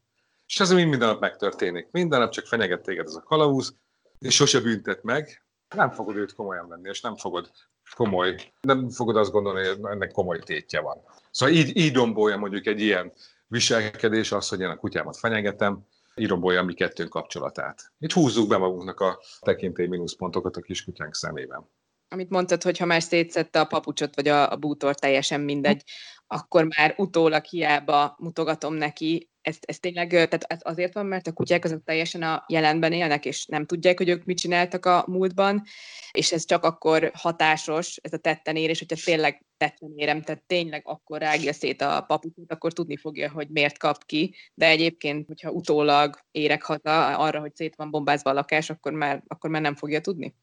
és 0.47 0.59
ez 0.59 0.71
mind 0.71 0.89
minden 0.89 1.07
nap 1.07 1.19
megtörténik. 1.19 1.87
Minden 1.91 2.19
nap 2.19 2.31
csak 2.31 2.45
fenyeget 2.45 2.81
téged 2.81 3.05
ez 3.05 3.15
a 3.15 3.21
kalauz, 3.21 3.75
és 4.19 4.35
sose 4.35 4.59
büntet 4.59 5.03
meg, 5.03 5.45
nem 5.75 5.91
fogod 5.91 6.15
őt 6.15 6.33
komolyan 6.33 6.67
venni, 6.67 6.89
és 6.89 7.01
nem 7.01 7.15
fogod 7.15 7.51
komoly, 7.95 8.51
nem 8.61 8.89
fogod 8.89 9.17
azt 9.17 9.31
gondolni, 9.31 9.67
hogy 9.67 9.79
ennek 9.83 10.11
komoly 10.11 10.39
tétje 10.39 10.79
van. 10.79 10.97
Szóval 11.31 11.55
így, 11.55 11.77
így 11.77 11.91
dombolja 11.91 12.37
mondjuk 12.37 12.65
egy 12.65 12.81
ilyen 12.81 13.13
viselkedés, 13.47 14.31
az, 14.31 14.49
hogy 14.49 14.59
én 14.59 14.69
a 14.69 14.75
kutyámat 14.75 15.17
fenyegetem, 15.17 15.85
így 16.15 16.27
rombolja 16.27 16.63
mi 16.63 16.73
kettőnk 16.73 17.09
kapcsolatát. 17.09 17.91
Így 17.99 18.13
húzzuk 18.13 18.47
be 18.47 18.57
magunknak 18.57 18.99
a 18.99 19.19
tekintély 19.39 19.87
mínuszpontokat 19.87 20.57
a 20.57 20.61
kiskutyánk 20.61 21.15
szemében 21.15 21.67
amit 22.09 22.29
mondtad, 22.29 22.63
hogy 22.63 22.77
ha 22.77 22.85
már 22.85 23.03
szétszette 23.03 23.59
a 23.59 23.65
papucsot 23.65 24.15
vagy 24.15 24.27
a, 24.27 24.51
a 24.51 24.55
bútor, 24.55 24.95
teljesen 24.95 25.41
mindegy, 25.41 25.83
akkor 26.27 26.67
már 26.77 26.93
utólag 26.97 27.43
hiába 27.43 28.15
mutogatom 28.19 28.73
neki. 28.73 29.29
Ez, 29.41 29.57
ez 29.61 29.79
tényleg 29.79 30.09
tehát 30.09 30.43
ez 30.43 30.59
azért 30.63 30.93
van, 30.93 31.05
mert 31.05 31.27
a 31.27 31.31
kutyák 31.33 31.65
azok 31.65 31.83
teljesen 31.83 32.21
a 32.21 32.43
jelenben 32.47 32.93
élnek, 32.93 33.25
és 33.25 33.45
nem 33.45 33.65
tudják, 33.65 33.97
hogy 33.97 34.09
ők 34.09 34.23
mit 34.23 34.37
csináltak 34.37 34.85
a 34.85 35.03
múltban, 35.07 35.63
és 36.11 36.31
ez 36.31 36.45
csak 36.45 36.63
akkor 36.63 37.11
hatásos, 37.13 37.97
ez 38.01 38.13
a 38.13 38.17
tetten 38.17 38.55
érés, 38.55 38.79
hogyha 38.79 39.03
tényleg 39.05 39.45
tetten 39.57 39.91
érem, 39.95 40.21
tehát 40.21 40.43
tényleg 40.45 40.81
akkor 40.85 41.19
rágja 41.19 41.53
szét 41.53 41.81
a 41.81 42.01
papucsot, 42.01 42.51
akkor 42.51 42.73
tudni 42.73 42.97
fogja, 42.97 43.31
hogy 43.31 43.47
miért 43.49 43.77
kap 43.77 44.05
ki, 44.05 44.35
de 44.53 44.67
egyébként, 44.67 45.27
hogyha 45.27 45.51
utólag 45.51 46.19
érek 46.31 46.63
haza 46.63 47.17
arra, 47.17 47.39
hogy 47.39 47.55
szét 47.55 47.75
van 47.75 47.91
bombázva 47.91 48.29
a 48.29 48.33
lakás, 48.33 48.69
akkor 48.69 48.91
már, 48.91 49.23
akkor 49.27 49.49
már 49.49 49.61
nem 49.61 49.75
fogja 49.75 50.01
tudni. 50.01 50.35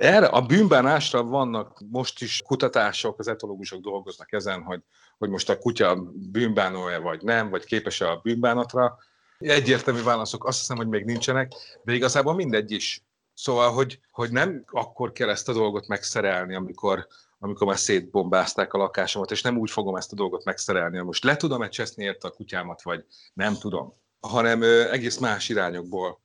Erre 0.00 0.26
a 0.26 0.40
bűnbánásra 0.40 1.22
vannak 1.22 1.80
most 1.90 2.22
is 2.22 2.42
kutatások, 2.46 3.18
az 3.18 3.28
etológusok 3.28 3.80
dolgoznak 3.80 4.32
ezen, 4.32 4.62
hogy, 4.62 4.82
hogy 5.18 5.28
most 5.28 5.48
a 5.48 5.58
kutya 5.58 6.02
bűnbánó-e 6.14 6.98
vagy 6.98 7.22
nem, 7.22 7.50
vagy 7.50 7.64
képes-e 7.64 8.10
a 8.10 8.20
bűnbánatra. 8.22 8.98
Egyértelmű 9.38 10.02
válaszok 10.02 10.46
azt 10.46 10.58
hiszem, 10.58 10.76
hogy 10.76 10.88
még 10.88 11.04
nincsenek, 11.04 11.52
de 11.84 11.92
igazából 11.92 12.34
mindegy 12.34 12.70
is. 12.70 13.04
Szóval, 13.34 13.72
hogy, 13.72 14.00
hogy 14.10 14.30
nem 14.30 14.64
akkor 14.66 15.12
kell 15.12 15.28
ezt 15.28 15.48
a 15.48 15.52
dolgot 15.52 15.86
megszerelni, 15.86 16.54
amikor, 16.54 17.06
amikor 17.38 17.66
már 17.66 17.78
szétbombázták 17.78 18.72
a 18.72 18.78
lakásomat, 18.78 19.30
és 19.30 19.42
nem 19.42 19.58
úgy 19.58 19.70
fogom 19.70 19.96
ezt 19.96 20.12
a 20.12 20.16
dolgot 20.16 20.44
megszerelni, 20.44 20.96
hogy 20.96 21.06
most 21.06 21.24
le 21.24 21.36
tudom-e 21.36 21.68
cseszni 21.68 22.04
érte 22.04 22.28
a 22.28 22.32
kutyámat, 22.32 22.82
vagy 22.82 23.04
nem 23.32 23.54
tudom, 23.54 23.94
hanem 24.20 24.62
egész 24.90 25.18
más 25.18 25.48
irányokból 25.48 26.20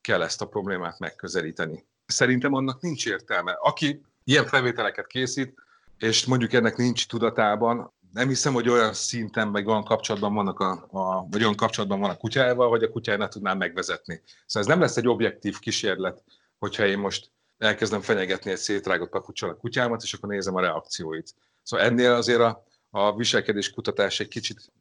kell 0.00 0.22
ezt 0.22 0.42
a 0.42 0.48
problémát 0.48 0.98
megközelíteni 0.98 1.86
szerintem 2.08 2.54
annak 2.54 2.80
nincs 2.80 3.06
értelme. 3.06 3.52
Aki 3.52 4.02
ilyen 4.24 4.46
felvételeket 4.46 5.06
készít, 5.06 5.54
és 5.98 6.24
mondjuk 6.24 6.52
ennek 6.52 6.76
nincs 6.76 7.06
tudatában, 7.06 7.92
nem 8.12 8.28
hiszem, 8.28 8.52
hogy 8.52 8.68
olyan 8.68 8.92
szinten, 8.92 9.52
vagy 9.52 9.66
olyan 9.66 9.84
kapcsolatban 9.84 10.34
vannak 10.34 10.60
a, 10.60 10.88
a 10.90 11.26
vagy 11.30 11.42
olyan 11.42 11.54
kapcsolatban 11.54 12.00
van 12.00 12.10
a 12.10 12.16
kutyával, 12.16 12.68
hogy 12.68 12.82
a 12.82 12.90
kutyája 12.90 13.18
ne 13.18 13.28
tudná 13.28 13.54
megvezetni. 13.54 14.22
Szóval 14.46 14.62
ez 14.62 14.74
nem 14.74 14.80
lesz 14.80 14.96
egy 14.96 15.08
objektív 15.08 15.58
kísérlet, 15.58 16.22
hogyha 16.58 16.86
én 16.86 16.98
most 16.98 17.30
elkezdem 17.58 18.00
fenyegetni 18.00 18.50
egy 18.50 18.56
szétrágott 18.56 19.10
papucsal 19.10 19.50
a 19.50 19.56
kutyámat, 19.56 20.02
és 20.02 20.12
akkor 20.12 20.28
nézem 20.28 20.54
a 20.54 20.60
reakcióit. 20.60 21.34
Szóval 21.62 21.86
ennél 21.86 22.12
azért 22.12 22.40
a, 22.40 22.64
a 22.90 23.16
viselkedés 23.16 23.70
kutatás 23.70 24.20
egy 24.20 24.28
kicsit 24.28 24.72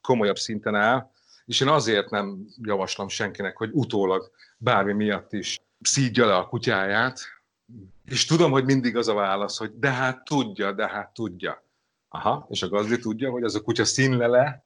komolyabb 0.00 0.38
szinten 0.38 0.74
áll, 0.74 1.10
és 1.44 1.60
én 1.60 1.68
azért 1.68 2.10
nem 2.10 2.46
javaslom 2.62 3.08
senkinek, 3.08 3.56
hogy 3.56 3.70
utólag 3.72 4.30
bármi 4.58 4.92
miatt 4.92 5.32
is 5.32 5.62
szídja 5.86 6.26
le 6.26 6.36
a 6.36 6.46
kutyáját, 6.46 7.20
és 8.04 8.24
tudom, 8.24 8.50
hogy 8.50 8.64
mindig 8.64 8.96
az 8.96 9.08
a 9.08 9.14
válasz, 9.14 9.58
hogy 9.58 9.78
de 9.78 9.90
hát 9.90 10.24
tudja, 10.24 10.72
de 10.72 10.88
hát 10.88 11.14
tudja. 11.14 11.64
Aha, 12.08 12.46
és 12.50 12.62
a 12.62 12.68
gazdi 12.68 12.98
tudja, 12.98 13.30
hogy 13.30 13.42
az 13.42 13.54
a 13.54 13.60
kutya 13.60 13.84
színlele, 13.84 14.64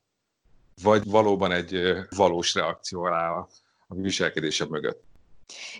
vagy 0.82 1.02
valóban 1.04 1.52
egy 1.52 1.92
valós 2.16 2.54
reakció 2.54 3.06
rá 3.06 3.30
a, 3.30 3.48
a 3.86 3.94
viselkedése 3.94 4.66
mögött. 4.66 5.06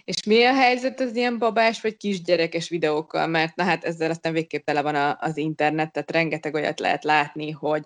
És 0.05 0.25
mi 0.25 0.45
a 0.45 0.55
helyzet 0.55 1.01
az 1.01 1.17
ilyen 1.17 1.39
babás 1.39 1.81
vagy 1.81 1.97
kisgyerekes 1.97 2.69
videókkal? 2.69 3.27
Mert 3.27 3.57
na 3.57 3.65
hát 3.65 3.85
ezzel 3.85 4.11
aztán 4.11 4.33
végképp 4.33 4.65
tele 4.65 4.83
van 4.83 4.95
a, 4.95 5.17
az 5.21 5.37
internet, 5.37 5.93
tehát 5.93 6.11
rengeteg 6.11 6.55
olyat 6.55 6.81
lehet 6.81 7.05
látni, 7.05 7.51
hogy 7.51 7.83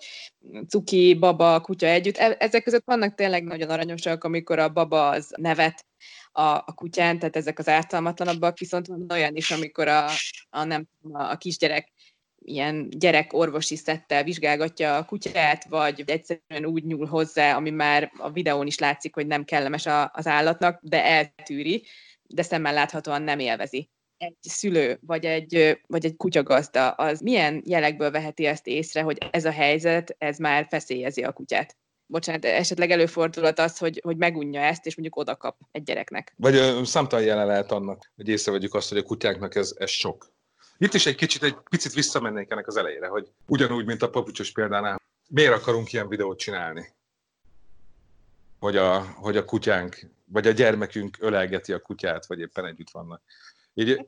cuki, 0.68 1.14
baba, 1.14 1.60
kutya 1.60 1.86
együtt. 1.86 2.16
E, 2.16 2.36
ezek 2.38 2.62
között 2.62 2.84
vannak 2.84 3.14
tényleg 3.14 3.44
nagyon 3.44 3.70
aranyosak, 3.70 4.24
amikor 4.24 4.58
a 4.58 4.68
baba 4.68 5.08
az 5.08 5.34
nevet 5.36 5.84
a, 6.32 6.42
a 6.42 6.72
kutyán, 6.74 7.18
tehát 7.18 7.36
ezek 7.36 7.58
az 7.58 7.68
ártalmatlanabbak, 7.68 8.58
viszont 8.58 8.86
van 8.86 9.06
olyan 9.10 9.36
is, 9.36 9.50
amikor 9.50 9.88
a, 9.88 10.06
a 10.50 10.64
nem 10.64 10.88
a, 11.12 11.22
a 11.22 11.36
kisgyerek 11.36 11.92
ilyen 12.44 12.88
gyerek 12.90 13.32
orvosi 13.32 13.76
szettel 13.76 14.24
vizsgálgatja 14.24 14.96
a 14.96 15.04
kutyát, 15.04 15.64
vagy 15.64 16.02
egyszerűen 16.06 16.66
úgy 16.66 16.84
nyúl 16.84 17.06
hozzá, 17.06 17.56
ami 17.56 17.70
már 17.70 18.12
a 18.18 18.30
videón 18.30 18.66
is 18.66 18.78
látszik, 18.78 19.14
hogy 19.14 19.26
nem 19.26 19.44
kellemes 19.44 19.86
a, 19.86 20.10
az 20.14 20.26
állatnak, 20.26 20.78
de 20.82 21.04
eltűri, 21.04 21.86
de 22.22 22.42
szemmel 22.42 22.72
láthatóan 22.72 23.22
nem 23.22 23.38
élvezi. 23.38 23.90
Egy 24.16 24.36
szülő, 24.40 24.98
vagy 25.00 25.24
egy, 25.24 25.80
vagy 25.86 26.04
egy 26.04 26.16
kutyagazda, 26.16 26.90
az 26.90 27.20
milyen 27.20 27.62
jelekből 27.66 28.10
veheti 28.10 28.44
ezt 28.46 28.66
észre, 28.66 29.02
hogy 29.02 29.18
ez 29.30 29.44
a 29.44 29.50
helyzet, 29.50 30.14
ez 30.18 30.38
már 30.38 30.66
feszélyezi 30.70 31.22
a 31.22 31.32
kutyát? 31.32 31.76
Bocsánat, 32.12 32.44
esetleg 32.44 32.90
előfordulhat 32.90 33.58
az, 33.58 33.78
hogy, 33.78 34.00
hogy 34.04 34.16
megunja 34.16 34.60
ezt, 34.60 34.86
és 34.86 34.96
mondjuk 34.96 35.18
oda 35.18 35.36
kap 35.36 35.56
egy 35.70 35.82
gyereknek. 35.82 36.34
Vagy 36.36 36.54
ö, 36.54 36.84
számtalan 36.84 37.24
jelen 37.24 37.46
lehet 37.46 37.72
annak, 37.72 38.12
hogy 38.16 38.28
észrevegyük 38.28 38.74
azt, 38.74 38.88
hogy 38.88 38.98
a 38.98 39.02
kutyáknak 39.02 39.54
ez, 39.54 39.74
ez 39.78 39.90
sok. 39.90 40.32
Itt 40.78 40.94
is 40.94 41.06
egy 41.06 41.14
kicsit, 41.14 41.42
egy 41.42 41.56
picit 41.70 41.92
visszamennék 41.92 42.50
ennek 42.50 42.66
az 42.66 42.76
elejére, 42.76 43.06
hogy 43.06 43.28
ugyanúgy, 43.46 43.86
mint 43.86 44.02
a 44.02 44.10
papucsos 44.10 44.52
példánál, 44.52 45.00
miért 45.28 45.52
akarunk 45.52 45.92
ilyen 45.92 46.08
videót 46.08 46.38
csinálni? 46.38 46.94
Hogy 48.58 48.76
a, 48.76 49.00
hogy 49.00 49.36
a 49.36 49.44
kutyánk, 49.44 50.00
vagy 50.24 50.46
a 50.46 50.50
gyermekünk 50.50 51.16
ölelgeti 51.20 51.72
a 51.72 51.80
kutyát, 51.80 52.26
vagy 52.26 52.40
éppen 52.40 52.66
együtt 52.66 52.90
vannak. 52.90 53.22
Így, 53.74 54.06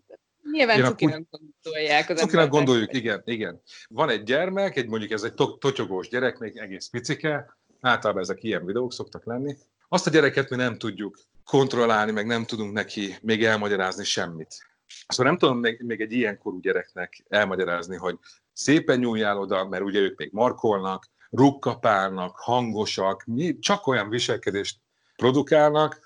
Nyilván 0.52 0.84
cukinak 0.84 1.22
gondolják. 1.30 2.08
Az 2.08 2.18
cukinak 2.20 2.48
gondoljuk, 2.48 2.94
igen, 2.94 3.22
igen. 3.24 3.62
Van 3.88 4.08
egy 4.08 4.22
gyermek, 4.22 4.76
egy 4.76 4.88
mondjuk 4.88 5.10
ez 5.10 5.22
egy 5.22 5.34
totyogós 5.58 6.08
gyerek, 6.08 6.38
még 6.38 6.56
egész 6.56 6.88
picike, 6.88 7.56
Általában 7.84 8.22
ezek 8.22 8.42
ilyen 8.42 8.64
videók 8.64 8.92
szoktak 8.92 9.24
lenni. 9.24 9.56
Azt 9.88 10.06
a 10.06 10.10
gyereket 10.10 10.50
mi 10.50 10.56
nem 10.56 10.78
tudjuk 10.78 11.18
kontrollálni, 11.44 12.12
meg 12.12 12.26
nem 12.26 12.44
tudunk 12.44 12.72
neki 12.72 13.16
még 13.22 13.44
elmagyarázni 13.44 14.04
semmit. 14.04 14.66
Szóval 15.06 15.32
nem 15.32 15.40
tudom 15.40 15.58
még, 15.58 15.82
még 15.82 16.00
egy 16.00 16.12
ilyen 16.12 16.38
korú 16.38 16.60
gyereknek 16.60 17.24
elmagyarázni, 17.28 17.96
hogy 17.96 18.18
szépen 18.52 18.98
nyúljál 18.98 19.38
oda, 19.38 19.68
mert 19.68 19.82
ugye 19.82 19.98
ők 19.98 20.18
még 20.18 20.32
markolnak, 20.32 21.10
rukkapálnak, 21.30 22.36
hangosak, 22.36 23.24
csak 23.58 23.86
olyan 23.86 24.08
viselkedést 24.08 24.78
produkálnak, 25.16 26.00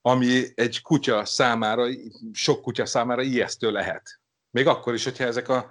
ami 0.00 0.44
egy 0.54 0.82
kutya 0.82 1.24
számára, 1.24 1.86
sok 2.32 2.62
kutya 2.62 2.86
számára 2.86 3.22
ijesztő 3.22 3.70
lehet. 3.70 4.20
Még 4.50 4.66
akkor 4.66 4.94
is, 4.94 5.04
hogyha 5.04 5.24
ezek 5.24 5.48
a 5.48 5.70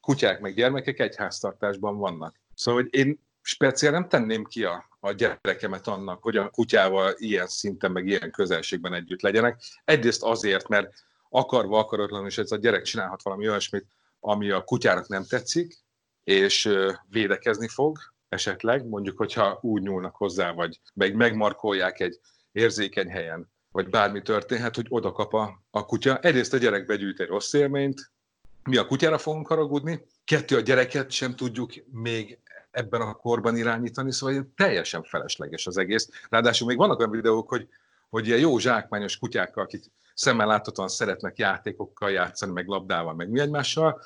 kutyák 0.00 0.40
meg 0.40 0.54
gyermekek 0.54 0.98
egy 0.98 1.16
háztartásban 1.16 1.96
vannak. 1.96 2.40
Szóval 2.54 2.82
hogy 2.82 2.94
én 2.94 3.23
speciál 3.46 3.92
nem 3.92 4.08
tenném 4.08 4.44
ki 4.44 4.64
a, 4.64 4.88
a 5.00 5.12
gyerekemet 5.12 5.86
annak, 5.86 6.22
hogy 6.22 6.36
a 6.36 6.50
kutyával 6.50 7.14
ilyen 7.16 7.46
szinten, 7.46 7.92
meg 7.92 8.06
ilyen 8.06 8.30
közelségben 8.30 8.94
együtt 8.94 9.20
legyenek. 9.20 9.62
Egyrészt 9.84 10.22
azért, 10.22 10.68
mert 10.68 10.94
akarva, 11.28 11.78
akaratlanul 11.78 12.26
is 12.26 12.38
ez 12.38 12.52
a 12.52 12.56
gyerek 12.56 12.82
csinálhat 12.82 13.22
valami 13.22 13.48
olyasmit, 13.48 13.86
ami 14.20 14.50
a 14.50 14.64
kutyának 14.64 15.08
nem 15.08 15.24
tetszik, 15.24 15.78
és 16.24 16.70
védekezni 17.08 17.68
fog 17.68 17.98
esetleg, 18.28 18.86
mondjuk, 18.86 19.18
hogyha 19.18 19.58
úgy 19.62 19.82
nyúlnak 19.82 20.16
hozzá, 20.16 20.52
vagy 20.52 20.80
meg 20.94 21.14
megmarkolják 21.14 22.00
egy 22.00 22.20
érzékeny 22.52 23.08
helyen, 23.08 23.52
vagy 23.72 23.88
bármi 23.88 24.22
történhet, 24.22 24.74
hogy 24.74 24.86
oda 24.88 25.12
kap 25.12 25.34
a, 25.34 25.62
a 25.70 25.86
kutya. 25.86 26.18
Egyrészt 26.18 26.54
a 26.54 26.58
gyerek 26.58 26.86
begyűjt 26.86 27.20
egy 27.20 27.28
rossz 27.28 27.52
élményt, 27.52 28.12
mi 28.64 28.76
a 28.76 28.86
kutyára 28.86 29.18
fogunk 29.18 29.46
haragudni, 29.46 30.06
kettő 30.24 30.56
a 30.56 30.60
gyereket 30.60 31.10
sem 31.10 31.36
tudjuk 31.36 31.72
még 31.90 32.38
ebben 32.74 33.00
a 33.00 33.14
korban 33.14 33.56
irányítani, 33.56 34.12
szóval 34.12 34.52
teljesen 34.56 35.02
felesleges 35.02 35.66
az 35.66 35.78
egész. 35.78 36.08
Ráadásul 36.28 36.66
még 36.66 36.76
vannak 36.76 36.98
olyan 36.98 37.10
videók, 37.10 37.48
hogy, 37.48 37.68
hogy 38.10 38.26
ilyen 38.26 38.38
jó 38.38 38.58
zsákmányos 38.58 39.18
kutyákkal, 39.18 39.64
akik 39.64 39.84
szemmel 40.14 40.46
láthatóan 40.46 40.88
szeretnek 40.88 41.38
játékokkal 41.38 42.10
játszani, 42.10 42.52
meg 42.52 42.66
labdával, 42.66 43.14
meg 43.14 43.30
mi 43.30 43.40
egymással, 43.40 44.00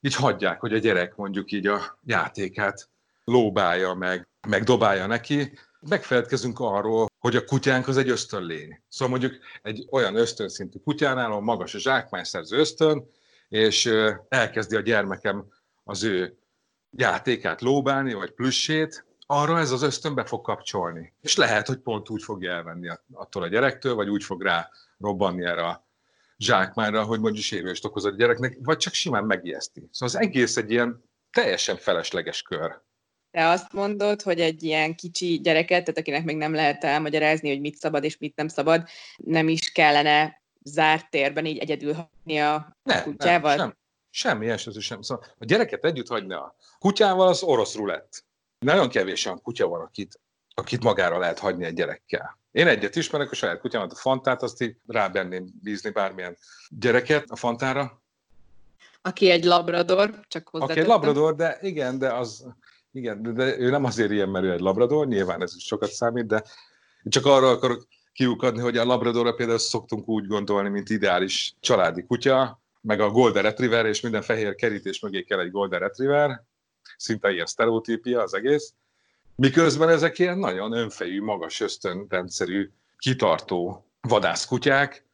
így 0.00 0.14
hagyják, 0.14 0.60
hogy 0.60 0.74
a 0.74 0.78
gyerek 0.78 1.16
mondjuk 1.16 1.52
így 1.52 1.66
a 1.66 1.98
játékát 2.04 2.88
lóbálja, 3.24 3.94
meg, 3.94 4.28
meg 4.48 4.62
dobálja 4.62 5.06
neki, 5.06 5.58
megfeledkezünk 5.80 6.60
arról, 6.60 7.08
hogy 7.18 7.36
a 7.36 7.44
kutyánk 7.44 7.88
az 7.88 7.96
egy 7.96 8.08
ösztönlény. 8.08 8.82
Szóval 8.88 9.18
mondjuk 9.18 9.42
egy 9.62 9.86
olyan 9.90 10.16
ösztönszintű 10.16 10.78
kutyánál, 10.78 11.30
ahol 11.30 11.42
magas 11.42 11.74
a 11.74 11.78
zsákmányszerző 11.78 12.58
ösztön, 12.58 13.10
és 13.48 13.92
elkezdi 14.28 14.76
a 14.76 14.80
gyermekem 14.80 15.46
az 15.84 16.04
ő 16.04 16.38
játékát 16.98 17.60
lóbálni, 17.60 18.14
vagy 18.14 18.30
plüssét, 18.30 19.06
arra 19.26 19.58
ez 19.58 19.70
az 19.70 19.82
ösztön 19.82 20.14
be 20.14 20.24
fog 20.24 20.40
kapcsolni. 20.40 21.12
És 21.20 21.36
lehet, 21.36 21.66
hogy 21.66 21.78
pont 21.78 22.10
úgy 22.10 22.22
fogja 22.22 22.52
elvenni 22.52 22.88
attól 23.12 23.42
a 23.42 23.48
gyerektől, 23.48 23.94
vagy 23.94 24.08
úgy 24.08 24.24
fog 24.24 24.42
rá 24.42 24.70
robbanni 24.98 25.44
erre 25.44 25.66
a 25.66 25.86
zsákmányra, 26.38 27.04
hogy 27.04 27.20
mondjuk 27.20 27.44
sérülést 27.44 27.84
okoz 27.84 28.04
a 28.04 28.10
gyereknek, 28.10 28.58
vagy 28.62 28.76
csak 28.76 28.92
simán 28.92 29.24
megijeszti. 29.24 29.88
Szóval 29.90 30.14
az 30.14 30.26
egész 30.26 30.56
egy 30.56 30.70
ilyen 30.70 31.04
teljesen 31.30 31.76
felesleges 31.76 32.42
kör. 32.42 32.80
Te 33.30 33.48
azt 33.48 33.72
mondod, 33.72 34.22
hogy 34.22 34.40
egy 34.40 34.62
ilyen 34.62 34.94
kicsi 34.94 35.40
gyereket, 35.42 35.84
tehát 35.84 35.98
akinek 35.98 36.24
még 36.24 36.36
nem 36.36 36.54
lehet 36.54 36.84
elmagyarázni, 36.84 37.48
hogy 37.48 37.60
mit 37.60 37.76
szabad 37.76 38.04
és 38.04 38.18
mit 38.18 38.36
nem 38.36 38.48
szabad, 38.48 38.88
nem 39.16 39.48
is 39.48 39.72
kellene 39.72 40.42
zárt 40.62 41.10
térben 41.10 41.46
így 41.46 41.58
egyedül 41.58 41.92
hagyni 41.94 42.38
a 42.40 42.76
ne, 42.82 43.02
kutyával? 43.02 43.56
Nem, 43.56 43.66
sem, 43.66 43.76
semmi 44.10 44.48
esetű 44.48 44.78
sem. 44.78 45.02
Szóval 45.02 45.24
a 45.38 45.44
gyereket 45.44 45.84
együtt 45.84 46.08
hagyni 46.08 46.34
a 46.34 46.54
kutyával, 46.78 47.28
az 47.28 47.42
orosz 47.42 47.74
rulett. 47.74 48.24
Nagyon 48.58 48.88
kevés 48.88 49.26
olyan 49.26 49.42
kutya 49.42 49.68
van, 49.68 49.80
akit, 49.80 50.20
akit 50.54 50.82
magára 50.82 51.18
lehet 51.18 51.38
hagyni 51.38 51.64
egy 51.64 51.74
gyerekkel. 51.74 52.38
Én 52.52 52.66
egyet 52.66 52.96
ismerek, 52.96 53.30
a 53.30 53.34
saját 53.34 53.60
kutyámat, 53.60 53.92
a 53.92 53.96
Fantát, 53.96 54.42
azt 54.42 54.62
így 54.62 54.76
rábenném 54.86 55.46
bízni 55.62 55.90
bármilyen 55.90 56.36
gyereket 56.68 57.30
a 57.30 57.36
Fantára. 57.36 58.02
Aki 59.02 59.30
egy 59.30 59.44
labrador, 59.44 60.20
csak 60.28 60.48
hozzá. 60.48 60.64
Aki 60.64 60.80
egy 60.80 60.86
labrador, 60.86 61.34
de 61.34 61.58
igen, 61.60 61.98
de 61.98 62.12
az, 62.12 62.46
igen, 62.92 63.34
de 63.34 63.58
ő 63.58 63.70
nem 63.70 63.84
azért 63.84 64.10
ilyen, 64.10 64.28
mert 64.28 64.44
ő 64.44 64.52
egy 64.52 64.60
labrador, 64.60 65.06
nyilván 65.06 65.42
ez 65.42 65.52
is 65.56 65.64
sokat 65.64 65.90
számít, 65.90 66.26
de 66.26 66.44
csak 67.04 67.26
arra 67.26 67.48
akarok 67.48 67.86
kiukadni, 68.12 68.60
hogy 68.60 68.76
a 68.76 68.84
labradorra 68.84 69.32
például 69.32 69.58
szoktunk 69.58 70.08
úgy 70.08 70.26
gondolni, 70.26 70.68
mint 70.68 70.90
ideális 70.90 71.54
családi 71.60 72.04
kutya, 72.06 72.60
meg 72.88 73.00
a 73.00 73.10
Golden 73.10 73.42
Retriever, 73.42 73.86
és 73.86 74.00
minden 74.00 74.22
fehér 74.22 74.54
kerítés 74.54 75.00
mögé 75.00 75.22
kell 75.22 75.38
egy 75.38 75.50
Golden 75.50 75.80
Retriever, 75.80 76.42
szinte 76.96 77.30
ilyen 77.30 77.46
sztereotípia 77.46 78.22
az 78.22 78.34
egész, 78.34 78.72
miközben 79.34 79.88
ezek 79.88 80.18
ilyen 80.18 80.38
nagyon 80.38 80.72
önfejű, 80.72 81.22
magas 81.22 81.60
ösztönrendszerű, 81.60 82.70
kitartó 82.98 83.86
vadászkutyák, 84.00 85.04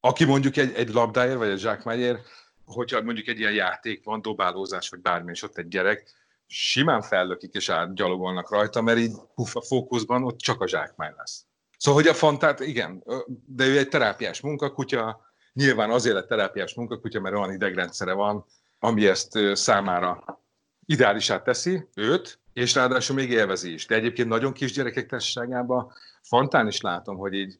aki 0.00 0.24
mondjuk 0.24 0.56
egy, 0.56 0.72
egy 0.74 0.88
labdáért, 0.88 1.36
vagy 1.36 1.48
egy 1.48 1.58
zsákmányért, 1.58 2.26
hogyha 2.64 3.02
mondjuk 3.02 3.26
egy 3.26 3.38
ilyen 3.38 3.52
játék 3.52 4.04
van, 4.04 4.22
dobálózás, 4.22 4.88
vagy 4.88 5.00
bármi, 5.00 5.30
és 5.30 5.42
ott 5.42 5.58
egy 5.58 5.68
gyerek, 5.68 6.10
simán 6.46 7.02
fellökik 7.02 7.54
és 7.54 7.68
átgyalogolnak 7.68 8.50
rajta, 8.50 8.82
mert 8.82 8.98
így 8.98 9.12
puff, 9.34 9.56
a 9.56 9.62
fókuszban 9.62 10.24
ott 10.24 10.38
csak 10.38 10.60
a 10.60 10.68
zsákmány 10.68 11.12
lesz. 11.16 11.44
Szóval, 11.78 12.00
hogy 12.00 12.10
a 12.10 12.14
fantát, 12.14 12.60
igen, 12.60 13.04
de 13.46 13.66
ő 13.66 13.78
egy 13.78 13.88
terápiás 13.88 14.40
munkakutya, 14.40 15.23
nyilván 15.54 15.90
azért 15.90 16.14
lett 16.14 16.28
terápiás 16.28 16.74
munkakutya, 16.74 17.20
mert 17.20 17.36
olyan 17.36 17.52
idegrendszere 17.52 18.12
van, 18.12 18.44
ami 18.78 19.06
ezt 19.06 19.38
számára 19.52 20.40
ideálisát 20.86 21.44
teszi 21.44 21.88
őt, 21.94 22.38
és 22.52 22.74
ráadásul 22.74 23.16
még 23.16 23.30
élvezi 23.30 23.72
is. 23.72 23.86
De 23.86 23.94
egyébként 23.94 24.28
nagyon 24.28 24.52
kis 24.52 24.72
gyerekek 24.72 25.06
társaságában 25.06 25.92
Fantán 26.22 26.66
is 26.66 26.80
látom, 26.80 27.16
hogy 27.16 27.34
így 27.34 27.58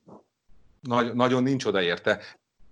nagy, 0.81 1.15
nagyon 1.15 1.43
nincs 1.43 1.65
odaérte. 1.65 2.21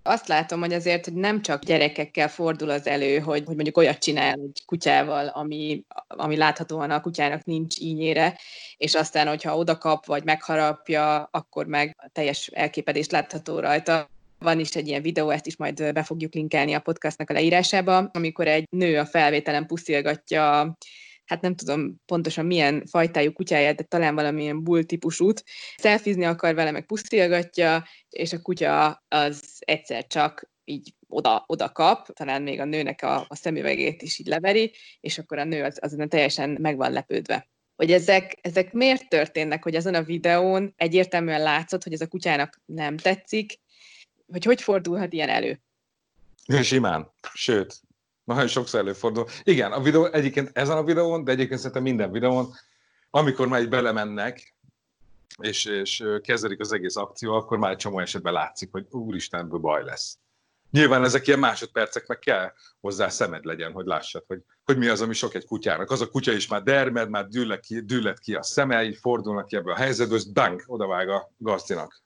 Azt 0.03 0.27
látom, 0.27 0.59
hogy 0.59 0.73
azért 0.73 1.05
hogy 1.05 1.13
nem 1.13 1.41
csak 1.41 1.63
gyerekekkel 1.63 2.29
fordul 2.29 2.69
az 2.69 2.87
elő, 2.87 3.19
hogy, 3.19 3.43
hogy 3.45 3.55
mondjuk 3.55 3.77
olyat 3.77 3.97
csinál 3.97 4.33
egy 4.33 4.63
kutyával, 4.65 5.27
ami, 5.27 5.83
ami 6.07 6.37
láthatóan 6.37 6.91
a 6.91 7.01
kutyának 7.01 7.43
nincs 7.45 7.79
ínyére, 7.79 8.39
és 8.77 8.95
aztán, 8.95 9.27
hogyha 9.27 9.57
odakap 9.57 10.05
vagy 10.05 10.23
megharapja, 10.23 11.27
akkor 11.31 11.65
meg 11.65 12.09
teljes 12.11 12.47
elképedést 12.47 13.11
látható 13.11 13.59
rajta. 13.59 14.09
Van 14.43 14.59
is 14.59 14.75
egy 14.75 14.87
ilyen 14.87 15.01
videó, 15.01 15.29
ezt 15.29 15.45
is 15.47 15.57
majd 15.57 15.93
be 15.93 16.03
fogjuk 16.03 16.33
linkelni 16.33 16.73
a 16.73 16.79
podcastnak 16.79 17.29
a 17.29 17.33
leírásába, 17.33 18.09
amikor 18.13 18.47
egy 18.47 18.67
nő 18.69 18.99
a 18.99 19.05
felvételen 19.05 19.65
puszilgatja 19.65 20.77
hát 21.25 21.41
nem 21.41 21.55
tudom 21.55 21.95
pontosan 22.05 22.45
milyen 22.45 22.83
fajtájú 22.85 23.31
kutyáját, 23.31 23.75
de 23.75 23.83
talán 23.83 24.15
valamilyen 24.15 24.63
bull 24.63 24.83
típusút. 24.83 25.43
Szelfizni 25.75 26.25
akar 26.25 26.55
vele, 26.55 26.71
meg 26.71 26.85
pusztilgatja, 26.85 27.87
és 28.09 28.33
a 28.33 28.41
kutya 28.41 29.03
az 29.07 29.55
egyszer 29.59 30.07
csak 30.07 30.51
így 30.63 30.93
oda, 31.07 31.43
oda 31.47 31.71
kap, 31.71 32.07
talán 32.13 32.41
még 32.41 32.59
a 32.59 32.65
nőnek 32.65 33.01
a, 33.01 33.25
a 33.27 33.35
szemüvegét 33.35 34.01
is 34.01 34.19
így 34.19 34.27
leveri, 34.27 34.71
és 34.99 35.17
akkor 35.17 35.37
a 35.37 35.43
nő 35.43 35.63
az, 35.63 35.77
azon 35.81 36.09
teljesen 36.09 36.57
meg 36.61 36.77
van 36.77 36.91
lepődve 36.91 37.51
hogy 37.75 37.91
ezek, 37.91 38.37
ezek 38.41 38.73
miért 38.73 39.09
történnek, 39.09 39.63
hogy 39.63 39.75
azon 39.75 39.93
a 39.93 40.03
videón 40.03 40.73
egyértelműen 40.77 41.41
látszott, 41.41 41.83
hogy 41.83 41.93
ez 41.93 42.01
a 42.01 42.07
kutyának 42.07 42.61
nem 42.65 42.97
tetszik, 42.97 43.59
hogy 44.31 44.43
hogy 44.43 44.61
fordulhat 44.61 45.13
ilyen 45.13 45.29
elő? 45.29 45.61
Simán. 46.61 47.11
Sőt, 47.33 47.81
nagyon 48.23 48.47
sokszor 48.47 48.79
előfordul. 48.79 49.25
Igen, 49.43 49.71
a 49.71 49.81
videó 49.81 50.05
egyébként 50.05 50.57
ezen 50.57 50.77
a 50.77 50.83
videón, 50.83 51.23
de 51.23 51.31
egyébként 51.31 51.59
szerintem 51.59 51.83
minden 51.83 52.11
videón, 52.11 52.53
amikor 53.09 53.47
már 53.47 53.61
így 53.61 53.69
belemennek, 53.69 54.55
és, 55.41 55.65
és 55.65 56.03
kezdődik 56.21 56.59
az 56.59 56.71
egész 56.71 56.95
akció, 56.95 57.33
akkor 57.33 57.57
már 57.57 57.71
egy 57.71 57.77
csomó 57.77 57.99
esetben 57.99 58.33
látszik, 58.33 58.71
hogy 58.71 58.85
úristen, 58.89 59.49
baj 59.49 59.83
lesz. 59.83 60.17
Nyilván 60.71 61.03
ezek 61.03 61.27
ilyen 61.27 61.39
másodpercek, 61.39 62.07
meg 62.07 62.19
kell 62.19 62.51
hozzá 62.79 63.09
szemed 63.09 63.45
legyen, 63.45 63.71
hogy 63.71 63.85
lássad, 63.85 64.23
hogy, 64.27 64.41
hogy 64.63 64.77
mi 64.77 64.87
az, 64.87 65.01
ami 65.01 65.13
sok 65.13 65.33
egy 65.33 65.45
kutyának. 65.45 65.91
Az 65.91 66.01
a 66.01 66.09
kutya 66.09 66.31
is 66.31 66.47
már 66.47 66.63
dermed, 66.63 67.09
már 67.09 67.27
dűllet 67.27 67.59
ki, 67.59 67.79
dűllet 67.79 68.19
ki 68.19 68.33
a 68.33 68.43
szeme, 68.43 68.93
fordulnak 68.93 69.47
ki 69.47 69.55
ebbe 69.55 69.71
a 69.71 69.75
helyzetbe, 69.75 70.15
és 70.15 70.31
bang, 70.31 70.63
odavág 70.65 71.09
a 71.09 71.31
gazdinak. 71.37 72.01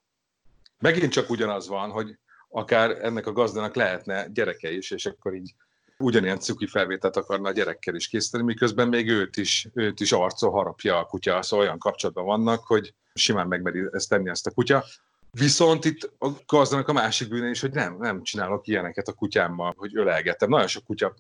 Megint 0.79 1.11
csak 1.11 1.29
ugyanaz 1.29 1.67
van, 1.67 1.89
hogy 1.89 2.17
akár 2.49 2.91
ennek 3.01 3.27
a 3.27 3.31
gazdának 3.31 3.75
lehetne 3.75 4.27
gyereke 4.27 4.71
is, 4.71 4.91
és 4.91 5.05
akkor 5.05 5.33
így 5.33 5.53
ugyanilyen 5.97 6.39
cuki 6.39 6.67
felvételt 6.67 7.15
akarna 7.15 7.49
a 7.49 7.51
gyerekkel 7.51 7.95
is 7.95 8.07
készíteni, 8.07 8.43
miközben 8.43 8.87
még 8.87 9.09
őt 9.09 9.37
is, 9.37 9.67
őt 9.73 9.99
is 9.99 10.11
arcol 10.11 10.51
harapja 10.51 10.97
a 10.97 11.05
kutya, 11.05 11.41
szóval 11.41 11.65
olyan 11.65 11.79
kapcsolatban 11.79 12.25
vannak, 12.25 12.65
hogy 12.65 12.93
simán 13.13 13.47
megmeri 13.47 13.83
ezt 13.91 14.09
tenni 14.09 14.29
ezt 14.29 14.47
a 14.47 14.51
kutya. 14.51 14.83
Viszont 15.31 15.85
itt 15.85 16.11
a 16.17 16.29
gazdának 16.45 16.87
a 16.87 16.93
másik 16.93 17.29
bűne 17.29 17.49
is, 17.49 17.61
hogy 17.61 17.71
nem, 17.71 17.97
nem 17.97 18.23
csinálok 18.23 18.67
ilyeneket 18.67 19.07
a 19.07 19.13
kutyámmal, 19.13 19.73
hogy 19.77 19.97
ölelgetem. 19.97 20.49
Nagyon 20.49 20.67
sok 20.67 20.83
kutya 20.83 21.15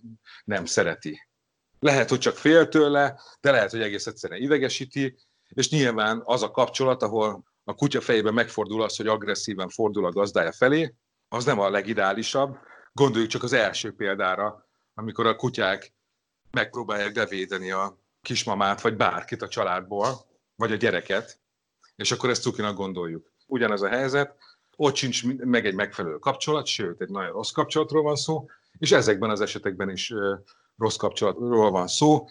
nem 0.45 0.65
szereti. 0.65 1.27
Lehet, 1.79 2.09
hogy 2.09 2.19
csak 2.19 2.35
fél 2.35 2.67
tőle, 2.67 3.19
de 3.41 3.51
lehet, 3.51 3.71
hogy 3.71 3.81
egész 3.81 4.07
egyszerűen 4.07 4.41
idegesíti, 4.41 5.17
és 5.49 5.69
nyilván 5.69 6.21
az 6.25 6.43
a 6.43 6.51
kapcsolat, 6.51 7.03
ahol 7.03 7.43
a 7.69 7.75
kutya 7.75 8.01
fejében 8.01 8.33
megfordul 8.33 8.81
az, 8.81 8.95
hogy 8.95 9.07
agresszíven 9.07 9.69
fordul 9.69 10.05
a 10.05 10.11
gazdája 10.11 10.51
felé, 10.51 10.93
az 11.27 11.45
nem 11.45 11.59
a 11.59 11.69
legideálisabb. 11.69 12.57
Gondoljuk 12.93 13.29
csak 13.29 13.43
az 13.43 13.53
első 13.53 13.95
példára, 13.95 14.67
amikor 14.93 15.25
a 15.25 15.35
kutyák 15.35 15.93
megpróbálják 16.51 17.11
bevédeni 17.11 17.71
a 17.71 17.97
kismamát, 18.21 18.81
vagy 18.81 18.95
bárkit 18.95 19.41
a 19.41 19.47
családból, 19.47 20.25
vagy 20.55 20.71
a 20.71 20.75
gyereket, 20.75 21.39
és 21.95 22.11
akkor 22.11 22.29
ezt 22.29 22.41
cukinak 22.41 22.75
gondoljuk. 22.75 23.31
Ugyanez 23.45 23.81
a 23.81 23.89
helyzet, 23.89 24.35
ott 24.75 24.95
sincs 24.95 25.25
meg 25.25 25.65
egy 25.65 25.75
megfelelő 25.75 26.17
kapcsolat, 26.17 26.65
sőt, 26.65 27.01
egy 27.01 27.09
nagyon 27.09 27.31
rossz 27.31 27.51
kapcsolatról 27.51 28.03
van 28.03 28.15
szó, 28.15 28.45
és 28.77 28.91
ezekben 28.91 29.29
az 29.29 29.41
esetekben 29.41 29.89
is 29.89 30.13
rossz 30.77 30.95
kapcsolatról 30.95 31.71
van 31.71 31.87
szó. 31.87 32.27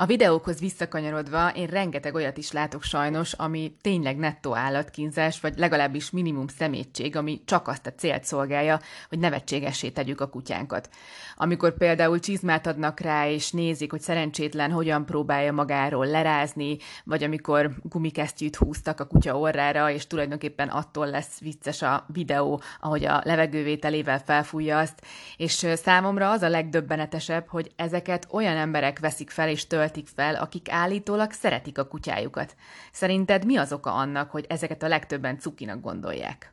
A 0.00 0.06
videókhoz 0.06 0.60
visszakanyarodva 0.60 1.48
én 1.48 1.66
rengeteg 1.66 2.14
olyat 2.14 2.36
is 2.36 2.52
látok 2.52 2.82
sajnos, 2.82 3.32
ami 3.32 3.76
tényleg 3.80 4.16
nettó 4.16 4.56
állatkínzás, 4.56 5.40
vagy 5.40 5.58
legalábbis 5.58 6.10
minimum 6.10 6.46
szemétség, 6.46 7.16
ami 7.16 7.40
csak 7.44 7.68
azt 7.68 7.86
a 7.86 7.92
célt 7.92 8.24
szolgálja, 8.24 8.80
hogy 9.08 9.18
nevetségessé 9.18 9.90
tegyük 9.90 10.20
a 10.20 10.28
kutyánkat. 10.28 10.88
Amikor 11.36 11.76
például 11.76 12.20
csizmát 12.20 12.66
adnak 12.66 13.00
rá, 13.00 13.28
és 13.28 13.50
nézik, 13.50 13.90
hogy 13.90 14.00
szerencsétlen 14.00 14.70
hogyan 14.70 15.06
próbálja 15.06 15.52
magáról 15.52 16.06
lerázni, 16.06 16.76
vagy 17.04 17.24
amikor 17.24 17.70
gumikesztyűt 17.82 18.56
húztak 18.56 19.00
a 19.00 19.06
kutya 19.06 19.38
orrára, 19.38 19.90
és 19.90 20.06
tulajdonképpen 20.06 20.68
attól 20.68 21.06
lesz 21.06 21.38
vicces 21.38 21.82
a 21.82 22.04
videó, 22.12 22.60
ahogy 22.80 23.04
a 23.04 23.20
levegővételével 23.24 24.18
felfújja 24.18 24.78
azt, 24.78 25.02
és 25.36 25.66
számomra 25.74 26.30
az 26.30 26.42
a 26.42 26.48
legdöbbenetesebb, 26.48 27.46
hogy 27.48 27.70
ezeket 27.76 28.26
olyan 28.30 28.56
emberek 28.56 28.98
veszik 28.98 29.30
fel 29.30 29.48
és 29.48 29.66
töltik 29.66 29.86
töltik 29.90 30.14
fel, 30.14 30.34
akik 30.34 30.70
állítólag 30.70 31.30
szeretik 31.30 31.78
a 31.78 31.86
kutyájukat. 31.86 32.54
Szerinted 32.92 33.44
mi 33.44 33.56
az 33.56 33.72
oka 33.72 33.92
annak, 33.92 34.30
hogy 34.30 34.44
ezeket 34.48 34.82
a 34.82 34.88
legtöbben 34.88 35.38
cukinak 35.38 35.80
gondolják? 35.80 36.52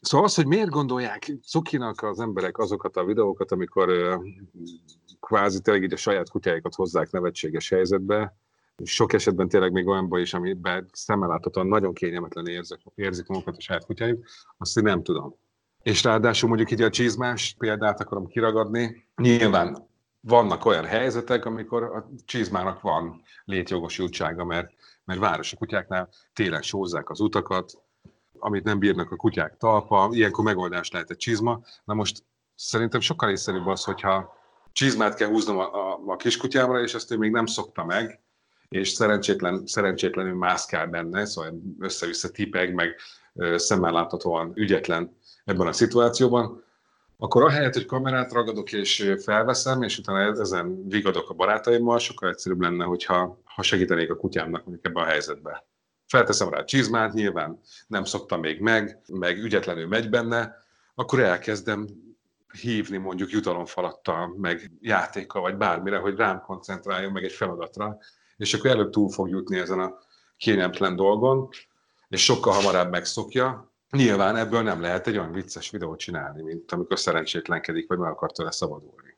Szóval 0.00 0.26
az, 0.26 0.34
hogy 0.34 0.46
miért 0.46 0.68
gondolják 0.68 1.32
cukinak 1.46 2.02
az 2.02 2.20
emberek 2.20 2.58
azokat 2.58 2.96
a 2.96 3.04
videókat, 3.04 3.52
amikor 3.52 4.18
kvázi 5.20 5.60
tényleg 5.60 5.82
így 5.82 5.92
a 5.92 5.96
saját 5.96 6.30
kutyáikat 6.30 6.74
hozzák 6.74 7.10
nevetséges 7.10 7.68
helyzetbe, 7.68 8.36
sok 8.84 9.12
esetben 9.12 9.48
tényleg 9.48 9.72
még 9.72 9.86
olyanban 9.86 10.20
is, 10.20 10.34
amiben 10.34 10.88
szemmeláthatóan 10.92 11.66
nagyon 11.66 11.94
kényelmetlen 11.94 12.46
érzik, 12.46 12.80
érzik 12.94 13.26
magukat 13.26 13.56
a 13.56 13.60
saját 13.60 13.84
kutyájuk, 13.84 14.24
azt 14.58 14.76
én 14.76 14.82
nem 14.82 15.02
tudom. 15.02 15.34
És 15.82 16.02
ráadásul 16.02 16.48
mondjuk 16.48 16.70
így 16.70 16.82
a 16.82 16.90
csizmás 16.90 17.54
példát 17.58 18.00
akarom 18.00 18.26
kiragadni. 18.26 19.06
Nyilván 19.16 19.88
vannak 20.26 20.64
olyan 20.64 20.84
helyzetek, 20.84 21.44
amikor 21.44 21.82
a 21.82 22.08
csizmának 22.24 22.80
van 22.80 23.22
létjogosultsága, 23.44 24.44
mert 24.44 24.72
mert 25.04 25.20
városi 25.20 25.56
kutyáknál 25.56 26.08
télen 26.32 26.62
sózzák 26.62 27.10
az 27.10 27.20
utakat, 27.20 27.72
amit 28.38 28.64
nem 28.64 28.78
bírnak 28.78 29.10
a 29.10 29.16
kutyák 29.16 29.56
talpa, 29.56 30.08
ilyenkor 30.12 30.44
megoldás 30.44 30.90
lehet 30.90 31.10
egy 31.10 31.16
csizma. 31.16 31.60
Na 31.84 31.94
most 31.94 32.24
szerintem 32.54 33.00
sokkal 33.00 33.30
észszerűbb 33.30 33.66
az, 33.66 33.84
hogyha 33.84 34.34
csizmát 34.72 35.14
kell 35.14 35.28
húznom 35.28 35.58
a, 35.58 35.92
a, 35.92 36.00
a 36.06 36.16
kiskutyámra, 36.16 36.80
és 36.80 36.94
ezt 36.94 37.10
ő 37.10 37.16
még 37.16 37.30
nem 37.30 37.46
szokta 37.46 37.84
meg, 37.84 38.20
és 38.68 38.88
szerencsétlen, 38.88 39.66
szerencsétlenül 39.66 40.34
mászkál 40.34 40.86
benne, 40.86 41.24
szóval 41.24 41.60
össze-vissza 41.78 42.30
tipeg, 42.30 42.74
meg 42.74 42.96
szemmel 43.56 43.92
láthatóan 43.92 44.52
ügyetlen 44.54 45.16
ebben 45.44 45.66
a 45.66 45.72
szituációban, 45.72 46.63
akkor 47.18 47.42
ahelyett, 47.42 47.74
hogy 47.74 47.86
kamerát 47.86 48.32
ragadok 48.32 48.72
és 48.72 49.14
felveszem, 49.22 49.82
és 49.82 49.98
utána 49.98 50.40
ezen 50.40 50.88
vigadok 50.88 51.30
a 51.30 51.34
barátaimmal, 51.34 51.98
sokkal 51.98 52.28
egyszerűbb 52.28 52.60
lenne, 52.60 52.84
hogyha 52.84 53.38
ha 53.44 53.62
segítenék 53.62 54.10
a 54.10 54.16
kutyámnak 54.16 54.64
mondjuk 54.64 54.86
ebben 54.86 55.02
a 55.02 55.06
helyzetben. 55.06 55.62
Felteszem 56.06 56.48
rá 56.48 56.58
a 56.58 56.64
csizmát, 56.64 57.12
nyilván 57.12 57.60
nem 57.86 58.04
szoktam 58.04 58.40
még 58.40 58.60
meg, 58.60 59.02
meg 59.08 59.38
ügyetlenül 59.38 59.86
megy 59.86 60.10
benne, 60.10 60.56
akkor 60.94 61.20
elkezdem 61.20 61.86
hívni 62.60 62.96
mondjuk 62.96 63.30
jutalomfalattal, 63.30 64.34
meg 64.36 64.70
játékkal, 64.80 65.42
vagy 65.42 65.56
bármire, 65.56 65.98
hogy 65.98 66.16
rám 66.16 66.40
koncentráljon 66.40 67.12
meg 67.12 67.24
egy 67.24 67.32
feladatra, 67.32 67.98
és 68.36 68.54
akkor 68.54 68.70
előbb 68.70 68.90
túl 68.90 69.10
fog 69.10 69.28
jutni 69.28 69.58
ezen 69.58 69.78
a 69.80 69.98
kényelmetlen 70.36 70.96
dolgon, 70.96 71.48
és 72.08 72.24
sokkal 72.24 72.52
hamarabb 72.52 72.90
megszokja. 72.90 73.73
Nyilván 73.94 74.36
ebből 74.36 74.62
nem 74.62 74.80
lehet 74.80 75.06
egy 75.06 75.18
olyan 75.18 75.32
vicces 75.32 75.70
videót 75.70 75.98
csinálni, 75.98 76.42
mint 76.42 76.72
amikor 76.72 76.98
szerencsétlenkedik, 76.98 77.88
vagy 77.88 77.98
meg 77.98 78.10
akar 78.10 78.32
tőle 78.32 78.50
szabadulni. 78.50 79.13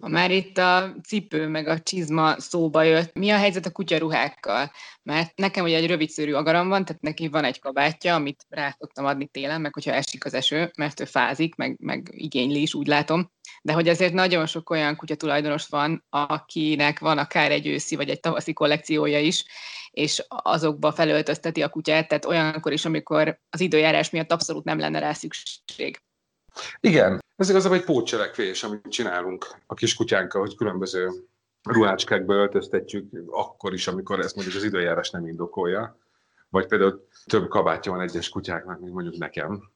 Ha 0.00 0.08
már 0.08 0.30
itt 0.30 0.58
a 0.58 0.94
cipő 1.02 1.48
meg 1.48 1.68
a 1.68 1.80
csizma 1.80 2.40
szóba 2.40 2.82
jött, 2.82 3.14
mi 3.14 3.30
a 3.30 3.36
helyzet 3.36 3.66
a 3.66 3.70
kutyaruhákkal? 3.70 4.70
Mert 5.02 5.36
nekem 5.36 5.64
ugye 5.64 5.76
egy 5.76 5.86
rövidszőrű 5.86 6.32
agaram 6.32 6.68
van, 6.68 6.84
tehát 6.84 7.02
neki 7.02 7.28
van 7.28 7.44
egy 7.44 7.60
kabátja, 7.60 8.14
amit 8.14 8.46
rá 8.48 8.76
szoktam 8.78 9.04
adni 9.04 9.26
télen, 9.26 9.60
meg 9.60 9.74
hogyha 9.74 9.92
esik 9.92 10.24
az 10.24 10.34
eső, 10.34 10.70
mert 10.76 11.00
ő 11.00 11.04
fázik, 11.04 11.54
meg, 11.54 11.76
meg 11.80 12.08
igényli 12.10 12.62
is, 12.62 12.74
úgy 12.74 12.86
látom. 12.86 13.32
De 13.62 13.72
hogy 13.72 13.88
azért 13.88 14.12
nagyon 14.12 14.46
sok 14.46 14.70
olyan 14.70 14.96
kutyatulajdonos 14.96 15.66
van, 15.66 16.04
akinek 16.08 16.98
van 16.98 17.18
akár 17.18 17.50
egy 17.50 17.66
őszi 17.66 17.96
vagy 17.96 18.08
egy 18.08 18.20
tavaszi 18.20 18.52
kollekciója 18.52 19.20
is, 19.20 19.44
és 19.90 20.24
azokba 20.28 20.92
felöltözteti 20.92 21.62
a 21.62 21.68
kutyát, 21.68 22.08
tehát 22.08 22.24
olyankor 22.24 22.72
is, 22.72 22.84
amikor 22.84 23.40
az 23.50 23.60
időjárás 23.60 24.10
miatt 24.10 24.32
abszolút 24.32 24.64
nem 24.64 24.78
lenne 24.78 24.98
rá 24.98 25.12
szükség. 25.12 26.00
Igen, 26.80 27.22
ez 27.36 27.50
igazából 27.50 27.76
egy 27.76 27.84
pótcselekvés, 27.84 28.62
amit 28.62 28.88
csinálunk 28.88 29.46
a 29.66 29.74
kiskutyánkkal, 29.74 30.40
hogy 30.40 30.56
különböző 30.56 31.10
ruhácskákba 31.62 32.34
öltöztetjük 32.34 33.10
akkor 33.30 33.72
is, 33.72 33.86
amikor 33.86 34.20
ezt 34.20 34.34
mondjuk 34.34 34.56
az 34.56 34.64
időjárás 34.64 35.10
nem 35.10 35.26
indokolja. 35.26 35.98
Vagy 36.48 36.66
például 36.66 37.08
több 37.26 37.48
kabátja 37.48 37.92
van 37.92 38.00
egyes 38.00 38.28
kutyáknak, 38.28 38.80
mint 38.80 38.92
mondjuk 38.92 39.16
nekem. 39.16 39.70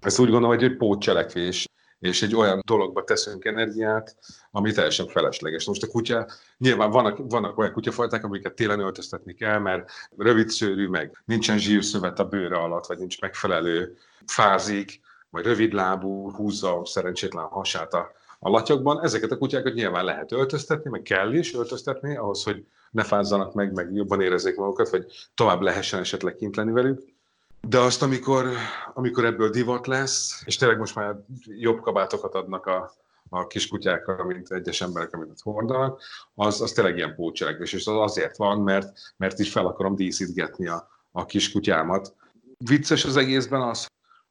Ezt 0.00 0.18
úgy 0.18 0.30
gondolom, 0.30 0.56
hogy 0.56 0.64
egy 0.64 0.76
pótcselekvés, 0.76 1.66
és 1.98 2.22
egy 2.22 2.34
olyan 2.34 2.60
dologba 2.66 3.04
teszünk 3.04 3.44
energiát, 3.44 4.16
ami 4.50 4.72
teljesen 4.72 5.06
felesleges. 5.06 5.66
Most 5.66 5.82
a 5.82 5.86
kutya, 5.86 6.28
nyilván 6.58 6.90
vannak, 6.90 7.18
vannak 7.18 7.58
olyan 7.58 7.72
kutyafajták, 7.72 8.24
amiket 8.24 8.54
télen 8.54 8.80
öltöztetni 8.80 9.34
kell, 9.34 9.58
mert 9.58 9.90
rövid 10.16 10.48
szőrű, 10.48 10.88
meg 10.88 11.22
nincsen 11.24 11.58
zsírszövet 11.58 12.18
a 12.18 12.28
bőre 12.28 12.56
alatt, 12.56 12.86
vagy 12.86 12.98
nincs 12.98 13.20
megfelelő 13.20 13.96
fázik, 14.26 15.00
vagy 15.30 15.44
rövidlábú, 15.44 16.30
húzza 16.30 16.82
szerencsétlen 16.84 17.44
hasát 17.44 17.94
a, 17.94 18.10
a 18.38 18.48
latyakban. 18.48 19.02
Ezeket 19.02 19.30
a 19.30 19.38
kutyákat 19.38 19.74
nyilván 19.74 20.04
lehet 20.04 20.32
öltöztetni, 20.32 20.90
meg 20.90 21.02
kell 21.02 21.32
is 21.32 21.54
öltöztetni, 21.54 22.16
ahhoz, 22.16 22.42
hogy 22.42 22.66
ne 22.90 23.02
fázzanak 23.02 23.54
meg, 23.54 23.72
meg 23.72 23.92
jobban 23.92 24.20
érezzék 24.20 24.56
magukat, 24.56 24.90
vagy 24.90 25.06
tovább 25.34 25.60
lehessen 25.60 26.00
esetleg 26.00 26.34
kint 26.34 26.56
lenni 26.56 26.72
velük. 26.72 27.02
De 27.68 27.78
azt, 27.78 28.02
amikor, 28.02 28.48
amikor 28.94 29.24
ebből 29.24 29.50
divat 29.50 29.86
lesz, 29.86 30.42
és 30.44 30.56
tényleg 30.56 30.78
most 30.78 30.94
már 30.94 31.16
jobb 31.44 31.80
kabátokat 31.80 32.34
adnak 32.34 32.66
a, 32.66 32.92
a 33.28 33.46
kiskutyákkal, 33.46 34.24
mint 34.24 34.50
egyes 34.50 34.80
emberek, 34.80 35.12
amit 35.12 35.40
hordanak, 35.42 36.02
az, 36.34 36.60
az 36.60 36.72
tényleg 36.72 36.96
ilyen 36.96 37.14
pócselekvés, 37.14 37.72
és 37.72 37.86
az 37.86 37.96
azért 37.96 38.36
van, 38.36 38.60
mert, 38.60 38.98
mert 39.16 39.40
így 39.40 39.48
fel 39.48 39.66
akarom 39.66 39.94
díszítgetni 39.94 40.66
a, 40.68 40.88
a 41.12 41.26
kiskutyámat. 41.26 42.14
Vicces 42.58 43.04
az 43.04 43.16
egészben 43.16 43.62
az, 43.62 43.86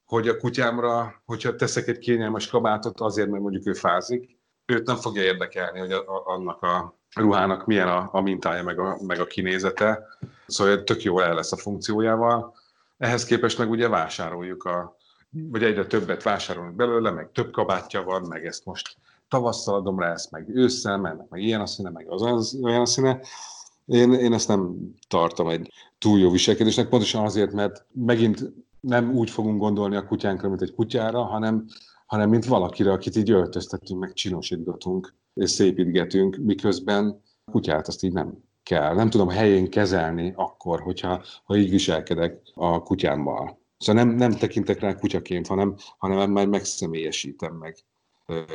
hogy 0.09 0.27
a 0.27 0.37
kutyámra, 0.37 1.21
hogyha 1.25 1.55
teszek 1.55 1.87
egy 1.87 1.97
kényelmes 1.97 2.47
kabátot 2.47 2.99
azért, 2.99 3.29
mert 3.29 3.41
mondjuk 3.41 3.67
ő 3.67 3.73
fázik, 3.73 4.37
őt 4.65 4.87
nem 4.87 4.95
fogja 4.95 5.21
érdekelni, 5.21 5.79
hogy 5.79 5.91
a, 5.91 5.99
a, 5.99 6.23
annak 6.25 6.61
a 6.61 6.99
ruhának 7.15 7.65
milyen 7.65 7.87
a, 7.87 8.09
a 8.11 8.21
mintája, 8.21 8.63
meg 8.63 8.79
a, 8.79 8.97
meg 9.07 9.19
a 9.19 9.25
kinézete. 9.25 10.07
Szóval 10.47 10.83
tök 10.83 11.03
jó 11.03 11.19
el 11.19 11.33
lesz 11.33 11.51
a 11.51 11.57
funkciójával. 11.57 12.55
Ehhez 12.97 13.25
képest 13.25 13.57
meg 13.57 13.69
ugye 13.69 13.87
vásároljuk 13.87 14.63
a, 14.63 14.97
vagy 15.29 15.63
egyre 15.63 15.85
többet 15.85 16.23
vásárolunk 16.23 16.75
belőle, 16.75 17.11
meg 17.11 17.31
több 17.31 17.51
kabátja 17.51 18.03
van, 18.03 18.21
meg 18.21 18.45
ezt 18.45 18.65
most 18.65 18.97
tavasszal 19.27 19.75
adom 19.75 19.99
rá, 19.99 20.11
ezt 20.11 20.31
meg 20.31 20.49
ősszel, 20.49 20.97
meg, 20.97 21.25
meg 21.29 21.41
ilyen 21.41 21.61
a 21.61 21.65
színe, 21.65 21.89
meg 21.89 22.05
az, 22.09 22.21
az 22.21 22.59
olyan 22.63 22.81
a 22.81 22.85
színe. 22.85 23.19
Én, 23.85 24.13
én 24.13 24.33
ezt 24.33 24.47
nem 24.47 24.75
tartom 25.07 25.47
egy 25.47 25.71
túl 25.97 26.19
jó 26.19 26.31
viselkedésnek, 26.31 26.89
pontosan 26.89 27.25
azért, 27.25 27.51
mert 27.51 27.85
megint 27.93 28.39
nem 28.81 29.11
úgy 29.11 29.29
fogunk 29.29 29.59
gondolni 29.59 29.95
a 29.95 30.05
kutyánkra, 30.05 30.49
mint 30.49 30.61
egy 30.61 30.73
kutyára, 30.73 31.23
hanem, 31.23 31.65
hanem 32.05 32.29
mint 32.29 32.45
valakire, 32.45 32.91
akit 32.91 33.15
így 33.15 33.31
öltöztetünk, 33.31 33.99
meg 33.99 34.13
csinosítgatunk, 34.13 35.13
és 35.33 35.49
szépítgetünk, 35.49 36.35
miközben 36.35 37.21
a 37.45 37.51
kutyát 37.51 37.87
azt 37.87 38.03
így 38.03 38.13
nem 38.13 38.43
kell. 38.63 38.95
Nem 38.95 39.09
tudom 39.09 39.29
helyén 39.29 39.69
kezelni 39.69 40.33
akkor, 40.35 40.79
hogyha 40.81 41.23
ha 41.43 41.57
így 41.57 41.69
viselkedek 41.69 42.41
a 42.53 42.83
kutyámmal. 42.83 43.59
Szóval 43.77 44.03
nem, 44.03 44.15
nem 44.15 44.31
tekintek 44.31 44.79
rá 44.79 44.95
kutyaként, 44.95 45.47
hanem, 45.47 45.75
hanem 45.97 46.31
már 46.31 46.47
megszemélyesítem 46.47 47.53
meg, 47.53 47.77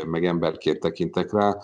meg 0.06 0.24
emberként 0.24 0.80
tekintek 0.80 1.32
rá, 1.32 1.56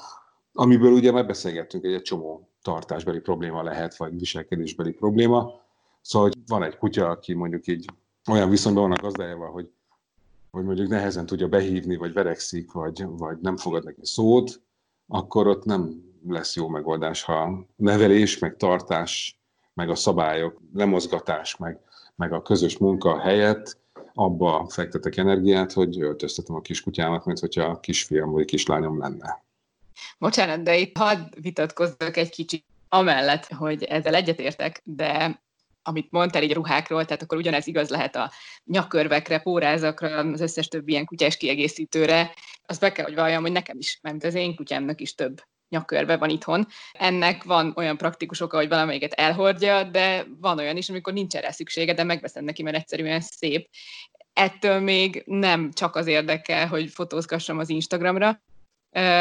amiből 0.52 0.92
ugye 0.92 1.12
már 1.12 1.26
beszélgettünk, 1.26 1.84
egy 1.84 2.02
csomó 2.02 2.48
tartásbeli 2.62 3.20
probléma 3.20 3.62
lehet, 3.62 3.96
vagy 3.96 4.18
viselkedésbeli 4.18 4.92
probléma. 4.92 5.52
Szóval, 6.00 6.28
hogy 6.28 6.38
van 6.46 6.62
egy 6.62 6.76
kutya, 6.76 7.08
aki 7.08 7.34
mondjuk 7.34 7.66
így 7.66 7.84
olyan 8.28 8.50
viszonyban 8.50 8.88
van 8.88 8.98
a 8.98 9.02
gazdájával, 9.02 9.50
hogy, 9.50 9.70
hogy 10.50 10.64
mondjuk 10.64 10.88
nehezen 10.88 11.26
tudja 11.26 11.48
behívni, 11.48 11.96
vagy 11.96 12.12
verekszik, 12.12 12.72
vagy, 12.72 13.04
vagy 13.06 13.38
nem 13.38 13.56
fogad 13.56 13.85
neki 13.85 14.00
szót, 14.02 14.61
akkor 15.09 15.46
ott 15.46 15.64
nem 15.64 16.02
lesz 16.28 16.56
jó 16.56 16.68
megoldás, 16.68 17.22
ha 17.22 17.66
nevelés, 17.76 18.38
meg 18.38 18.56
tartás, 18.56 19.38
meg 19.74 19.90
a 19.90 19.94
szabályok, 19.94 20.61
lemozgatás, 20.74 21.56
meg, 21.56 21.80
meg 22.16 22.33
a 22.33 22.42
közös 22.42 22.78
munka 22.78 23.20
helyett 23.20 23.78
abba 24.14 24.66
fektetek 24.68 25.16
energiát, 25.16 25.72
hogy 25.72 26.00
öltöztetem 26.00 26.54
a 26.54 26.61
kiskutyámat, 26.61 27.24
mint 27.24 27.38
hogyha 27.38 27.64
a 27.64 27.80
kisfiam 27.80 28.30
vagy 28.30 28.44
kislányom 28.44 28.98
lenne. 28.98 29.44
Bocsánat, 30.18 30.62
de 30.62 30.76
itt 30.76 30.96
hadd 30.96 31.18
vitatkozzak 31.40 32.16
egy 32.16 32.30
kicsit 32.30 32.64
amellett, 32.88 33.46
hogy 33.46 33.83
ezzel 33.83 34.14
egyetértek, 34.14 34.80
de 34.85 35.40
amit 35.82 36.10
mondtál 36.10 36.42
így 36.42 36.52
ruhákról, 36.52 37.04
tehát 37.04 37.22
akkor 37.22 37.38
ugyanez 37.38 37.66
igaz 37.66 37.88
lehet 37.88 38.16
a 38.16 38.32
nyakörvekre, 38.64 39.38
pórázakra, 39.38 40.18
az 40.18 40.40
összes 40.40 40.68
többi 40.68 40.92
ilyen 40.92 41.04
kutyás 41.04 41.36
kiegészítőre. 41.36 42.34
Azt 42.62 42.80
be 42.80 42.92
kell, 42.92 43.04
hogy 43.04 43.14
valljam, 43.14 43.42
hogy 43.42 43.52
nekem 43.52 43.78
is, 43.78 43.98
mert 44.02 44.24
az 44.24 44.34
én 44.34 44.54
kutyámnak 44.54 45.00
is 45.00 45.14
több 45.14 45.42
nyakörve 45.68 46.16
van 46.16 46.30
itthon. 46.30 46.66
Ennek 46.92 47.44
van 47.44 47.72
olyan 47.76 47.96
praktikus 47.96 48.40
oka, 48.40 48.56
hogy 48.56 48.68
valamelyiket 48.68 49.12
elhordja, 49.12 49.82
de 49.82 50.26
van 50.40 50.58
olyan 50.58 50.76
is, 50.76 50.88
amikor 50.88 51.12
nincs 51.12 51.34
erre 51.34 51.52
szüksége, 51.52 51.94
de 51.94 52.04
megveszem 52.04 52.44
neki, 52.44 52.62
mert 52.62 52.76
egyszerűen 52.76 53.20
szép. 53.20 53.68
Ettől 54.32 54.80
még 54.80 55.22
nem 55.26 55.72
csak 55.72 55.96
az 55.96 56.06
érdekel, 56.06 56.66
hogy 56.66 56.90
fotózgassam 56.90 57.58
az 57.58 57.68
Instagramra, 57.68 58.40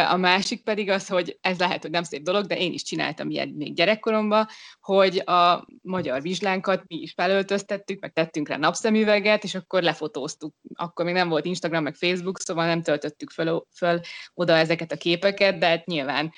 a 0.10 0.18
másik 0.18 0.64
pedig 0.64 0.90
az, 0.90 1.08
hogy 1.08 1.38
ez 1.42 1.60
lehet, 1.60 1.82
hogy 1.82 1.92
nem 1.92 2.04
szép 2.04 2.22
dolog, 2.22 2.46
de 2.46 2.58
én 2.58 2.74
is 2.74 2.84
csináltam 2.84 3.30
ilyet 3.30 3.56
még 3.56 3.74
gyerekkoromban, 3.74 4.48
hogy 4.82 5.18
a 5.26 5.68
magyar 5.82 6.22
vizslánkat 6.22 6.84
mi 6.88 6.96
is 6.96 7.14
felöltöztettük, 7.14 8.00
meg 8.00 8.14
tettünk 8.14 8.48
rá 8.48 8.58
napszemüveget, 8.58 9.44
és 9.44 9.56
akkor 9.56 9.82
lefotóztuk. 9.82 10.56
Akkor 10.74 11.06
még 11.06 11.14
nem 11.14 11.30
volt 11.30 11.46
Instagram, 11.46 11.84
meg 11.84 11.96
Facebook, 11.96 12.40
szóval 12.40 12.66
nem 12.66 12.82
töltöttük 12.82 13.30
föl, 13.30 13.66
föl 13.76 14.00
oda 14.34 14.54
ezeket 14.54 14.92
a 14.92 14.98
képeket, 14.98 15.58
de 15.58 15.68
hát 15.68 15.86
nyilván 15.86 16.34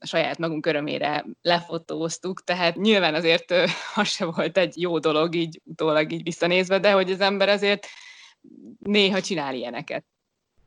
saját 0.00 0.38
magunk 0.38 0.66
örömére 0.66 1.24
lefotóztuk, 1.42 2.44
tehát 2.44 2.76
nyilván 2.76 3.14
azért 3.14 3.50
az 3.94 4.08
se 4.08 4.24
volt 4.24 4.58
egy 4.58 4.80
jó 4.80 4.98
dolog 4.98 5.34
így 5.34 5.60
utólag 5.64 6.12
így 6.12 6.22
visszanézve, 6.22 6.78
de 6.78 6.92
hogy 6.92 7.10
az 7.10 7.20
ember 7.20 7.48
azért 7.48 7.86
néha 8.78 9.20
csinál 9.20 9.54
ilyeneket. 9.54 10.04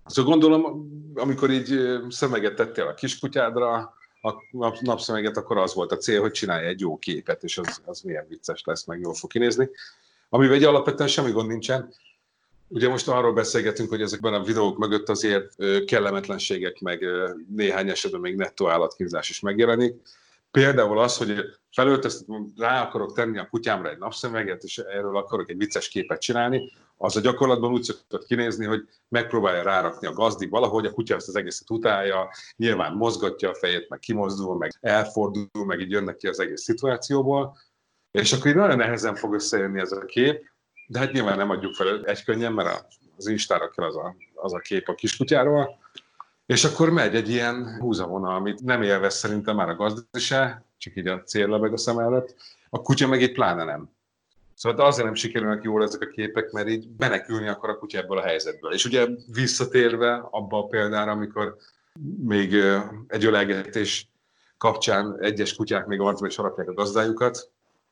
Szóval 0.10 0.32
gondolom, 0.32 0.90
amikor 1.16 1.52
így 1.52 1.80
szemeget 2.10 2.56
tettél 2.56 2.84
a 2.84 2.94
kiskutyádra, 2.94 3.94
a 4.22 4.78
napszemeget, 4.82 5.38
akkor 5.38 5.58
az 5.58 5.74
volt 5.74 5.92
a 5.92 5.98
cél, 5.98 6.22
hogy 6.22 6.32
csinálj 6.32 6.66
egy 6.66 6.80
jó 6.80 6.98
képet, 6.98 7.44
és 7.44 7.58
az, 7.58 7.82
az 7.86 8.02
milyen 8.02 8.26
vicces 8.30 8.62
lesz, 8.66 8.86
meg 8.86 9.00
jól 9.00 9.14
fog 9.14 9.30
kinézni. 9.30 9.70
Amivel 10.30 10.56
egy 10.56 10.64
alapvetően 10.64 11.10
semmi 11.10 11.32
gond 11.32 11.48
nincsen. 11.48 11.94
Ugye 12.68 12.90
most 12.90 13.08
arról 13.08 13.34
beszélgetünk, 13.34 13.90
hogy 13.90 14.02
ezekben 14.02 14.34
a 14.34 14.44
videók 14.44 14.78
mögött 14.78 15.10
azért 15.10 15.56
kellemetlenségek, 15.86 16.80
meg 16.80 17.06
néhány 17.56 17.90
esetben 17.90 18.22
még 18.22 18.36
nettó 18.36 18.70
állatkínzás 18.70 19.30
is 19.30 19.40
megjelenik. 19.40 19.96
Például 20.52 21.00
az, 21.00 21.18
hogy 21.18 21.60
felöltöztetem, 21.72 22.54
rá 22.58 22.82
akarok 22.82 23.14
tenni 23.14 23.38
a 23.38 23.48
kutyámra 23.48 23.90
egy 23.90 23.98
napszemüveget, 23.98 24.64
és 24.64 24.78
erről 24.78 25.18
akarok 25.18 25.50
egy 25.50 25.58
vicces 25.58 25.90
képet 25.90 26.22
csinálni, 26.22 26.72
az 26.98 27.16
a 27.16 27.22
gyakorlatban 27.22 27.72
úgy 27.72 27.84
szokott 27.84 28.26
kinézni, 28.26 28.66
hogy 28.66 28.88
megpróbálja 29.08 29.64
rárakni 29.64 30.08
a 30.08 30.14
gazdi 30.14 30.48
valahogy, 30.48 30.86
a 30.86 30.92
kutya 30.92 31.16
ezt 31.16 31.28
az 31.28 31.36
egészet 31.36 31.70
utálja, 31.70 32.30
nyilván 32.56 32.94
mozgatja 32.94 33.50
a 33.50 33.56
fejét, 33.56 33.90
meg 33.90 34.00
kimozdul, 34.00 34.58
meg 34.58 34.78
elfordul, 34.82 35.66
meg 35.66 35.80
így 35.80 35.92
jönnek 35.92 36.16
ki 36.16 36.28
az 36.28 36.40
egész 36.40 36.62
szituációból, 36.62 37.58
és 38.12 38.34
akkor 38.34 38.48
így 38.48 38.56
nagyon 38.56 38.78
nehezen 38.78 39.16
fog 39.16 39.34
összejönni 39.34 39.80
ez 39.80 39.92
a 39.92 40.06
kép, 40.06 40.50
de 40.88 41.00
hát 41.00 41.12
nyilván 41.12 41.38
nem 41.38 41.50
adjuk 41.50 41.74
fel 41.74 42.06
egy 42.06 42.24
könnyen, 42.24 42.54
mert 42.54 42.88
az 43.18 43.28
Instára 43.28 43.70
kell 43.70 43.86
az 43.86 43.96
a, 43.96 44.16
az 44.34 44.54
a 44.54 44.60
kép 44.60 44.88
a 44.88 44.96
kiskutyáról, 44.96 45.80
és 46.50 46.64
akkor 46.64 46.90
megy 46.90 47.16
egy 47.16 47.30
ilyen 47.30 47.78
húzavonal, 47.80 48.36
amit 48.36 48.62
nem 48.62 48.82
élvez 48.82 49.16
szerintem 49.16 49.56
már 49.56 49.70
a 49.70 49.76
gazda 49.76 50.20
se, 50.20 50.64
csak 50.78 50.96
így 50.96 51.08
a 51.08 51.24
céllebeg 51.24 51.74
a 51.74 51.78
szem 51.78 52.00
előtt, 52.00 52.36
a 52.70 52.82
kutya 52.82 53.08
meg 53.08 53.22
itt 53.22 53.34
pláne 53.34 53.64
nem. 53.64 53.90
Szóval 54.54 54.86
azért 54.86 55.06
nem 55.06 55.16
sikerülnek 55.16 55.64
jól 55.64 55.84
ezek 55.84 56.02
a 56.02 56.06
képek, 56.08 56.52
mert 56.52 56.68
így 56.68 56.88
menekülni 56.98 57.48
akar 57.48 57.70
a 57.70 57.78
kutya 57.78 57.98
ebből 57.98 58.18
a 58.18 58.26
helyzetből. 58.26 58.74
És 58.74 58.86
ugye 58.86 59.08
visszatérve 59.34 60.28
abba 60.32 60.58
a 60.58 60.68
példára, 60.68 61.12
amikor 61.12 61.56
még 62.24 62.54
egy 63.08 63.26
ölelgetés 63.26 64.10
kapcsán 64.58 65.18
egyes 65.20 65.56
kutyák 65.56 65.86
még 65.86 66.00
arcba 66.00 66.28
is 66.28 66.36
harapják 66.36 66.70
a 66.70 66.74
gazdájukat, 66.74 67.50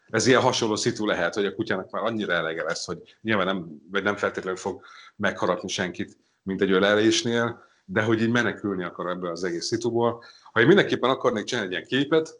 ez 0.09 0.27
ilyen 0.27 0.41
hasonló 0.41 0.75
szitu 0.75 1.05
lehet, 1.05 1.33
hogy 1.33 1.45
a 1.45 1.55
kutyának 1.55 1.91
már 1.91 2.03
annyira 2.03 2.33
elege 2.33 2.63
lesz, 2.63 2.85
hogy 2.85 3.17
nyilván 3.21 3.45
nem, 3.45 3.81
vagy 3.91 4.03
nem 4.03 4.15
feltétlenül 4.15 4.59
fog 4.59 4.81
megharapni 5.15 5.69
senkit, 5.69 6.17
mint 6.43 6.61
egy 6.61 6.71
ölelésnél, 6.71 7.65
de 7.89 8.01
hogy 8.01 8.21
így 8.21 8.31
menekülni 8.31 8.83
akar 8.83 9.09
ebből 9.09 9.31
az 9.31 9.43
egész 9.43 9.65
szituból. 9.65 10.23
Ha 10.51 10.59
én 10.59 10.67
mindenképpen 10.67 11.09
akarnék 11.09 11.43
csinálni 11.43 11.75
egy 11.75 11.89
ilyen 11.89 12.01
képet, 12.01 12.39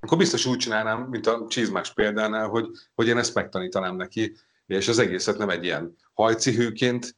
akkor 0.00 0.18
biztos 0.18 0.46
úgy 0.46 0.58
csinálnám, 0.58 1.00
mint 1.00 1.26
a 1.26 1.46
csizmás 1.48 1.92
példánál, 1.92 2.48
hogy, 2.48 2.66
hogy 2.94 3.06
én 3.06 3.18
ezt 3.18 3.34
megtanítanám 3.34 3.96
neki, 3.96 4.36
és 4.66 4.88
az 4.88 4.98
egészet 4.98 5.38
nem 5.38 5.48
egy 5.48 5.64
ilyen 5.64 5.96
hajcihőként 6.12 7.16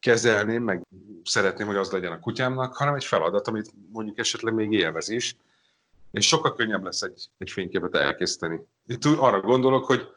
kezelném, 0.00 0.62
meg 0.62 0.82
szeretném, 1.24 1.66
hogy 1.66 1.76
az 1.76 1.90
legyen 1.90 2.12
a 2.12 2.18
kutyámnak, 2.18 2.76
hanem 2.76 2.94
egy 2.94 3.04
feladat, 3.04 3.48
amit 3.48 3.72
mondjuk 3.92 4.18
esetleg 4.18 4.54
még 4.54 4.72
élvez 4.72 5.08
is, 5.08 5.36
és 6.10 6.26
sokkal 6.26 6.54
könnyebb 6.54 6.84
lesz 6.84 7.02
egy, 7.02 7.28
egy 7.38 7.50
fényképet 7.50 7.94
elkészíteni. 7.94 8.60
Itt 8.86 9.04
arra 9.04 9.40
gondolok, 9.40 9.84
hogy 9.84 10.08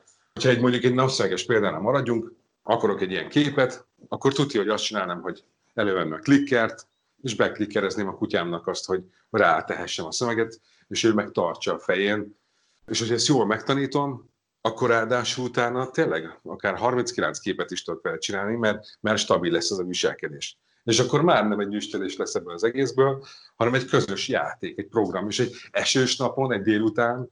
ha 0.41 0.49
egy 0.49 0.59
mondjuk 0.59 0.83
egy 0.83 0.93
napszöveges 0.93 1.45
példánál 1.45 1.79
maradjunk, 1.79 2.33
akarok 2.63 3.01
egy 3.01 3.11
ilyen 3.11 3.29
képet, 3.29 3.85
akkor 4.07 4.33
tudja, 4.33 4.59
hogy 4.59 4.69
azt 4.69 4.83
csinálnám, 4.83 5.21
hogy 5.21 5.43
elővenném 5.73 6.13
a 6.13 6.17
klikkert, 6.17 6.87
és 7.21 7.35
beklikkerezném 7.35 8.07
a 8.07 8.15
kutyámnak 8.15 8.67
azt, 8.67 8.85
hogy 8.85 9.03
rátehessem 9.29 10.05
a 10.05 10.11
szöveget, 10.11 10.59
és 10.87 11.03
ő 11.03 11.13
meg 11.13 11.31
tartsa 11.31 11.73
a 11.73 11.79
fején. 11.79 12.39
És 12.87 12.99
hogyha 12.99 13.13
ezt 13.13 13.27
jól 13.27 13.45
megtanítom, 13.45 14.29
akkor 14.61 14.89
ráadásul 14.89 15.45
utána 15.45 15.89
tényleg 15.89 16.39
akár 16.43 16.77
39 16.77 17.39
képet 17.39 17.71
is 17.71 17.83
tudok 17.83 18.01
vele 18.01 18.17
csinálni, 18.17 18.55
mert, 18.55 18.97
mert 18.99 19.17
stabil 19.17 19.51
lesz 19.51 19.71
az 19.71 19.79
a 19.79 19.83
viselkedés. 19.83 20.57
És 20.83 20.99
akkor 20.99 21.21
már 21.21 21.47
nem 21.47 21.59
egy 21.59 21.73
üstelés 21.73 22.17
lesz 22.17 22.35
ebből 22.35 22.53
az 22.53 22.63
egészből, 22.63 23.25
hanem 23.55 23.73
egy 23.73 23.85
közös 23.85 24.27
játék, 24.27 24.77
egy 24.77 24.87
program. 24.87 25.27
És 25.27 25.39
egy 25.39 25.55
esős 25.71 26.17
napon, 26.17 26.51
egy 26.51 26.61
délután, 26.61 27.29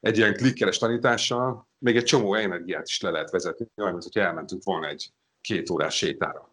egy 0.00 0.16
ilyen 0.16 0.34
klikkeres 0.34 0.78
tanítással 0.78 1.68
még 1.78 1.96
egy 1.96 2.04
csomó 2.04 2.34
energiát 2.34 2.86
is 2.86 3.00
le 3.00 3.10
lehet 3.10 3.30
vezetni, 3.30 3.66
olyan, 3.76 3.92
mint 3.92 4.04
hogy 4.04 4.22
elmentünk 4.22 4.62
volna 4.64 4.88
egy 4.88 5.12
két 5.40 5.70
órás 5.70 5.96
sétára. 5.96 6.50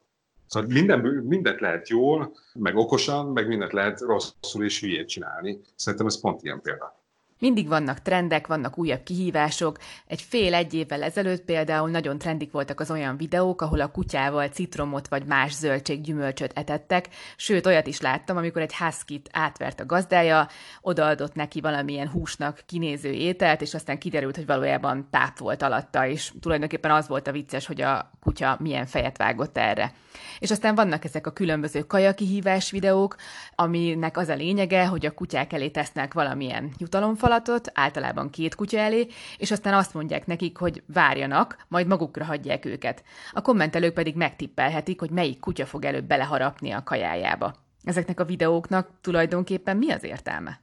Szóval 0.47 0.69
minden, 0.69 0.99
mindent 0.99 1.59
lehet 1.59 1.89
jól, 1.89 2.35
meg 2.53 2.75
okosan, 2.75 3.25
meg 3.25 3.47
mindent 3.47 3.73
lehet 3.73 3.99
rosszul 3.99 4.63
és 4.63 4.79
hülyét 4.79 5.07
csinálni. 5.07 5.59
Szerintem 5.75 6.07
ez 6.07 6.19
pont 6.19 6.43
ilyen 6.43 6.61
példa. 6.61 7.04
Mindig 7.39 7.67
vannak 7.67 8.01
trendek, 8.01 8.47
vannak 8.47 8.77
újabb 8.77 9.03
kihívások. 9.03 9.77
Egy 10.07 10.21
fél-egy 10.21 10.73
évvel 10.73 11.03
ezelőtt 11.03 11.41
például 11.41 11.89
nagyon 11.89 12.17
trendik 12.17 12.51
voltak 12.51 12.79
az 12.79 12.91
olyan 12.91 13.17
videók, 13.17 13.61
ahol 13.61 13.81
a 13.81 13.91
kutyával 13.91 14.47
citromot 14.47 15.07
vagy 15.07 15.25
más 15.25 15.53
zöldség 15.53 16.01
gyümölcsöt 16.01 16.51
etettek, 16.57 17.07
sőt 17.35 17.65
olyat 17.65 17.87
is 17.87 18.01
láttam, 18.01 18.37
amikor 18.37 18.61
egy 18.61 18.75
huskit 18.75 19.29
átvert 19.31 19.79
a 19.79 19.85
gazdája, 19.85 20.47
odaadott 20.81 21.33
neki 21.33 21.61
valamilyen 21.61 22.09
húsnak 22.09 22.63
kinéző 22.65 23.11
ételt, 23.11 23.61
és 23.61 23.73
aztán 23.73 23.97
kiderült, 23.97 24.35
hogy 24.35 24.45
valójában 24.45 25.07
táp 25.11 25.37
volt 25.37 25.61
alatta, 25.61 26.07
és 26.07 26.31
tulajdonképpen 26.39 26.91
az 26.91 27.07
volt 27.07 27.27
a 27.27 27.31
vicces, 27.31 27.65
hogy 27.65 27.81
a 27.81 28.11
kutya 28.21 28.57
milyen 28.59 28.85
fejet 28.85 29.17
vágott 29.17 29.57
erre. 29.57 29.93
És 30.39 30.51
aztán 30.51 30.75
vannak 30.75 31.03
ezek 31.03 31.27
a 31.27 31.31
különböző 31.31 31.81
kajakihívás 31.81 32.71
videók, 32.71 33.15
aminek 33.55 34.17
az 34.17 34.27
a 34.27 34.35
lényege, 34.35 34.85
hogy 34.85 35.05
a 35.05 35.13
kutyák 35.13 35.53
elé 35.53 35.69
tesznek 35.69 36.13
valamilyen 36.13 36.73
jutalomfalatot, 37.25 37.71
általában 37.73 38.29
két 38.29 38.55
kutya 38.55 38.77
elé, 38.77 39.07
és 39.37 39.51
aztán 39.51 39.73
azt 39.73 39.93
mondják 39.93 40.25
nekik, 40.25 40.57
hogy 40.57 40.83
várjanak, 40.93 41.65
majd 41.67 41.87
magukra 41.87 42.25
hagyják 42.25 42.65
őket. 42.65 43.03
A 43.31 43.41
kommentelők 43.41 43.93
pedig 43.93 44.15
megtippelhetik, 44.15 44.99
hogy 44.99 45.09
melyik 45.09 45.39
kutya 45.39 45.65
fog 45.65 45.85
előbb 45.85 46.05
beleharapni 46.05 46.71
a 46.71 46.83
kajájába. 46.83 47.53
Ezeknek 47.83 48.19
a 48.19 48.25
videóknak 48.25 48.89
tulajdonképpen 49.01 49.77
mi 49.77 49.91
az 49.91 50.03
értelme? 50.03 50.61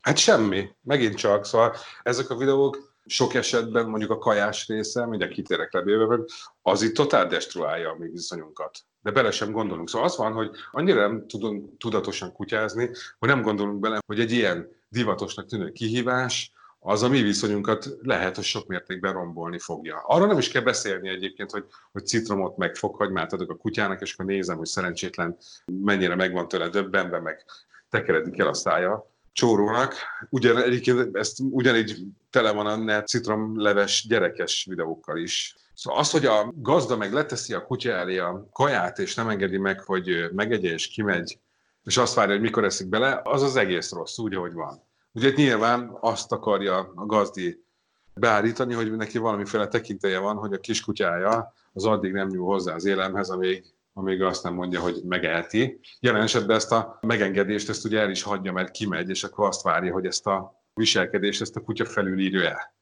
Hát 0.00 0.16
semmi, 0.16 0.68
megint 0.82 1.16
csak. 1.16 1.44
Szóval 1.44 1.74
ezek 2.02 2.30
a 2.30 2.36
videók 2.36 2.94
sok 3.06 3.34
esetben 3.34 3.88
mondjuk 3.88 4.10
a 4.10 4.18
kajás 4.18 4.68
része, 4.68 5.06
mindjárt 5.06 5.32
kitérek 5.32 5.72
lebélve, 5.72 6.18
az 6.62 6.82
itt 6.82 6.94
totál 6.94 7.26
destruálja 7.26 7.90
a 7.90 7.96
mi 7.98 8.08
viszonyunkat. 8.08 8.78
De 9.02 9.10
bele 9.10 9.30
sem 9.30 9.52
gondolunk. 9.52 9.88
Szóval 9.88 10.06
az 10.06 10.16
van, 10.16 10.32
hogy 10.32 10.50
annyira 10.70 11.00
nem 11.00 11.26
tudunk 11.26 11.78
tudatosan 11.78 12.32
kutyázni, 12.32 12.90
hogy 13.18 13.28
nem 13.28 13.42
gondolunk 13.42 13.80
bele, 13.80 13.98
hogy 14.06 14.20
egy 14.20 14.32
ilyen 14.32 14.68
divatosnak 14.92 15.46
tűnő 15.46 15.72
kihívás, 15.72 16.52
az 16.84 17.02
a 17.02 17.08
mi 17.08 17.22
viszonyunkat 17.22 17.88
lehet, 18.00 18.34
hogy 18.34 18.44
sok 18.44 18.66
mértékben 18.66 19.12
rombolni 19.12 19.58
fogja. 19.58 20.02
Arról 20.06 20.26
nem 20.26 20.38
is 20.38 20.48
kell 20.48 20.62
beszélni 20.62 21.08
egyébként, 21.08 21.50
hogy, 21.50 21.64
hogy 21.92 22.06
citromot 22.06 22.56
meg 22.56 22.74
fokhagymát 22.74 23.32
adok 23.32 23.50
a 23.50 23.56
kutyának, 23.56 24.00
és 24.00 24.12
akkor 24.12 24.24
nézem, 24.24 24.56
hogy 24.56 24.66
szerencsétlen 24.66 25.36
mennyire 25.64 26.14
megvan 26.14 26.48
tőle 26.48 26.68
döbbenve, 26.68 27.20
meg 27.20 27.44
tekeredik 27.90 28.38
el 28.38 28.46
a 28.46 28.54
szája 28.54 29.10
csórónak. 29.32 29.94
Ugyan, 30.30 30.62
egyébként 30.62 31.16
ezt 31.16 31.38
ugyanígy 31.50 31.96
tele 32.30 32.52
van 32.52 32.66
a 32.66 32.76
net 32.76 33.08
citromleves 33.08 34.06
gyerekes 34.08 34.66
videókkal 34.68 35.18
is. 35.18 35.56
Szóval 35.74 36.00
az, 36.00 36.10
hogy 36.10 36.26
a 36.26 36.52
gazda 36.56 36.96
meg 36.96 37.12
leteszi 37.12 37.54
a 37.54 37.64
kutya 37.64 37.90
elé 37.90 38.18
a 38.18 38.48
kaját, 38.52 38.98
és 38.98 39.14
nem 39.14 39.28
engedi 39.28 39.58
meg, 39.58 39.80
hogy 39.80 40.30
megegye 40.32 40.72
és 40.72 40.88
kimegy, 40.88 41.38
és 41.84 41.96
azt 41.96 42.14
várja, 42.14 42.32
hogy 42.32 42.42
mikor 42.42 42.64
eszik 42.64 42.88
bele, 42.88 43.20
az 43.24 43.42
az 43.42 43.56
egész 43.56 43.92
rossz, 43.92 44.18
úgy, 44.18 44.34
ahogy 44.34 44.52
van. 44.52 44.82
Ugye 45.12 45.30
nyilván 45.34 45.96
azt 46.00 46.32
akarja 46.32 46.92
a 46.94 47.06
gazdi 47.06 47.64
beállítani, 48.14 48.74
hogy 48.74 48.96
neki 48.96 49.18
valamiféle 49.18 49.68
tekintélye 49.68 50.18
van, 50.18 50.36
hogy 50.36 50.52
a 50.52 50.58
kiskutyája 50.58 51.54
az 51.72 51.84
addig 51.84 52.12
nem 52.12 52.28
nyúl 52.28 52.46
hozzá 52.46 52.74
az 52.74 52.84
élemhez, 52.84 53.30
amíg 53.30 53.64
amíg 53.94 54.22
azt 54.22 54.42
nem 54.42 54.54
mondja, 54.54 54.80
hogy 54.80 55.00
megeheti. 55.04 55.80
Jelen 56.00 56.22
esetben 56.22 56.56
ezt 56.56 56.72
a 56.72 56.98
megengedést 57.00 57.68
ezt 57.68 57.84
ugye 57.84 58.00
el 58.00 58.10
is 58.10 58.22
hagyja, 58.22 58.52
mert 58.52 58.70
kimegy, 58.70 59.08
és 59.08 59.24
akkor 59.24 59.46
azt 59.46 59.62
várja, 59.62 59.92
hogy 59.92 60.06
ezt 60.06 60.26
a 60.26 60.62
viselkedést 60.74 61.40
ezt 61.40 61.56
a 61.56 61.60
kutya 61.60 61.84
felülírja 61.84 62.48
el. 62.48 62.74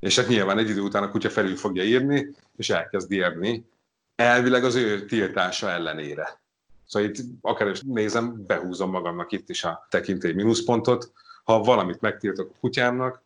És 0.00 0.16
hát 0.16 0.28
nyilván 0.28 0.58
egy 0.58 0.68
idő 0.68 0.80
után 0.80 1.02
a 1.02 1.10
kutya 1.10 1.30
felül 1.30 1.56
fogja 1.56 1.82
írni, 1.82 2.34
és 2.56 2.70
elkezd 2.70 3.12
írni, 3.12 3.66
elvileg 4.14 4.64
az 4.64 4.74
ő 4.74 5.04
tiltása 5.04 5.70
ellenére. 5.70 6.40
Szóval 6.86 7.08
itt 7.08 7.16
akár 7.40 7.68
is 7.68 7.80
nézem, 7.80 8.46
behúzom 8.46 8.90
magamnak 8.90 9.32
itt 9.32 9.48
is 9.48 9.64
a 9.64 9.86
tekintély 9.90 10.32
mínuszpontot. 10.32 11.12
Ha 11.44 11.60
valamit 11.60 12.00
megtiltok 12.00 12.50
a 12.50 12.58
kutyámnak, 12.60 13.22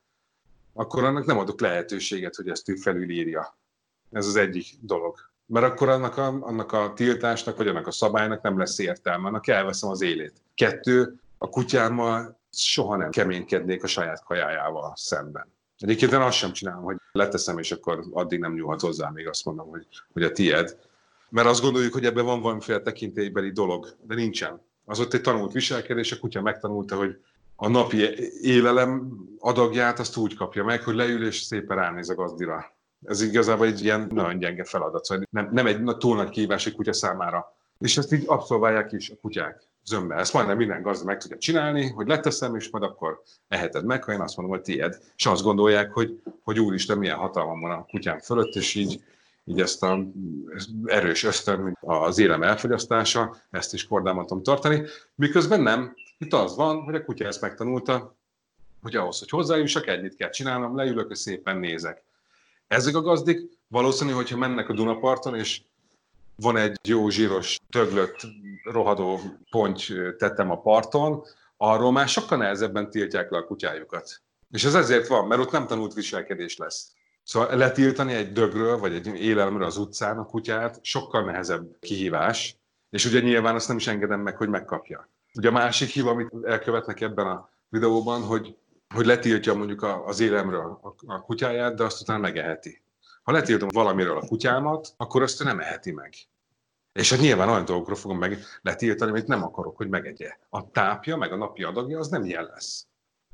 akkor 0.73 1.05
annak 1.05 1.27
nem 1.27 1.39
adok 1.39 1.61
lehetőséget, 1.61 2.35
hogy 2.35 2.49
ezt 2.49 2.69
ő 2.69 2.75
felülírja. 2.75 3.57
Ez 4.11 4.27
az 4.27 4.37
egyik 4.37 4.67
dolog 4.81 5.31
mert 5.51 5.67
akkor 5.67 5.89
annak 5.89 6.17
a, 6.17 6.27
annak 6.41 6.73
a 6.73 6.93
tiltásnak, 6.95 7.57
vagy 7.57 7.69
annak 7.69 7.87
a 7.87 7.91
szabálynak 7.91 8.43
nem 8.43 8.59
lesz 8.59 8.79
értelme, 8.79 9.29
annak 9.29 9.47
elveszem 9.47 9.91
az 9.91 10.01
élét. 10.01 10.33
Kettő, 10.55 11.15
a 11.39 11.49
kutyámmal 11.49 12.39
soha 12.53 12.97
nem 12.97 13.11
keménykednék 13.11 13.83
a 13.83 13.87
saját 13.87 14.25
kajájával 14.25 14.93
szemben. 14.97 15.47
Egyébként 15.79 16.13
én 16.13 16.21
azt 16.21 16.37
sem 16.37 16.53
csinálom, 16.53 16.83
hogy 16.83 16.97
leteszem, 17.13 17.59
és 17.59 17.73
akkor 17.73 18.05
addig 18.13 18.39
nem 18.39 18.55
nyúlhat 18.55 18.81
hozzá, 18.81 19.11
még 19.11 19.29
azt 19.29 19.45
mondom, 19.45 19.69
hogy, 19.69 19.87
hogy 20.13 20.23
a 20.23 20.33
tied. 20.33 20.77
Mert 21.31 21.47
azt 21.47 21.63
gondoljuk, 21.63 21.93
hogy 21.93 22.05
ebben 22.05 22.25
van 22.25 22.41
valamiféle 22.41 22.81
tekintélybeli 22.81 23.51
dolog, 23.53 23.97
de 24.07 24.15
nincsen. 24.15 24.61
Az 24.85 25.01
ott 25.01 25.15
egy 25.15 25.21
tanult 25.21 25.53
viselkedés, 25.53 26.13
a 26.13 26.19
kutya 26.19 26.43
megtanulta, 26.43 26.97
hogy 26.97 27.17
a 27.57 27.69
napi 27.69 28.09
élelem 28.43 29.13
adagját 29.39 29.99
azt 29.99 30.17
úgy 30.17 30.37
kapja 30.37 30.65
meg, 30.65 30.83
hogy 30.83 30.95
leül 30.95 31.27
és 31.27 31.41
szépen 31.41 31.77
ránéz 31.77 32.11
a 32.11 32.15
gazdira. 32.15 32.77
Ez 33.05 33.23
igazából 33.23 33.67
egy 33.67 33.85
ilyen 33.85 34.09
nagyon 34.13 34.39
gyenge 34.39 34.65
feladat, 34.65 35.05
szóval 35.05 35.27
nem, 35.31 35.49
nem 35.53 35.67
egy 35.67 35.97
túl 35.99 36.17
nagy 36.17 36.31
kihívás 36.31 36.67
egy 36.67 36.75
kutya 36.75 36.93
számára. 36.93 37.57
És 37.79 37.97
ezt 37.97 38.13
így 38.13 38.25
abszolválják 38.27 38.93
is 38.93 39.11
a 39.11 39.17
kutyák 39.21 39.69
zömmel. 39.85 40.19
Ezt 40.19 40.33
majdnem 40.33 40.57
minden 40.57 40.83
gazda 40.83 41.05
meg 41.05 41.19
tudja 41.19 41.39
csinálni, 41.39 41.89
hogy 41.89 42.07
leteszem, 42.07 42.55
és 42.55 42.71
majd 42.71 42.85
akkor 42.85 43.23
eheted 43.49 43.85
meg, 43.85 44.05
ha 44.05 44.13
én 44.13 44.21
azt 44.21 44.37
mondom, 44.37 44.57
hogy 44.57 44.65
tied. 44.65 44.99
És 45.17 45.27
azt 45.27 45.43
gondolják, 45.43 45.93
hogy, 45.93 46.21
hogy 46.43 46.61
úristen, 46.61 46.99
milyen 46.99 47.17
hatalmam 47.17 47.61
van 47.61 47.71
a 47.71 47.85
kutyám 47.85 48.19
fölött, 48.19 48.55
és 48.55 48.75
így, 48.75 49.03
így 49.51 49.61
ezt 49.61 49.83
a 49.83 50.07
erős 50.85 51.25
ösztön, 51.25 51.79
az 51.81 52.19
élem 52.19 52.43
elfogyasztása, 52.43 53.37
ezt 53.51 53.75
is 53.75 53.87
kordában 53.87 54.27
tudom 54.27 54.43
tartani. 54.43 54.83
Miközben 55.15 55.61
nem, 55.61 55.95
itt 56.19 56.33
az 56.33 56.57
van, 56.57 56.83
hogy 56.83 56.95
a 56.95 57.05
kutya 57.05 57.25
ezt 57.25 57.41
megtanulta, 57.41 58.17
hogy 58.83 58.97
ahhoz, 58.97 59.19
hogy 59.19 59.29
hozzájussak, 59.29 59.87
ennyit 59.87 60.17
kell 60.17 60.31
csinálnom, 60.31 60.77
leülök 60.77 61.11
és 61.11 61.19
szépen 61.19 61.57
nézek. 61.57 62.03
Ezek 62.67 62.95
a 62.95 63.01
gazdik 63.01 63.59
valószínű, 63.69 64.13
hogyha 64.13 64.37
mennek 64.37 64.69
a 64.69 64.73
Dunaparton, 64.73 65.35
és 65.35 65.63
van 66.37 66.57
egy 66.57 66.79
jó 66.89 67.09
zsíros, 67.09 67.59
töglött, 67.71 68.21
rohadó 68.65 69.21
ponty 69.51 69.93
tettem 70.19 70.51
a 70.51 70.61
parton, 70.61 71.23
arról 71.57 71.93
már 71.93 72.09
sokkal 72.09 72.39
nehezebben 72.39 72.91
tiltják 72.91 73.31
le 73.31 73.39
a 73.39 73.45
kutyájukat. 73.45 74.23
És 74.51 74.65
ez 74.65 74.75
ezért 74.75 75.07
van, 75.07 75.27
mert 75.27 75.41
ott 75.41 75.51
nem 75.51 75.67
tanult 75.67 75.95
viselkedés 75.95 76.57
lesz. 76.57 76.93
Szóval 77.23 77.57
letiltani 77.57 78.13
egy 78.13 78.33
dögről, 78.33 78.79
vagy 78.79 78.95
egy 78.95 79.07
élelemről 79.07 79.67
az 79.67 79.77
utcán 79.77 80.19
a 80.19 80.25
kutyát 80.25 80.79
sokkal 80.83 81.25
nehezebb 81.25 81.77
kihívás, 81.81 82.57
és 82.91 83.05
ugye 83.05 83.21
nyilván 83.21 83.55
azt 83.55 83.69
nem 83.69 83.77
is 83.77 83.87
engedem 83.87 84.21
meg, 84.21 84.37
hogy 84.37 84.49
megkapja. 84.49 85.09
Ugye 85.35 85.49
a 85.49 85.53
másik 85.53 85.89
hiba, 85.89 86.11
amit 86.11 86.31
elkövetnek 86.43 87.01
ebben 87.01 87.27
a 87.27 87.51
videóban, 87.69 88.23
hogy, 88.23 88.57
hogy 88.95 89.07
letiltja 89.07 89.55
mondjuk 89.55 89.83
az 89.83 90.21
élemről 90.21 90.79
a, 91.07 91.21
kutyáját, 91.21 91.75
de 91.75 91.85
azt 91.85 92.01
utána 92.01 92.19
megeheti. 92.19 92.83
Ha 93.23 93.33
letiltom 93.33 93.69
valamiről 93.73 94.17
a 94.17 94.27
kutyámat, 94.27 94.95
akkor 94.97 95.23
azt 95.23 95.41
ő 95.41 95.45
nem 95.45 95.61
eheti 95.61 95.93
meg. 95.93 96.15
És 96.93 97.11
hát 97.11 97.21
nyilván 97.21 97.49
olyan 97.49 97.65
dolgokra 97.65 97.95
fogom 97.95 98.19
meg 98.19 98.39
letiltani, 98.63 99.11
amit 99.11 99.27
nem 99.27 99.43
akarok, 99.43 99.77
hogy 99.77 99.89
megegye. 99.89 100.37
A 100.49 100.71
tápja, 100.71 101.17
meg 101.17 101.33
a 101.33 101.37
napi 101.37 101.63
adagja, 101.63 101.99
az 101.99 102.09
nem 102.09 102.25
ilyen 102.25 102.45
lesz. 102.45 102.87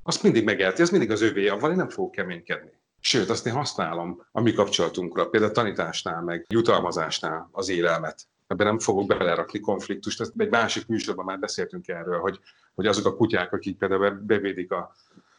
Azt 0.03 0.23
mindig 0.23 0.45
megeheti, 0.45 0.83
ez 0.83 0.91
mindig 0.91 1.11
az 1.11 1.21
övé, 1.21 1.49
avval 1.49 1.71
én 1.71 1.77
nem 1.77 1.89
fogok 1.89 2.11
keménykedni. 2.11 2.71
Sőt, 3.07 3.31
azt 3.31 3.47
én 3.47 3.53
használom 3.53 4.27
a 4.33 4.41
mi 4.41 4.53
kapcsolatunkra, 4.53 5.29
például 5.29 5.53
tanításnál, 5.53 6.23
meg 6.23 6.47
jutalmazásnál 6.49 7.49
az 7.53 7.69
élelmet. 7.69 8.27
Ebben 8.47 8.67
nem 8.67 8.79
fogok 8.79 9.07
belerakni 9.07 9.61
konfliktust. 9.61 10.21
Ezt 10.21 10.33
egy 10.37 10.51
másik 10.51 10.87
műsorban 10.87 11.25
már 11.25 11.39
beszéltünk 11.39 11.89
erről, 11.89 12.19
hogy, 12.19 12.41
hogy 12.75 12.87
azok 12.87 13.07
a 13.07 13.17
kutyák, 13.17 13.53
akik 13.53 13.79
például 13.79 14.11
bevédik 14.11 14.71
a, 14.71 14.95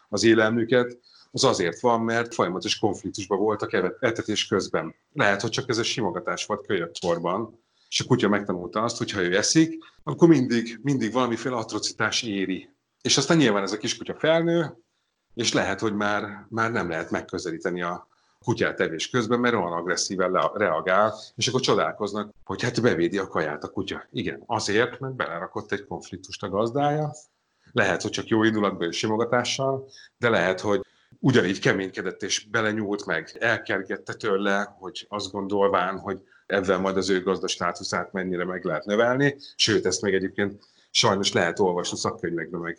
az 0.10 0.24
élelmüket, 0.24 0.98
az 1.32 1.44
azért 1.44 1.80
van, 1.80 2.02
mert 2.02 2.34
folyamatos 2.34 2.80
konfliktusban 2.80 3.40
voltak 3.40 3.74
etetés 4.00 4.48
közben. 4.48 4.96
Lehet, 5.14 5.42
hogy 5.42 5.50
csak 5.52 5.70
ez 5.70 5.78
a 5.78 5.84
simogatás 5.84 6.46
volt 6.46 6.66
kölyökkorban, 6.66 7.60
és 7.90 8.00
a 8.00 8.06
kutya 8.06 8.28
megtanulta 8.28 8.84
azt, 8.84 8.98
hogy 8.98 9.12
ha 9.12 9.22
ő 9.22 9.38
eszik, 9.38 9.84
akkor 10.04 10.28
mindig, 10.28 10.80
mindig 10.82 11.12
valamiféle 11.12 11.56
atrocitás 11.56 12.24
éri. 12.24 12.70
És 13.02 13.18
aztán 13.18 13.38
nyilván 13.38 13.64
ez 13.64 13.72
a 13.72 13.78
kis 13.78 13.98
kutya 13.98 14.16
felnő, 14.16 14.86
és 15.38 15.54
lehet, 15.54 15.80
hogy 15.80 15.94
már, 15.94 16.46
már 16.50 16.72
nem 16.72 16.90
lehet 16.90 17.12
megközelíteni 17.12 17.82
a 17.82 18.08
kutyát 18.44 18.80
evés 18.80 19.10
közben, 19.10 19.40
mert 19.40 19.56
olyan 19.56 19.72
agresszíven 19.72 20.52
reagál, 20.54 21.14
és 21.36 21.48
akkor 21.48 21.62
csodálkoznak, 21.62 22.34
hogy 22.44 22.62
hát 22.62 22.82
bevédi 22.82 23.18
a 23.18 23.28
kaját 23.28 23.64
a 23.64 23.70
kutya. 23.70 24.08
Igen, 24.12 24.44
azért, 24.46 25.00
mert 25.00 25.16
belerakott 25.16 25.72
egy 25.72 25.86
konfliktust 25.86 26.44
a 26.44 26.50
gazdája, 26.50 27.14
lehet, 27.72 28.02
hogy 28.02 28.12
csak 28.12 28.28
jó 28.28 28.44
indulatban 28.44 28.88
és 28.88 28.98
simogatással, 28.98 29.88
de 30.18 30.30
lehet, 30.30 30.60
hogy 30.60 30.82
ugyanígy 31.20 31.60
keménykedett 31.60 32.24
és 32.24 32.48
belenyúlt 32.50 33.06
meg, 33.06 33.38
elkergette 33.40 34.14
tőle, 34.14 34.76
hogy 34.80 35.06
azt 35.10 35.32
gondolván, 35.32 36.00
hogy 36.00 36.22
ebben 36.46 36.82
majd 36.82 36.98
az 36.98 37.10
ő 37.10 37.24
gazdastátuszát 37.24 38.12
mennyire 38.12 38.46
meg 38.46 38.64
lehet 38.64 38.86
növelni, 38.86 39.36
sőt, 39.56 39.86
ezt 39.86 40.02
még 40.02 40.14
egyébként 40.14 40.64
sajnos 40.92 41.34
lehet 41.34 41.60
olvasni 41.60 41.98
szakkönyvekben, 41.98 42.60
meg, 42.60 42.78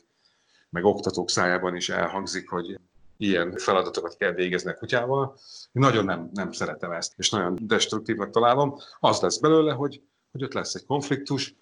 meg 0.71 0.85
oktatók 0.85 1.31
szájában 1.31 1.77
is 1.77 1.89
elhangzik, 1.89 2.49
hogy 2.49 2.79
ilyen 3.17 3.57
feladatokat 3.57 4.17
kell 4.17 4.33
végezni 4.33 4.71
a 4.71 4.75
kutyával. 4.75 5.35
Én 5.73 5.83
nagyon 5.83 6.05
nem, 6.05 6.31
nem 6.33 6.53
szeretem 6.53 6.91
ezt, 6.91 7.13
és 7.17 7.31
nagyon 7.31 7.59
destruktívnak 7.61 8.31
találom. 8.31 8.77
Az 9.01 9.21
lesz 9.21 9.39
belőle, 9.39 9.73
hogy, 9.73 10.03
hogy 10.33 10.45
ott 10.45 10.53
lesz 10.53 10.75
egy 10.75 10.85
konfliktus, 10.85 11.55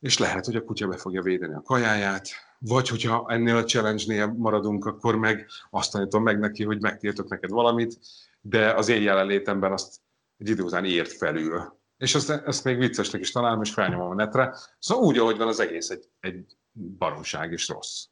és 0.00 0.18
lehet, 0.18 0.44
hogy 0.44 0.56
a 0.56 0.64
kutya 0.64 0.86
be 0.86 0.96
fogja 0.96 1.22
védeni 1.22 1.54
a 1.54 1.62
kajáját, 1.62 2.28
vagy 2.58 2.88
hogyha 2.88 3.24
ennél 3.28 3.56
a 3.56 3.64
challenge-nél 3.64 4.26
maradunk, 4.26 4.84
akkor 4.84 5.16
meg 5.16 5.46
azt 5.70 5.92
tanítom 5.92 6.22
meg 6.22 6.38
neki, 6.38 6.64
hogy 6.64 6.80
megtiltok 6.80 7.28
neked 7.28 7.50
valamit, 7.50 7.98
de 8.40 8.74
az 8.74 8.88
én 8.88 9.02
jelenlétemben 9.02 9.72
azt 9.72 10.00
egy 10.38 10.48
idő 10.48 10.62
után 10.62 10.84
ért 10.84 11.12
felül. 11.12 11.78
És 11.96 12.14
azt, 12.14 12.30
ezt 12.30 12.64
még 12.64 12.78
viccesnek 12.78 13.20
is 13.20 13.30
találom, 13.30 13.62
és 13.62 13.72
felnyomom 13.72 14.10
a 14.10 14.14
netre. 14.14 14.54
Szóval 14.78 15.04
úgy, 15.04 15.18
ahogy 15.18 15.36
van 15.36 15.48
az 15.48 15.60
egész, 15.60 15.90
egy, 15.90 16.08
egy 16.20 16.56
baromság 16.98 17.52
és 17.52 17.68
rossz. 17.68 18.04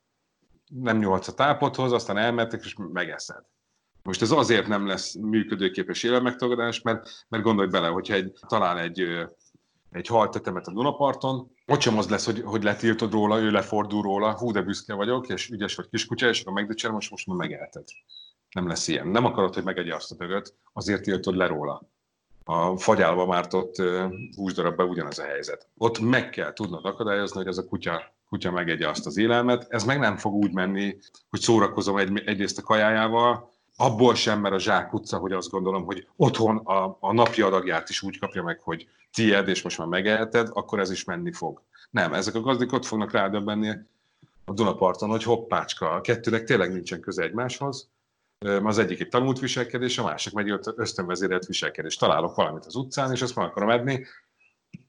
Nem 0.68 0.98
nyolc 0.98 1.28
a 1.28 1.34
tápothoz, 1.34 1.92
aztán 1.92 2.16
elmentek, 2.16 2.64
és 2.64 2.74
megeszed. 2.92 3.44
Most 4.02 4.22
ez 4.22 4.30
azért 4.30 4.66
nem 4.66 4.86
lesz 4.86 5.14
működőképes 5.14 6.02
élelmegtagadás, 6.02 6.82
mert, 6.82 7.08
mert 7.28 7.42
gondolj 7.42 7.68
bele, 7.68 7.88
hogyha 7.88 8.14
egy, 8.14 8.32
talál 8.46 8.78
egy, 8.78 9.02
egy 9.90 10.06
haltetemet 10.06 10.66
a 10.66 10.72
Dunaparton, 10.72 11.50
ott 11.66 11.80
sem 11.80 11.98
az 11.98 12.08
lesz, 12.08 12.24
hogy, 12.24 12.42
hogy 12.44 12.62
letiltod 12.62 13.12
róla, 13.12 13.40
ő 13.40 13.50
lefordul 13.50 14.02
róla, 14.02 14.38
hú, 14.38 14.50
de 14.50 14.62
büszke 14.62 14.94
vagyok, 14.94 15.28
és 15.28 15.48
ügyes 15.48 15.74
vagy 15.74 15.88
kiskutya, 15.88 16.28
és 16.28 16.40
akkor 16.40 16.52
megdicsérem, 16.52 16.94
most, 16.94 17.10
most 17.10 17.26
már 17.26 17.36
megelted. 17.36 17.84
Nem 18.50 18.68
lesz 18.68 18.88
ilyen. 18.88 19.08
Nem 19.08 19.24
akarod, 19.24 19.54
hogy 19.54 19.64
megegye 19.64 19.94
azt 19.94 20.12
a 20.12 20.14
dögöt, 20.14 20.54
azért 20.72 21.02
tiltod 21.02 21.36
le 21.36 21.46
róla 21.46 21.88
a 22.50 22.76
fagyálva 22.76 23.26
mártott 23.26 23.82
húsdarabban 24.36 24.88
ugyanaz 24.88 25.18
a 25.18 25.24
helyzet. 25.24 25.68
Ott 25.76 25.98
meg 25.98 26.30
kell 26.30 26.52
tudnod 26.52 26.84
akadályozni, 26.84 27.36
hogy 27.36 27.46
ez 27.46 27.58
a 27.58 27.64
kutya, 27.64 28.14
kutya 28.28 28.50
megegye 28.50 28.88
azt 28.88 29.06
az 29.06 29.16
élelmet. 29.16 29.66
Ez 29.68 29.84
meg 29.84 29.98
nem 29.98 30.16
fog 30.16 30.34
úgy 30.34 30.52
menni, 30.52 30.96
hogy 31.30 31.40
szórakozom 31.40 31.96
egy, 31.96 32.22
egyrészt 32.26 32.58
a 32.58 32.62
kajájával, 32.62 33.50
abból 33.76 34.14
sem, 34.14 34.40
mert 34.40 34.54
a 34.54 34.58
zsák 34.58 34.92
utca, 34.92 35.16
hogy 35.16 35.32
azt 35.32 35.50
gondolom, 35.50 35.84
hogy 35.84 36.06
otthon 36.16 36.56
a, 36.56 36.96
a 37.00 37.12
napi 37.12 37.42
adagját 37.42 37.88
is 37.88 38.02
úgy 38.02 38.18
kapja 38.18 38.42
meg, 38.42 38.60
hogy 38.60 38.88
tied, 39.12 39.48
és 39.48 39.62
most 39.62 39.78
már 39.78 39.86
megeheted, 39.86 40.48
akkor 40.52 40.80
ez 40.80 40.90
is 40.90 41.04
menni 41.04 41.32
fog. 41.32 41.62
Nem, 41.90 42.14
ezek 42.14 42.34
a 42.34 42.40
gazdik 42.40 42.72
ott 42.72 42.84
fognak 42.84 43.12
rádöbbenni 43.12 43.68
a 44.44 44.52
Dunaparton, 44.52 45.08
hogy 45.08 45.22
hoppácska, 45.22 45.90
a 45.90 46.00
kettőnek 46.00 46.44
tényleg 46.44 46.72
nincsen 46.72 47.00
köze 47.00 47.22
egymáshoz, 47.22 47.88
az 48.62 48.78
egyik 48.78 49.00
egy 49.00 49.08
tanult 49.08 49.38
viselkedés, 49.38 49.98
a 49.98 50.04
másik 50.04 50.32
meg 50.32 50.60
ösztönvezérelt 50.76 51.46
viselkedés. 51.46 51.96
Találok 51.96 52.34
valamit 52.34 52.64
az 52.64 52.74
utcán, 52.74 53.12
és 53.12 53.22
azt 53.22 53.36
meg 53.36 53.46
akarom 53.46 53.70
edni, 53.70 54.06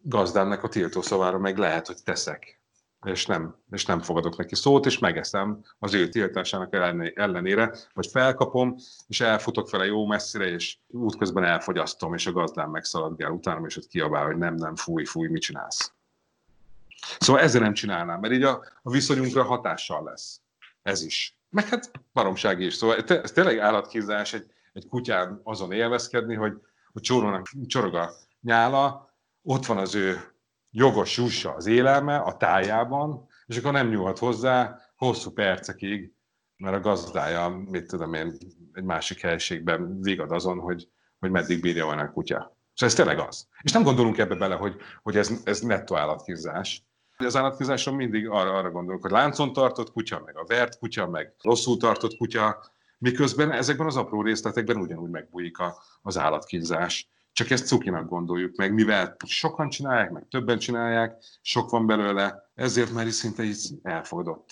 gazdámnak 0.01 0.63
a 0.63 0.67
tiltószavára 0.67 1.37
meg 1.37 1.57
lehet, 1.57 1.87
hogy 1.87 1.97
teszek, 2.03 2.58
és 3.05 3.25
nem, 3.25 3.55
és 3.71 3.85
nem 3.85 4.01
fogadok 4.01 4.37
neki 4.37 4.55
szót, 4.55 4.85
és 4.85 4.99
megeszem 4.99 5.63
az 5.79 5.93
ő 5.93 6.09
tiltásának 6.09 6.73
ellenére, 7.15 7.75
vagy 7.93 8.07
felkapom, 8.07 8.75
és 9.07 9.21
elfutok 9.21 9.69
vele 9.69 9.85
jó 9.85 10.05
messzire, 10.05 10.45
és 10.45 10.77
útközben 10.87 11.43
elfogyasztom, 11.43 12.13
és 12.13 12.27
a 12.27 12.31
gazdám 12.31 12.69
megszaladgál 12.69 13.31
utána, 13.31 13.65
és 13.65 13.77
ott 13.77 13.87
kiabál, 13.87 14.25
hogy 14.25 14.37
nem, 14.37 14.55
nem, 14.55 14.75
fúj, 14.75 15.05
fúj, 15.05 15.27
mit 15.27 15.41
csinálsz. 15.41 15.93
Szóval 17.19 17.41
ezzel 17.41 17.61
nem 17.61 17.73
csinálnám, 17.73 18.19
mert 18.19 18.33
így 18.33 18.43
a, 18.43 18.63
a 18.81 18.91
viszonyunkra 18.91 19.43
hatással 19.43 20.03
lesz. 20.03 20.41
Ez 20.81 21.03
is. 21.03 21.37
Meg 21.49 21.67
hát 21.67 21.91
baromság 22.13 22.61
is. 22.61 22.73
Szóval 22.73 22.97
ez 22.97 23.31
tényleg 23.31 23.59
állatkízás 23.59 24.33
egy, 24.33 24.45
egy 24.73 24.87
kutyán 24.87 25.41
azon 25.43 25.71
élvezkedni, 25.71 26.35
hogy, 26.35 26.53
hogy 26.91 27.01
csorog 27.67 27.95
a 27.95 28.11
nyála, 28.41 29.13
ott 29.41 29.65
van 29.65 29.77
az 29.77 29.95
ő 29.95 30.33
jogos 30.71 31.17
jussa 31.17 31.53
az 31.53 31.65
élelme 31.65 32.17
a 32.17 32.37
tájában, 32.37 33.27
és 33.45 33.57
akkor 33.57 33.71
nem 33.71 33.89
nyúlhat 33.89 34.17
hozzá 34.17 34.79
hosszú 34.95 35.31
percekig, 35.31 36.13
mert 36.57 36.75
a 36.75 36.79
gazdája, 36.79 37.47
mit 37.49 37.87
tudom 37.87 38.13
én, 38.13 38.37
egy 38.73 38.83
másik 38.83 39.21
helységben 39.21 40.01
vigad 40.01 40.31
azon, 40.31 40.59
hogy, 40.59 40.89
hogy 41.19 41.31
meddig 41.31 41.61
bírja 41.61 41.85
olyan 41.85 41.99
a 41.99 42.11
kutya. 42.11 42.37
Szóval 42.37 42.55
ez 42.89 42.93
tényleg 42.93 43.19
az. 43.19 43.47
És 43.61 43.71
nem 43.71 43.83
gondolunk 43.83 44.17
ebbe 44.17 44.35
bele, 44.35 44.55
hogy, 44.55 44.75
hogy 45.01 45.17
ez, 45.17 45.41
ez 45.43 45.59
nettó 45.59 45.95
állatkízás, 45.95 46.89
az 47.25 47.35
állatkízáson 47.35 47.93
mindig 47.93 48.29
arra, 48.29 48.53
arra 48.53 48.71
gondolok, 48.71 49.01
hogy 49.01 49.11
láncon 49.11 49.53
tartott 49.53 49.91
kutya, 49.91 50.21
meg 50.25 50.37
a 50.37 50.45
vert 50.45 50.77
kutya, 50.77 51.07
meg 51.07 51.33
rosszul 51.41 51.77
tartott 51.77 52.15
kutya, 52.17 52.63
miközben 52.97 53.51
ezekben 53.51 53.87
az 53.87 53.95
apró 53.95 54.21
részletekben 54.21 54.77
ugyanúgy 54.77 55.09
megbújik 55.09 55.59
a, 55.59 55.83
az 56.01 56.17
állatkínzás. 56.17 57.09
Csak 57.39 57.49
ezt 57.49 57.67
cukinak 57.67 58.09
gondoljuk 58.09 58.55
meg, 58.55 58.73
mivel 58.73 59.15
sokan 59.25 59.69
csinálják, 59.69 60.11
meg 60.11 60.25
többen 60.29 60.57
csinálják, 60.57 61.17
sok 61.41 61.69
van 61.69 61.85
belőle, 61.87 62.49
ezért 62.55 62.91
már 62.91 63.07
is 63.07 63.13
szinte 63.13 63.43
így 63.43 63.69
elfogadott. 63.83 64.49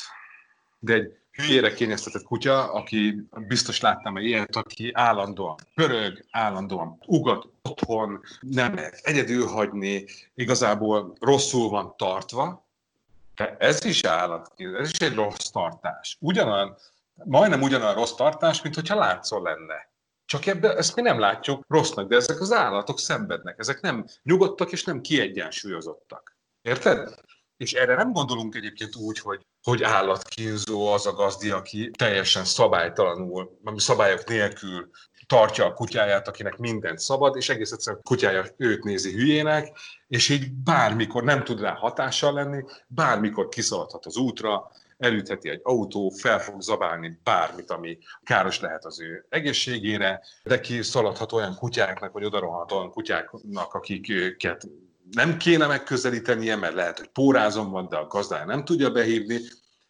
De 0.80 0.94
egy 0.94 1.18
hülyére 1.32 1.74
kényeztetett 1.74 2.24
kutya, 2.24 2.74
aki 2.74 3.28
biztos 3.48 3.80
láttam 3.82 4.18
egy 4.18 4.24
ilyet, 4.24 4.56
aki 4.56 4.92
állandóan 4.94 5.56
pörög, 5.76 6.26
állandóan 6.32 6.98
ugat 7.06 7.48
otthon, 7.62 8.22
nem 8.40 8.76
lehet 8.76 9.00
egyedül 9.04 9.46
hagyni, 9.46 10.06
igazából 10.36 11.16
rosszul 11.20 11.70
van 11.70 11.94
tartva, 11.98 12.66
de 13.36 13.56
ez 13.60 13.86
is 13.86 14.04
állat, 14.04 14.54
ez 14.80 14.90
is 14.90 15.00
egy 15.00 15.16
rossz 15.16 15.50
tartás. 15.50 16.18
Ugyanolyan, 16.20 16.76
majdnem 17.24 17.62
ugyanolyan 17.62 17.96
rossz 17.96 18.16
tartás, 18.16 18.62
mint 18.62 18.76
hogyha 18.76 18.96
látszol 18.96 19.42
lenne. 19.42 19.96
Csak 20.28 20.46
ebbe, 20.46 20.76
ezt 20.76 20.96
mi 20.96 21.02
nem 21.02 21.20
látjuk 21.20 21.66
rossznak, 21.68 22.08
de 22.08 22.16
ezek 22.16 22.42
az 22.42 22.52
állatok 22.52 23.00
szenvednek. 23.00 23.60
Ezek 23.60 23.82
nem 23.82 24.06
nyugodtak 24.24 24.72
és 24.72 24.84
nem 24.84 25.02
kiegyensúlyozottak. 25.02 26.38
Érted? 26.62 27.14
És 27.58 27.74
erre 27.74 27.96
nem 27.96 28.12
gondolunk 28.12 28.56
egyébként 28.56 28.96
úgy, 28.96 29.20
hogy, 29.20 29.46
hogy 29.64 29.84
állatkínzó 29.84 30.88
az 30.88 31.06
a 31.06 31.14
gazdi, 31.14 31.50
aki 31.50 31.92
teljesen 31.98 32.46
szabálytalanul, 32.46 33.60
szabályok 33.76 34.28
nélkül 34.28 34.90
tartja 35.26 35.66
a 35.66 35.74
kutyáját, 35.74 36.28
akinek 36.28 36.58
mindent 36.58 37.00
szabad, 37.00 37.36
és 37.36 37.50
egész 37.50 37.72
egyszerűen 37.72 38.02
kutyája 38.04 38.46
őt 38.58 38.84
nézi 38.84 39.12
hülyének, 39.12 39.78
és 40.08 40.30
így 40.30 40.52
bármikor 40.52 41.24
nem 41.24 41.44
tud 41.44 41.60
rá 41.60 41.74
hatással 41.74 42.34
lenni, 42.34 42.64
bármikor 42.88 43.50
kiszaladhat 43.50 44.06
az 44.06 44.18
útra, 44.18 44.72
elütheti 44.98 45.50
egy 45.50 45.60
autó, 45.64 46.10
fel 46.10 46.40
fog 46.40 46.62
zabálni 46.62 47.20
bármit, 47.24 47.72
ami 47.72 47.98
káros 48.24 48.60
lehet 48.60 48.86
az 48.86 49.02
ő 49.02 49.26
egészségére, 49.30 50.22
de 50.44 50.60
ki 50.60 50.82
szaladhat 50.82 51.32
olyan 51.32 51.56
kutyáknak, 51.56 52.12
vagy 52.12 52.24
odarohat 52.24 52.72
olyan 52.72 52.92
kutyáknak, 52.92 53.74
akiket 53.74 54.68
nem 55.12 55.38
kéne 55.38 55.68
megközelítenie, 55.68 56.56
mert 56.56 56.74
lehet, 56.74 56.98
hogy 56.98 57.08
pórázom 57.08 57.70
van, 57.70 57.88
de 57.90 57.98
a 57.98 58.08
gazdája 58.08 58.46
nem 58.46 58.66
tudja 58.66 58.92
behívni. 58.92 59.40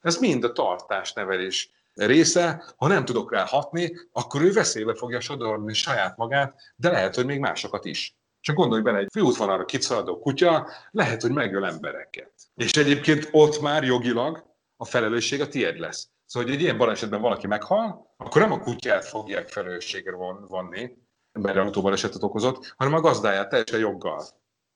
Ez 0.02 0.18
mind 0.18 0.44
a 0.44 0.52
tartás 0.52 1.14
nevelés 1.14 1.72
része, 1.94 2.74
ha 2.78 2.88
nem 2.88 3.06
tudok 3.06 3.32
rá 3.32 3.46
hatni, 3.46 3.92
akkor 4.12 4.42
ő 4.42 4.52
veszélybe 4.52 4.96
fogja 4.96 5.20
sodorni 5.20 5.74
saját 5.74 6.18
magát, 6.18 6.56
de 6.76 6.90
lehet, 6.90 7.16
hogy 7.16 7.26
még 7.26 7.40
másokat 7.40 7.86
is. 7.86 8.16
Csak 8.42 8.56
gondolj 8.56 8.82
bele, 8.82 8.98
egy 8.98 9.08
főútvonalra 9.12 9.66
kicsaladó 9.66 10.20
kutya 10.20 10.70
lehet, 10.92 11.22
hogy 11.22 11.32
megöl 11.32 11.66
embereket. 11.66 12.32
És 12.56 12.72
egyébként 12.72 13.30
ott 13.32 13.62
már 13.62 13.84
jogilag 13.84 14.46
a 14.78 14.86
felelősség 14.86 15.42
a 15.42 15.48
tied 15.48 15.80
lesz. 15.80 16.10
Szóval, 16.26 16.48
hogy 16.48 16.58
egy 16.58 16.64
ilyen 16.64 16.78
balesetben 16.78 17.22
valaki 17.22 17.48
meghal, 17.48 18.14
akkor 18.18 18.42
nem 18.42 18.52
a 18.52 18.60
kutyát 18.60 19.06
fogják 19.06 19.48
felelősségre 19.48 20.16
vonni, 20.48 20.98
mert 21.32 21.58
autóbalesetet 21.58 22.24
okozott, 22.24 22.74
hanem 22.78 22.94
a 22.94 23.02
gazdáját 23.02 23.50
teljesen 23.50 23.80
joggal. 23.80 24.26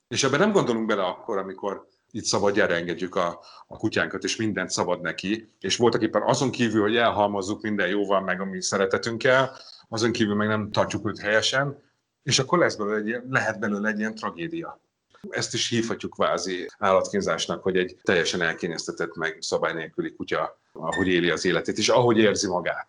És 0.07 0.23
ebben 0.23 0.39
nem 0.39 0.51
gondolunk 0.51 0.85
bele 0.85 1.03
akkor, 1.03 1.37
amikor 1.37 1.87
itt 2.11 2.23
szabadjára 2.23 2.73
engedjük 2.73 3.15
a, 3.15 3.39
a 3.67 3.77
kutyánkat, 3.77 4.23
és 4.23 4.35
mindent 4.35 4.69
szabad 4.69 5.01
neki, 5.01 5.47
és 5.59 5.77
voltak 5.77 6.01
éppen 6.01 6.21
azon 6.21 6.51
kívül, 6.51 6.81
hogy 6.81 6.95
elhalmozzuk 6.95 7.61
minden 7.61 7.87
jóval 7.87 8.21
meg 8.21 8.41
a 8.41 8.45
mi 8.45 8.61
szeretetünkkel, 8.61 9.57
azon 9.89 10.11
kívül 10.11 10.35
meg 10.35 10.47
nem 10.47 10.71
tartjuk 10.71 11.07
őt 11.07 11.19
helyesen, 11.19 11.83
és 12.23 12.39
akkor 12.39 12.59
lesz 12.59 12.75
belőle 12.75 12.97
egy, 12.97 13.23
lehet 13.29 13.59
belőle 13.59 13.89
egy 13.89 13.99
ilyen 13.99 14.15
tragédia. 14.15 14.81
Ezt 15.29 15.53
is 15.53 15.69
hívhatjuk 15.69 16.15
vázi 16.15 16.67
állatkínzásnak, 16.77 17.63
hogy 17.63 17.77
egy 17.77 17.97
teljesen 18.03 18.41
elkényeztetett 18.41 19.15
meg 19.15 19.37
szabály 19.39 19.73
nélküli 19.73 20.13
kutya, 20.13 20.59
ahogy 20.71 21.07
éli 21.07 21.29
az 21.29 21.45
életét, 21.45 21.77
és 21.77 21.89
ahogy 21.89 22.17
érzi 22.17 22.47
magát. 22.47 22.87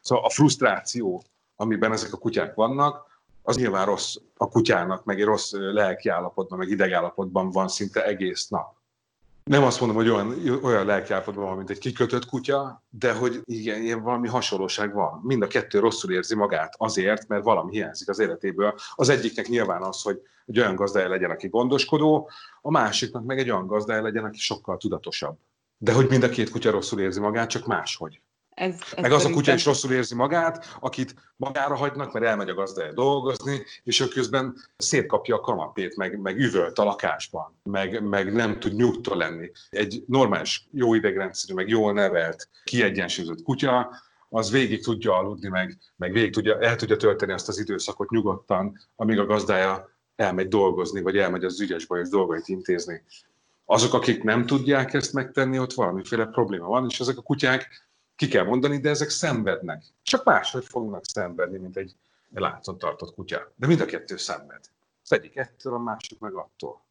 Szóval 0.00 0.24
a 0.24 0.30
frusztráció, 0.30 1.22
amiben 1.56 1.92
ezek 1.92 2.12
a 2.12 2.16
kutyák 2.16 2.54
vannak, 2.54 3.20
az 3.42 3.56
nyilván 3.56 3.86
rossz 3.86 4.16
a 4.36 4.48
kutyának, 4.48 5.04
meg 5.04 5.20
egy 5.20 5.26
rossz 5.26 5.52
lelkiállapotban, 5.52 6.58
meg 6.58 6.68
idegállapotban 6.68 7.50
van 7.50 7.68
szinte 7.68 8.04
egész 8.04 8.48
nap. 8.48 8.77
Nem 9.48 9.62
azt 9.62 9.80
mondom, 9.80 9.96
hogy 9.96 10.08
olyan, 10.08 10.60
olyan 10.62 10.86
lelkiállapotban 10.86 11.44
van, 11.44 11.56
mint 11.56 11.70
egy 11.70 11.78
kikötött 11.78 12.26
kutya, 12.26 12.84
de 12.90 13.12
hogy 13.12 13.40
igen, 13.44 13.82
ilyen 13.82 14.02
valami 14.02 14.28
hasonlóság 14.28 14.94
van. 14.94 15.20
Mind 15.22 15.42
a 15.42 15.46
kettő 15.46 15.78
rosszul 15.78 16.12
érzi 16.12 16.34
magát 16.34 16.74
azért, 16.76 17.28
mert 17.28 17.44
valami 17.44 17.72
hiányzik 17.72 18.08
az 18.08 18.18
életéből. 18.18 18.74
Az 18.94 19.08
egyiknek 19.08 19.48
nyilván 19.48 19.82
az, 19.82 20.02
hogy 20.02 20.20
egy 20.46 20.58
olyan 20.58 20.74
gazdája 20.74 21.08
legyen, 21.08 21.30
aki 21.30 21.48
gondoskodó, 21.48 22.30
a 22.60 22.70
másiknak 22.70 23.24
meg 23.24 23.38
egy 23.38 23.50
olyan 23.50 23.66
gazdája 23.66 24.02
legyen, 24.02 24.24
aki 24.24 24.38
sokkal 24.38 24.76
tudatosabb. 24.76 25.38
De 25.78 25.92
hogy 25.92 26.08
mind 26.08 26.22
a 26.22 26.28
két 26.28 26.50
kutya 26.50 26.70
rosszul 26.70 27.00
érzi 27.00 27.20
magát, 27.20 27.48
csak 27.48 27.66
máshogy. 27.66 28.20
Ez, 28.58 28.74
ez 28.96 29.02
Meg 29.02 29.12
az 29.12 29.24
a 29.24 29.30
kutya 29.30 29.54
is 29.54 29.64
rosszul 29.64 29.92
érzi 29.92 30.14
magát, 30.14 30.76
akit 30.80 31.14
magára 31.36 31.76
hagynak, 31.76 32.12
mert 32.12 32.24
elmegy 32.24 32.48
a 32.48 32.54
gazdája 32.54 32.92
dolgozni, 32.92 33.62
és 33.84 34.00
ő 34.00 34.08
közben 34.08 34.56
szétkapja 34.76 35.36
a 35.36 35.40
kanapét, 35.40 35.96
meg, 35.96 36.20
meg 36.20 36.38
üvölt 36.38 36.78
a 36.78 36.84
lakásban, 36.84 37.58
meg, 37.62 38.02
meg 38.02 38.32
nem 38.32 38.58
tud 38.60 38.74
nyugtól 38.74 39.16
lenni. 39.16 39.50
Egy 39.70 40.04
normális, 40.06 40.68
jó 40.72 40.94
idegrendszerű, 40.94 41.54
meg 41.54 41.68
jól 41.68 41.92
nevelt, 41.92 42.48
kiegyensúlyozott 42.64 43.42
kutya, 43.42 43.90
az 44.28 44.50
végig 44.50 44.82
tudja 44.82 45.16
aludni, 45.16 45.48
meg, 45.48 45.78
meg 45.96 46.12
végig 46.12 46.32
tudja, 46.32 46.60
el 46.60 46.76
tudja 46.76 46.96
tölteni 46.96 47.32
azt 47.32 47.48
az 47.48 47.58
időszakot 47.58 48.10
nyugodtan, 48.10 48.78
amíg 48.96 49.18
a 49.18 49.26
gazdája 49.26 49.90
elmegy 50.16 50.48
dolgozni, 50.48 51.00
vagy 51.00 51.16
elmegy 51.16 51.44
az 51.44 51.60
ügyes 51.60 51.86
bajos 51.86 52.08
dolgait 52.08 52.48
intézni. 52.48 53.02
Azok, 53.64 53.94
akik 53.94 54.22
nem 54.22 54.46
tudják 54.46 54.94
ezt 54.94 55.12
megtenni, 55.12 55.58
ott 55.58 55.72
valamiféle 55.72 56.26
probléma 56.26 56.66
van, 56.66 56.86
és 56.88 57.00
ezek 57.00 57.18
a 57.18 57.22
kutyák 57.22 57.87
ki 58.18 58.28
kell 58.28 58.44
mondani, 58.44 58.78
de 58.78 58.88
ezek 58.88 59.08
szenvednek. 59.08 59.82
Csak 60.02 60.24
máshogy 60.24 60.64
fognak 60.64 61.04
szenvedni, 61.04 61.58
mint 61.58 61.76
egy 61.76 61.96
láncon 62.34 62.78
tartott 62.78 63.14
kutya. 63.14 63.52
De 63.56 63.66
mind 63.66 63.80
a 63.80 63.84
kettő 63.84 64.16
szenved. 64.16 64.60
Az 65.02 65.12
egyik 65.12 65.36
ettől, 65.36 65.74
a 65.74 65.78
másik 65.78 66.18
meg 66.18 66.32
attól. 66.32 66.84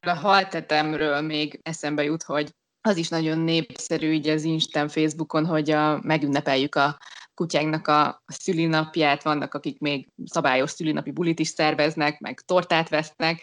A 0.00 0.14
haltetemről 0.14 1.20
még 1.20 1.60
eszembe 1.62 2.02
jut, 2.04 2.22
hogy 2.22 2.54
az 2.80 2.96
is 2.96 3.08
nagyon 3.08 3.38
népszerű 3.38 4.12
így 4.12 4.28
az 4.28 4.42
Instán 4.42 4.88
Facebookon, 4.88 5.46
hogy 5.46 5.70
a, 5.70 6.00
megünnepeljük 6.02 6.74
a 6.74 6.98
kutyáknak 7.34 7.88
a, 7.88 8.22
szülinapját, 8.26 9.22
vannak, 9.22 9.54
akik 9.54 9.80
még 9.80 10.08
szabályos 10.24 10.70
szülinapi 10.70 11.10
bulit 11.10 11.38
is 11.38 11.48
szerveznek, 11.48 12.20
meg 12.20 12.40
tortát 12.40 12.88
vesznek, 12.88 13.42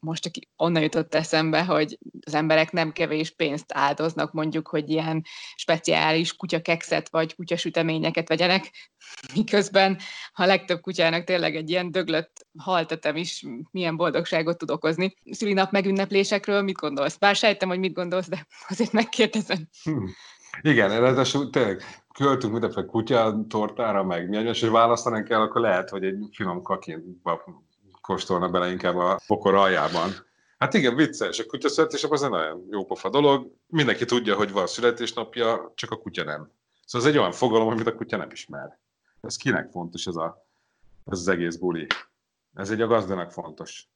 most 0.00 0.22
csak 0.22 0.32
onnan 0.56 0.82
jutott 0.82 1.14
eszembe, 1.14 1.64
hogy 1.64 1.98
az 2.26 2.34
emberek 2.34 2.72
nem 2.72 2.92
kevés 2.92 3.30
pénzt 3.30 3.64
áldoznak 3.68 4.32
mondjuk, 4.32 4.68
hogy 4.68 4.90
ilyen 4.90 5.24
speciális 5.54 6.36
kutyakekszet 6.36 7.08
vagy 7.08 7.34
kutyasüteményeket 7.34 8.28
vegyenek, 8.28 8.70
miközben 9.34 9.98
a 10.32 10.44
legtöbb 10.44 10.80
kutyának 10.80 11.24
tényleg 11.24 11.56
egy 11.56 11.70
ilyen 11.70 11.90
döglött 11.90 12.46
haltetem 12.58 13.16
is 13.16 13.44
milyen 13.70 13.96
boldogságot 13.96 14.58
tud 14.58 14.70
okozni. 14.70 15.14
Szülinap 15.30 15.70
megünneplésekről 15.70 16.62
mit 16.62 16.76
gondolsz? 16.76 17.16
Bár 17.16 17.36
sejtem, 17.36 17.68
hogy 17.68 17.78
mit 17.78 17.94
gondolsz, 17.94 18.28
de 18.28 18.46
azért 18.68 18.92
megkérdezem. 18.92 19.68
Hm. 19.82 20.04
Igen, 20.60 21.00
ráadásul 21.00 21.50
tényleg 21.50 21.82
költünk 22.14 22.52
mindenféle 22.52 22.86
kutya 22.86 23.44
tortára, 23.48 24.04
meg 24.04 24.28
mi 24.28 24.36
és 24.36 24.60
hogy 24.60 24.70
választanánk 24.70 25.24
kell, 25.24 25.40
akkor 25.40 25.60
lehet, 25.60 25.90
hogy 25.90 26.04
egy 26.04 26.28
finom 26.32 26.62
kakinba 26.62 27.44
kóstolna 28.02 28.48
bele 28.48 28.70
inkább 28.70 28.96
a 28.96 29.20
pokor 29.26 29.54
aljában. 29.54 30.10
Hát 30.58 30.74
igen, 30.74 30.96
vicces. 30.96 31.38
A 31.38 31.46
kutya 31.46 31.68
születésnap 31.68 32.12
az 32.12 32.22
egy 32.22 32.30
nagyon 32.30 32.66
jó 32.70 32.84
pofa 32.84 33.08
dolog. 33.08 33.52
Mindenki 33.66 34.04
tudja, 34.04 34.36
hogy 34.36 34.52
van 34.52 34.66
születésnapja, 34.66 35.72
csak 35.74 35.90
a 35.90 35.96
kutya 35.96 36.24
nem. 36.24 36.50
Szóval 36.86 37.08
ez 37.08 37.14
egy 37.14 37.20
olyan 37.20 37.32
fogalom, 37.32 37.68
amit 37.68 37.86
a 37.86 37.94
kutya 37.94 38.16
nem 38.16 38.30
ismer. 38.30 38.78
Ez 39.20 39.36
kinek 39.36 39.70
fontos 39.70 40.06
ez, 40.06 40.16
a, 40.16 40.46
ez 41.04 41.18
az 41.18 41.28
egész 41.28 41.56
buli? 41.56 41.86
Ez 42.54 42.70
egy 42.70 42.80
a 42.80 42.86
gazdának 42.86 43.30
fontos. 43.30 43.88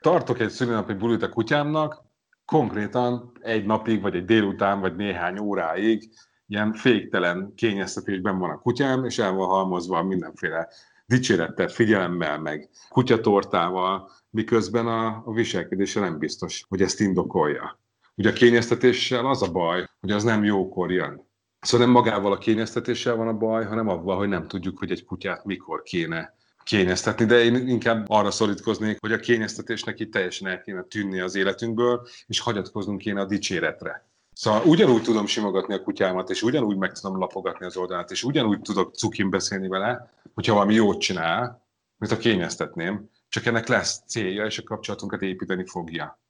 Tartok 0.00 0.40
egy 0.40 0.50
szülinapi 0.50 0.92
bulit 0.92 1.22
a 1.22 1.28
kutyámnak, 1.28 2.02
konkrétan 2.44 3.32
egy 3.40 3.66
napig, 3.66 4.00
vagy 4.00 4.16
egy 4.16 4.24
délután, 4.24 4.80
vagy 4.80 4.96
néhány 4.96 5.38
óráig 5.38 6.10
ilyen 6.46 6.72
féktelen 6.72 7.52
kényeztetésben 7.54 8.38
van 8.38 8.50
a 8.50 8.58
kutyám, 8.58 9.04
és 9.04 9.18
el 9.18 9.32
van 9.32 9.48
halmozva 9.48 10.02
mindenféle 10.02 10.68
dicsérettel, 11.06 11.68
figyelemmel, 11.68 12.38
meg 12.38 12.68
kutyatortával, 12.88 14.10
miközben 14.30 14.86
a, 14.86 15.06
a 15.06 15.32
viselkedése 15.32 16.00
nem 16.00 16.18
biztos, 16.18 16.64
hogy 16.68 16.82
ezt 16.82 17.00
indokolja. 17.00 17.80
Ugye 18.14 18.28
a 18.28 18.32
kényeztetéssel 18.32 19.26
az 19.26 19.42
a 19.42 19.52
baj, 19.52 19.86
hogy 20.00 20.10
az 20.10 20.24
nem 20.24 20.44
jókor 20.44 20.92
jön. 20.92 21.24
Szóval 21.60 21.86
nem 21.86 21.94
magával 21.94 22.32
a 22.32 22.38
kényeztetéssel 22.38 23.16
van 23.16 23.28
a 23.28 23.36
baj, 23.36 23.64
hanem 23.64 23.88
avval, 23.88 24.16
hogy 24.16 24.28
nem 24.28 24.48
tudjuk, 24.48 24.78
hogy 24.78 24.90
egy 24.90 25.04
kutyát 25.04 25.44
mikor 25.44 25.82
kéne 25.82 26.34
kényeztetni, 26.64 27.24
de 27.24 27.44
én 27.44 27.68
inkább 27.68 28.04
arra 28.08 28.30
szorítkoznék, 28.30 29.00
hogy 29.00 29.12
a 29.12 29.18
kényeztetésnek 29.18 30.00
itt 30.00 30.12
teljesen 30.12 30.48
el 30.48 30.60
kéne 30.60 30.82
tűnni 30.82 31.20
az 31.20 31.34
életünkből, 31.34 32.06
és 32.26 32.40
hagyatkoznunk 32.40 32.98
kéne 32.98 33.20
a 33.20 33.26
dicséretre. 33.26 34.08
Szóval 34.38 34.62
ugyanúgy 34.64 35.02
tudom 35.02 35.26
simogatni 35.26 35.74
a 35.74 35.82
kutyámat, 35.82 36.30
és 36.30 36.42
ugyanúgy 36.42 36.76
meg 36.76 36.92
tudom 36.92 37.18
lapogatni 37.18 37.66
az 37.66 37.76
oldalát, 37.76 38.10
és 38.10 38.24
ugyanúgy 38.24 38.60
tudok 38.60 38.94
cukin 38.94 39.30
beszélni 39.30 39.68
vele, 39.68 40.12
hogyha 40.34 40.54
valami 40.54 40.74
jót 40.74 41.00
csinál, 41.00 41.66
mint 41.96 42.12
a 42.12 42.16
kényeztetném, 42.16 43.10
csak 43.28 43.46
ennek 43.46 43.66
lesz 43.66 44.02
célja, 44.06 44.44
és 44.44 44.58
a 44.58 44.62
kapcsolatunkat 44.62 45.22
építeni 45.22 45.66
fogja. 45.66 46.20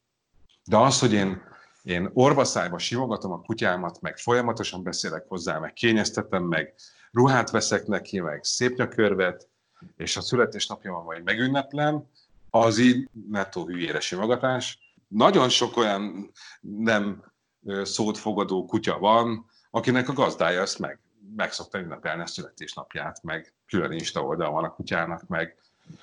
De 0.65 0.77
az, 0.77 1.01
hogy 1.01 1.13
én, 1.13 1.43
én 1.83 2.11
orvaszájba 2.13 2.79
simogatom 2.79 3.33
a 3.33 3.41
kutyámat, 3.41 4.01
meg 4.01 4.17
folyamatosan 4.17 4.83
beszélek 4.83 5.25
hozzá, 5.29 5.59
meg 5.59 5.73
kényeztetem, 5.73 6.43
meg 6.43 6.75
ruhát 7.13 7.51
veszek 7.51 7.87
neki, 7.87 8.21
meg 8.21 8.45
szép 8.45 8.77
nyakörvet, 8.77 9.49
és 9.97 10.17
a 10.17 10.21
születésnapja 10.21 11.03
majd 11.05 11.25
megünneplem, 11.25 12.05
az 12.51 12.79
így 12.79 13.09
nettó 13.31 13.67
hülyére 13.67 14.01
simogatás. 14.01 14.95
Nagyon 15.09 15.49
sok 15.49 15.77
olyan 15.77 16.31
nem 16.61 17.35
szót 17.83 18.19
fogadó 18.19 18.65
kutya 18.65 18.99
van, 18.99 19.47
akinek 19.71 20.09
a 20.09 20.13
gazdája 20.13 20.61
ezt 20.61 20.79
meg, 20.79 21.01
meg 21.37 21.53
szokta 21.53 21.79
ünnepelni 21.79 22.23
a 22.23 22.27
születésnapját, 22.27 23.23
meg 23.23 23.53
külön 23.67 23.93
Insta 23.93 24.23
oldal 24.23 24.51
van 24.51 24.65
a 24.65 24.75
kutyának, 24.75 25.27
meg 25.29 25.57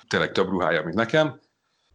tényleg 0.08 0.32
több 0.32 0.48
ruhája, 0.48 0.82
mint 0.82 0.96
nekem. 0.96 1.40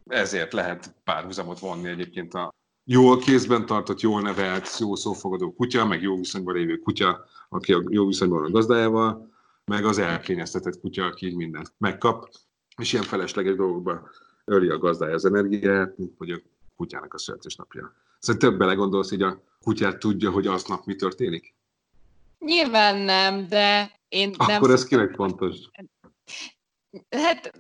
Ezért 0.08 0.54
lehet 0.54 0.94
párhuzamot 1.04 1.60
vonni 1.60 1.88
egyébként 1.88 2.34
a 2.34 2.54
jól 2.84 3.18
kézben 3.18 3.66
tartott, 3.66 4.00
jól 4.00 4.22
nevelt, 4.22 4.78
jó 4.80 4.96
szófogadó 4.96 5.54
kutya, 5.54 5.86
meg 5.86 6.02
jó 6.02 6.16
viszonyban 6.16 6.54
lévő 6.54 6.78
kutya, 6.78 7.26
aki 7.50 7.74
a 7.74 7.82
jó 7.90 8.06
viszonyban 8.06 8.44
a 8.44 8.50
gazdájával, 8.50 9.30
meg 9.66 9.86
az 9.86 9.98
elkényeztetett 9.98 10.80
kutya, 10.80 11.06
aki 11.06 11.26
így 11.26 11.36
mindent 11.36 11.74
megkap, 11.78 12.30
és 12.78 12.94
ilyen 12.94 13.06
felesleges 13.06 13.56
dolgokba 13.56 14.10
öli 14.46 14.70
a 14.70 14.78
gazdája 14.78 15.14
az 15.14 15.26
energiát, 15.26 15.98
mint 15.98 16.14
hogy 16.18 16.32
a 16.32 16.40
kutyának 16.76 17.14
a 17.14 17.18
születésnapja. 17.18 17.94
Szóval 18.20 18.42
több 18.42 18.58
belegondolsz, 18.58 19.10
hogy 19.10 19.22
a 19.22 19.44
kutyát 19.62 19.98
tudja, 20.00 20.32
hogy 20.32 20.48
aznap 20.48 20.86
mi 20.86 20.96
történik? 20.96 21.56
Nyilván 22.40 22.98
nem, 22.98 23.48
de 23.48 24.00
én 24.10 24.34
Akkor 24.38 24.68
nem... 24.68 24.72
ez 24.72 24.86
kinek 24.86 25.14
fontos? 25.16 25.58
Hát 27.10 27.52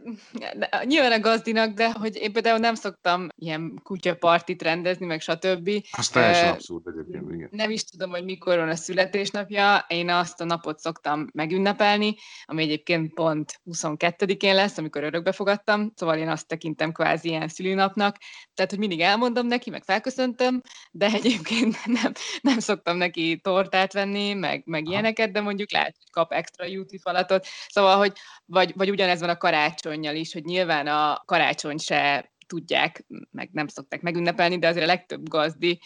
nyilván 0.83 1.11
a 1.11 1.19
gazdinak, 1.19 1.73
de 1.73 1.91
hogy 1.91 2.15
én 2.15 2.31
például 2.31 2.57
nem 2.57 2.75
szoktam 2.75 3.27
ilyen 3.35 3.79
kutyapartit 3.83 4.61
rendezni, 4.61 5.05
meg 5.05 5.21
stb. 5.21 5.69
Az 5.91 6.09
teljesen 6.09 6.47
uh, 6.47 6.53
abszurd 6.53 6.87
egyébként, 6.87 7.31
igen. 7.31 7.49
Nem 7.51 7.69
is 7.69 7.83
tudom, 7.83 8.09
hogy 8.09 8.23
mikor 8.23 8.57
van 8.57 8.69
a 8.69 8.75
születésnapja. 8.75 9.85
Én 9.87 10.09
azt 10.09 10.41
a 10.41 10.45
napot 10.45 10.79
szoktam 10.79 11.27
megünnepelni, 11.33 12.15
ami 12.45 12.63
egyébként 12.63 13.13
pont 13.13 13.61
22-én 13.65 14.55
lesz, 14.55 14.77
amikor 14.77 15.03
örökbe 15.03 15.31
fogadtam, 15.31 15.91
szóval 15.95 16.17
én 16.17 16.29
azt 16.29 16.47
tekintem 16.47 16.91
kvázi 16.91 17.27
ilyen 17.27 17.47
szülőnapnak. 17.47 18.17
Tehát, 18.53 18.71
hogy 18.71 18.79
mindig 18.79 19.01
elmondom 19.01 19.47
neki, 19.47 19.69
meg 19.69 19.83
felköszöntöm, 19.83 20.61
de 20.91 21.05
egyébként 21.05 21.85
nem, 22.01 22.11
nem 22.41 22.59
szoktam 22.59 22.97
neki 22.97 23.39
tortát 23.43 23.93
venni, 23.93 24.33
meg, 24.33 24.61
meg 24.65 24.87
ilyeneket, 24.87 25.31
de 25.31 25.41
mondjuk 25.41 25.71
lehet, 25.71 25.95
hogy 25.97 26.09
kap 26.11 26.31
extra 26.31 26.65
júti 26.65 26.97
falatot. 26.97 27.47
Szóval, 27.67 27.97
hogy 27.97 28.13
vagy, 28.45 28.73
vagy 28.75 28.89
ugyanez 28.89 29.18
van 29.19 29.29
a 29.29 29.37
karácsonyjal 29.37 30.15
is, 30.15 30.33
hogy 30.33 30.43
nyilván 30.43 30.87
a 30.87 31.21
karácsony 31.25 31.77
se 31.77 32.31
tudják, 32.47 33.05
meg 33.31 33.49
nem 33.51 33.67
szokták 33.67 34.01
megünnepelni, 34.01 34.59
de 34.59 34.67
azért 34.67 34.83
a 34.83 34.87
legtöbb 34.87 35.29
gazdi 35.29 35.79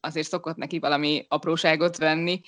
azért 0.00 0.28
szokott 0.28 0.56
neki 0.56 0.78
valami 0.78 1.26
apróságot 1.28 1.96
venni. 1.96 2.40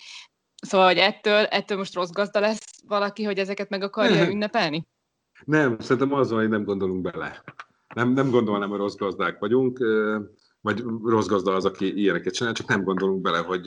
Szóval, 0.63 0.87
hogy 0.87 0.99
ettől, 0.99 1.45
ettől 1.45 1.79
most 1.79 1.95
rossz 1.95 2.11
gazda 2.11 2.41
lesz 2.41 2.83
valaki, 2.87 3.23
hogy 3.23 3.39
ezeket 3.39 3.69
meg 3.69 3.83
akarja 3.83 4.29
ünnepelni? 4.31 4.87
Nem, 5.45 5.79
szerintem 5.79 6.13
az 6.13 6.31
van, 6.31 6.41
hogy 6.41 6.49
nem 6.49 6.65
gondolunk 6.65 7.03
bele. 7.03 7.43
Nem, 7.95 8.13
nem 8.13 8.31
gondolnám, 8.31 8.69
hogy 8.69 8.79
rossz 8.79 8.95
gazdák 8.95 9.39
vagyunk, 9.39 9.79
vagy 10.61 10.85
rossz 11.05 11.27
gazda 11.27 11.55
az, 11.55 11.65
aki 11.65 11.99
ilyeneket 12.01 12.35
csinál, 12.35 12.53
csak 12.53 12.69
nem 12.69 12.85
gondolunk 12.85 13.21
bele, 13.21 13.39
hogy, 13.39 13.67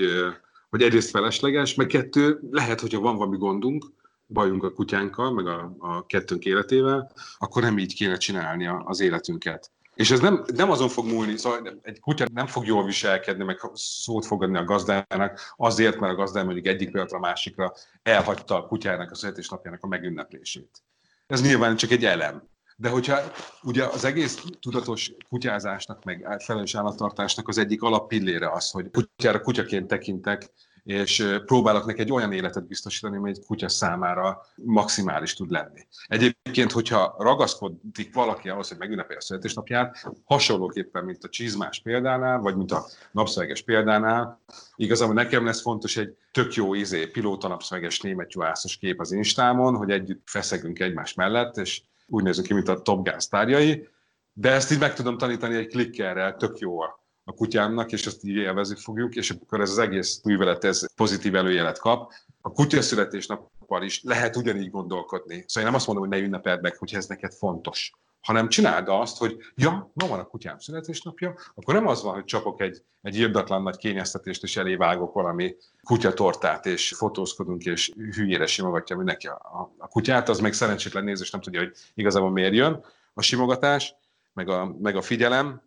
hogy 0.69 0.81
egyrészt 0.81 1.09
felesleges, 1.09 1.75
meg 1.75 1.87
kettő, 1.87 2.39
lehet, 2.51 2.81
hogyha 2.81 2.99
van 2.99 3.15
valami 3.15 3.37
gondunk, 3.37 3.85
bajunk 4.27 4.63
a 4.63 4.71
kutyánkkal, 4.71 5.31
meg 5.31 5.47
a, 5.47 5.75
a 5.79 6.05
kettőnk 6.05 6.45
életével, 6.45 7.11
akkor 7.37 7.61
nem 7.61 7.77
így 7.77 7.93
kéne 7.93 8.17
csinálni 8.17 8.69
az 8.83 8.99
életünket. 8.99 9.71
És 9.97 10.11
ez 10.11 10.19
nem, 10.19 10.43
nem 10.55 10.71
azon 10.71 10.89
fog 10.89 11.05
múlni, 11.05 11.37
szóval 11.37 11.79
egy 11.81 11.99
kutya 11.99 12.25
nem 12.33 12.47
fog 12.47 12.65
jól 12.65 12.85
viselkedni, 12.85 13.43
meg 13.43 13.59
szót 13.73 14.25
fogadni 14.25 14.57
a 14.57 14.63
gazdának, 14.63 15.53
azért, 15.55 15.99
mert 15.99 16.13
a 16.13 16.15
gazdá 16.15 16.43
mondjuk 16.43 16.65
egyik 16.65 16.91
pillanatra 16.91 17.17
a 17.17 17.21
másikra 17.21 17.73
elhagyta 18.03 18.55
a 18.55 18.67
kutyának 18.67 19.11
a 19.11 19.15
születésnapjának 19.15 19.83
a 19.83 19.87
megünneplését. 19.87 20.83
Ez 21.27 21.41
nyilván 21.41 21.75
csak 21.75 21.91
egy 21.91 22.05
elem. 22.05 22.43
De 22.75 22.89
hogyha 22.89 23.19
ugye 23.63 23.85
az 23.85 24.05
egész 24.05 24.43
tudatos 24.59 25.11
kutyázásnak, 25.29 26.03
meg 26.03 26.41
felelős 26.43 26.75
állattartásnak 26.75 27.47
az 27.47 27.57
egyik 27.57 27.81
alappillére 27.81 28.51
az, 28.51 28.71
hogy 28.71 28.89
kutyára 28.91 29.41
kutyaként 29.41 29.87
tekintek, 29.87 30.51
és 30.87 31.39
próbálok 31.45 31.85
neki 31.85 32.01
egy 32.01 32.11
olyan 32.11 32.31
életet 32.31 32.67
biztosítani, 32.67 33.17
ami 33.17 33.29
egy 33.29 33.39
kutya 33.45 33.69
számára 33.69 34.41
maximális 34.55 35.33
tud 35.33 35.51
lenni. 35.51 35.87
Egyébként, 36.07 36.71
hogyha 36.71 37.15
ragaszkodik 37.17 38.13
valaki 38.13 38.49
ahhoz, 38.49 38.67
hogy 38.67 38.77
megünnepelje 38.77 39.17
a 39.17 39.21
születésnapját, 39.21 40.09
hasonlóképpen, 40.23 41.03
mint 41.03 41.23
a 41.23 41.29
csizmás 41.29 41.81
példánál, 41.81 42.39
vagy 42.39 42.55
mint 42.55 42.71
a 42.71 42.85
napszöveges 43.11 43.61
példánál, 43.61 44.41
igazából 44.75 45.13
nekem 45.13 45.45
lesz 45.45 45.61
fontos 45.61 45.97
egy 45.97 46.17
tök 46.31 46.53
jó 46.53 46.73
izé, 46.73 47.07
pilóta 47.07 47.47
napszöveges 47.47 47.99
német 48.01 48.33
juhászos 48.33 48.77
kép 48.77 48.99
az 48.99 49.11
Instámon, 49.11 49.75
hogy 49.75 49.91
együtt 49.91 50.21
feszegünk 50.25 50.79
egymás 50.79 51.13
mellett, 51.13 51.57
és 51.57 51.81
úgy 52.05 52.23
nézünk 52.23 52.47
ki, 52.47 52.53
mint 52.53 52.67
a 52.67 52.81
Top 52.81 53.09
Gun 53.09 53.17
tárgyai, 53.29 53.87
de 54.33 54.51
ezt 54.51 54.71
így 54.71 54.79
meg 54.79 54.93
tudom 54.93 55.17
tanítani 55.17 55.55
egy 55.55 55.67
klikkerrel, 55.67 56.35
tök 56.35 56.57
jó 56.57 56.79
a 56.79 57.05
a 57.29 57.33
kutyámnak, 57.33 57.91
és 57.91 58.05
azt 58.05 58.23
így 58.23 58.35
élvezni 58.35 58.75
fogjuk, 58.75 59.15
és 59.15 59.31
akkor 59.31 59.61
ez 59.61 59.69
az 59.69 59.77
egész 59.77 60.21
művelet 60.23 60.63
ez 60.63 60.93
pozitív 60.95 61.35
előjelet 61.35 61.79
kap. 61.79 62.11
A 62.41 62.51
kutya 62.51 62.81
születésnappal 62.81 63.83
is 63.83 64.01
lehet 64.03 64.35
ugyanígy 64.35 64.69
gondolkodni. 64.69 65.33
Szóval 65.33 65.63
én 65.63 65.63
nem 65.63 65.73
azt 65.73 65.87
mondom, 65.87 66.07
hogy 66.07 66.17
ne 66.17 66.25
ünnepeld 66.25 66.61
meg, 66.61 66.77
hogy 66.77 66.93
ez 66.93 67.05
neked 67.05 67.33
fontos, 67.33 67.91
hanem 68.21 68.49
csináld 68.49 68.87
azt, 68.89 69.17
hogy 69.17 69.37
ja, 69.55 69.91
ma 69.93 70.07
van 70.07 70.19
a 70.19 70.25
kutyám 70.25 70.59
születésnapja, 70.59 71.35
akkor 71.55 71.73
nem 71.73 71.87
az 71.87 72.03
van, 72.03 72.13
hogy 72.13 72.23
csapok 72.23 72.61
egy, 72.61 72.83
egy 73.01 73.15
irdatlan 73.15 73.63
nagy 73.63 73.77
kényeztetést, 73.77 74.43
és 74.43 74.57
elévágok 74.57 75.13
valami 75.13 75.55
kutyatortát, 75.83 76.65
és 76.65 76.93
fotózkodunk, 76.97 77.65
és 77.65 77.91
hülyére 77.95 78.45
simogatja 78.45 78.95
mindenki 78.95 79.27
a, 79.27 79.33
a, 79.33 79.73
a 79.77 79.87
kutyát, 79.87 80.29
az 80.29 80.39
még 80.39 80.53
szerencsétlen 80.53 81.03
nézés 81.03 81.29
nem 81.29 81.41
tudja, 81.41 81.59
hogy 81.59 81.71
igazából 81.93 82.31
miért 82.31 82.53
jön 82.53 82.85
a 83.13 83.21
simogatás, 83.21 83.95
meg 84.33 84.49
a, 84.49 84.75
meg 84.79 84.95
a 84.95 85.01
figyelem, 85.01 85.61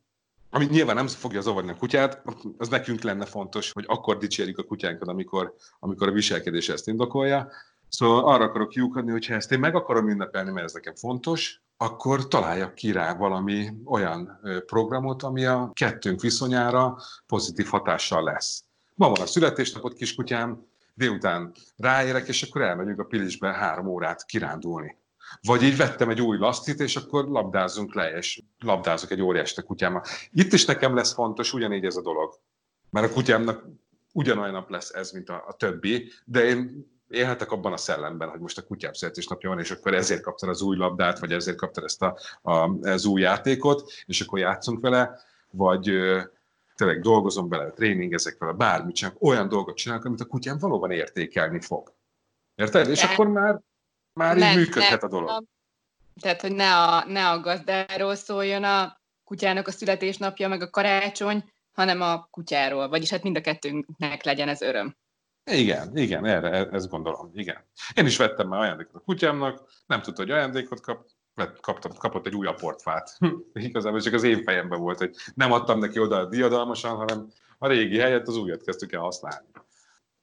ami 0.51 0.65
nyilván 0.65 0.95
nem 0.95 1.07
fogja 1.07 1.41
zavarni 1.41 1.71
a 1.71 1.77
kutyát, 1.77 2.23
az 2.59 2.69
nekünk 2.69 3.03
lenne 3.03 3.25
fontos, 3.25 3.73
hogy 3.73 3.85
akkor 3.87 4.17
dicsérjük 4.17 4.59
a 4.59 4.63
kutyánkat, 4.63 5.09
amikor, 5.09 5.55
amikor 5.79 6.09
a 6.09 6.13
viselkedés 6.13 6.69
ezt 6.69 6.89
indokolja. 6.89 7.49
Szóval 7.89 8.25
arra 8.25 8.45
akarok 8.45 8.69
kiukadni, 8.69 9.11
hogy 9.11 9.27
ha 9.27 9.35
ezt 9.35 9.53
én 9.53 9.59
meg 9.59 9.75
akarom 9.75 10.09
ünnepelni, 10.09 10.51
mert 10.51 10.67
ez 10.67 10.73
nekem 10.73 10.95
fontos, 10.95 11.61
akkor 11.77 12.29
találjak 12.29 12.75
ki 12.75 12.93
rá 12.93 13.15
valami 13.15 13.73
olyan 13.85 14.41
programot, 14.67 15.23
ami 15.23 15.45
a 15.45 15.71
kettőnk 15.73 16.21
viszonyára 16.21 16.97
pozitív 17.27 17.67
hatással 17.67 18.23
lesz. 18.23 18.65
Ma 18.95 19.09
van 19.09 19.21
a 19.21 19.27
születésnapot 19.27 19.95
kiskutyám, 19.95 20.67
délután 20.95 21.53
ráérek, 21.77 22.29
és 22.29 22.43
akkor 22.43 22.63
elmegyünk 22.63 22.99
a 22.99 23.05
Pilisbe 23.05 23.53
három 23.53 23.87
órát 23.87 24.25
kirándulni. 24.25 25.00
Vagy 25.41 25.63
így 25.63 25.77
vettem 25.77 26.09
egy 26.09 26.21
új 26.21 26.39
lasztit, 26.39 26.81
és 26.81 26.97
akkor 26.97 27.25
labdázunk 27.25 27.95
le, 27.95 28.11
és 28.11 28.43
labdázok 28.59 29.11
egy 29.11 29.23
óriást 29.23 29.59
a 29.59 29.63
kutyámmal. 29.63 30.05
Itt 30.31 30.53
is 30.53 30.65
nekem 30.65 30.95
lesz 30.95 31.15
fontos 31.15 31.53
ugyanígy 31.53 31.85
ez 31.85 31.97
a 31.97 32.03
dolog. 32.03 32.35
Mert 32.91 33.11
a 33.11 33.13
kutyámnak 33.13 33.65
ugyanolyan 34.13 34.53
nap 34.53 34.71
lesz 34.71 34.91
ez, 34.91 35.11
mint 35.11 35.29
a, 35.29 35.45
a 35.47 35.53
többi, 35.53 36.11
de 36.25 36.45
én 36.45 36.89
élhetek 37.09 37.53
abban 37.53 37.73
a 37.73 37.77
szellemben, 37.77 38.29
hogy 38.29 38.41
most 38.41 38.59
a 38.59 38.63
kutyám 38.63 38.93
születésnapja 38.93 39.49
van, 39.49 39.59
és 39.59 39.71
akkor 39.71 39.95
ezért 39.95 40.23
kaptad 40.23 40.49
az 40.49 40.63
új 40.63 40.77
labdát, 40.77 41.19
vagy 41.19 41.33
ezért 41.33 41.57
kaptad 41.57 41.85
ezt 41.85 42.03
a, 42.03 42.19
a, 42.43 42.53
az 42.83 43.05
új 43.05 43.21
játékot, 43.21 43.93
és 44.07 44.21
akkor 44.21 44.39
játszunk 44.39 44.81
vele, 44.81 45.21
vagy 45.51 45.91
tényleg 46.77 47.01
dolgozom 47.01 47.49
vele, 47.49 47.71
tréningezek 47.71 48.39
vele, 48.39 48.53
bármit 48.53 48.95
csak 48.95 49.23
olyan 49.23 49.49
dolgot 49.49 49.77
csinálok, 49.77 50.05
amit 50.05 50.21
a 50.21 50.25
kutyám 50.25 50.59
valóban 50.59 50.91
értékelni 50.91 51.61
fog. 51.61 51.93
Érted? 52.55 52.89
És 52.89 53.03
akkor 53.03 53.29
már 53.29 53.61
már 54.21 54.37
így 54.37 54.57
működhet 54.57 55.03
a 55.03 55.09
dolog. 55.09 55.45
Tehát, 56.21 56.41
hogy 56.41 56.53
ne 56.53 56.77
a, 56.77 57.05
ne 57.07 57.29
a 57.29 57.41
gazdáról 57.41 58.15
szóljon 58.15 58.65
a 58.65 59.01
kutyának 59.25 59.67
a 59.67 59.71
születésnapja, 59.71 60.49
meg 60.49 60.63
a 60.63 60.71
karácsony, 60.71 61.45
hanem 61.73 62.01
a 62.01 62.29
kutyáról. 62.31 62.89
Vagyis 62.89 63.11
hát 63.11 63.23
mind 63.23 63.37
a 63.37 63.41
kettőnknek 63.41 64.25
legyen 64.25 64.49
ez 64.49 64.61
öröm. 64.61 64.97
Igen, 65.51 65.97
igen, 65.97 66.27
erre 66.27 66.51
e, 66.51 66.69
ezt 66.73 66.89
gondolom, 66.89 67.31
igen. 67.35 67.65
Én 67.95 68.07
is 68.07 68.17
vettem 68.17 68.49
már 68.49 68.61
ajándékot 68.61 68.95
a 68.95 69.05
kutyámnak, 69.05 69.71
nem 69.87 70.03
tudta, 70.03 70.23
hogy 70.23 70.31
ajándékot 70.31 70.81
kap, 70.81 71.07
kapott, 71.61 71.97
kapott 71.97 72.27
egy 72.27 72.35
új 72.35 72.47
aportfát. 72.47 73.19
Igazából 73.53 74.01
csak 74.01 74.15
az 74.15 74.23
én 74.23 74.43
fejemben 74.43 74.81
volt, 74.81 74.99
hogy 74.99 75.15
nem 75.35 75.53
adtam 75.53 75.79
neki 75.79 75.99
oda 75.99 76.27
diadalmasan, 76.27 76.97
hanem 76.97 77.29
a 77.59 77.67
régi 77.67 77.99
helyet 77.99 78.29
az 78.29 78.37
újat 78.37 78.63
kezdtük 78.63 78.93
el 78.93 79.01
használni 79.01 79.47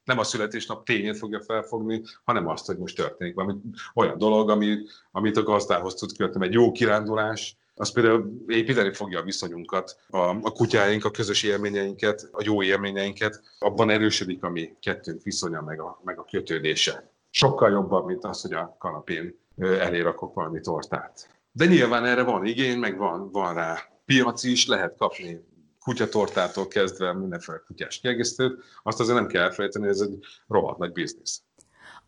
nem 0.08 0.20
a 0.20 0.24
születésnap 0.24 0.86
tényét 0.86 1.18
fogja 1.18 1.42
felfogni, 1.42 2.04
hanem 2.24 2.48
azt, 2.48 2.66
hogy 2.66 2.78
most 2.78 2.96
történik 2.96 3.36
valami 3.36 3.54
olyan 3.94 4.18
dolog, 4.18 4.50
ami, 4.50 4.78
amit 5.12 5.38
a 5.38 5.44
gazdához 5.44 5.94
tud 5.94 6.18
követni, 6.18 6.46
egy 6.46 6.54
jó 6.54 6.72
kirándulás, 6.72 7.58
az 7.76 7.92
például 7.92 8.44
építeni 8.48 8.94
fogja 8.94 9.20
a 9.20 9.24
viszonyunkat, 9.24 10.00
a, 10.10 10.18
a 10.18 10.52
kutyáink, 10.52 11.06
a 11.06 11.12
közös 11.12 11.44
élményeinket, 11.44 12.30
a 12.32 12.42
jó 12.46 12.64
élményeinket, 12.64 13.42
abban 13.60 13.90
erősödik 13.90 14.44
a 14.44 14.50
mi 14.50 14.76
kettőnk 14.80 15.24
viszonya, 15.24 15.62
meg 15.62 15.80
a, 15.80 16.02
meg 16.04 16.20
a 16.20 16.26
kötődése. 16.32 17.12
Sokkal 17.30 17.72
jobban, 17.72 18.06
mint 18.06 18.26
az, 18.26 18.42
hogy 18.42 18.54
a 18.54 18.76
kanapén 18.80 19.40
elérakok 19.58 20.34
valami 20.34 20.60
tortát. 20.60 21.30
De 21.52 21.66
nyilván 21.66 22.06
erre 22.06 22.24
van 22.24 22.46
igény, 22.46 22.78
meg 22.78 22.98
van, 22.98 23.32
van 23.32 23.54
rá 23.54 23.78
piac 24.06 24.44
is, 24.44 24.68
lehet 24.68 24.96
kapni 24.98 25.44
kutyatortától 25.88 26.68
kezdve 26.68 27.14
mindenféle 27.14 27.64
kutyás 27.68 28.00
kiegészítőt, 28.00 28.64
azt 28.84 29.00
azért 29.00 29.18
nem 29.18 29.28
kell 29.28 29.44
elfelejteni, 29.44 29.88
ez 29.88 30.00
egy 30.00 30.20
rohadt 30.48 30.78
nagy 30.78 30.92
biznisz. 30.92 31.44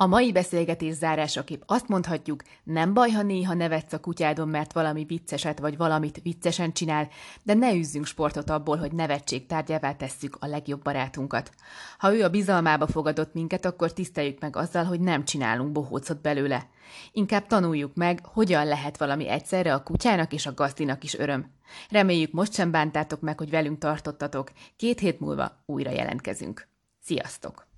A 0.02 0.08
mai 0.08 0.32
beszélgetés 0.32 0.94
zárásaképp 0.94 1.62
azt 1.66 1.88
mondhatjuk, 1.88 2.44
nem 2.64 2.94
baj, 2.94 3.10
ha 3.10 3.22
néha 3.22 3.54
nevetsz 3.54 3.94
a 3.94 4.00
kutyádon, 4.00 4.48
mert 4.48 4.74
valami 4.74 5.04
vicceset 5.04 5.60
vagy 5.60 5.78
valamit 5.78 6.20
viccesen 6.24 6.74
csinál, 6.74 7.08
de 7.44 7.54
ne 7.54 7.74
üzzünk 7.74 8.06
sportot 8.06 8.50
abból, 8.50 8.78
hogy 8.78 8.92
nevetség 8.92 9.46
tárgyává 9.46 9.96
tesszük 9.96 10.38
a 10.40 10.48
legjobb 10.48 10.82
barátunkat. 10.82 11.52
Ha 11.98 12.16
ő 12.16 12.24
a 12.24 12.30
bizalmába 12.30 12.88
fogadott 12.88 13.34
minket, 13.34 13.66
akkor 13.66 13.94
tiszteljük 13.94 14.40
meg 14.40 14.56
azzal, 14.56 14.84
hogy 14.84 15.00
nem 15.00 15.26
csinálunk 15.26 15.72
bohócot 15.72 16.22
belőle. 16.22 16.70
Inkább 17.12 17.48
tanuljuk 17.48 17.96
meg, 17.96 18.26
hogyan 18.26 18.66
lehet 18.66 18.98
valami 18.98 19.28
egyszerre 19.28 19.74
a 19.74 19.84
kutyának 19.84 20.34
és 20.34 20.46
a 20.46 20.54
gazdinak 20.54 21.04
is 21.04 21.18
öröm. 21.18 21.52
Reméljük 21.90 22.32
most 22.32 22.54
sem 22.54 22.72
bántátok 22.72 23.22
meg, 23.22 23.38
hogy 23.38 23.50
velünk 23.50 23.80
tartottatok. 23.80 24.52
Két 24.76 25.00
hét 25.00 25.20
múlva 25.20 25.64
újra 25.66 25.92
jelentkezünk. 25.92 26.68
Sziasztok! 27.02 27.69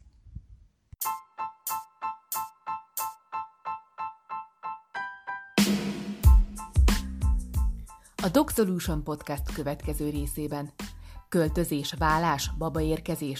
A 8.23 8.29
Dog 8.29 8.49
Solution 8.49 9.03
Podcast 9.03 9.53
következő 9.53 10.09
részében. 10.09 10.71
Költözés, 11.29 11.93
vállás, 11.97 12.51
babaérkezés. 12.57 13.39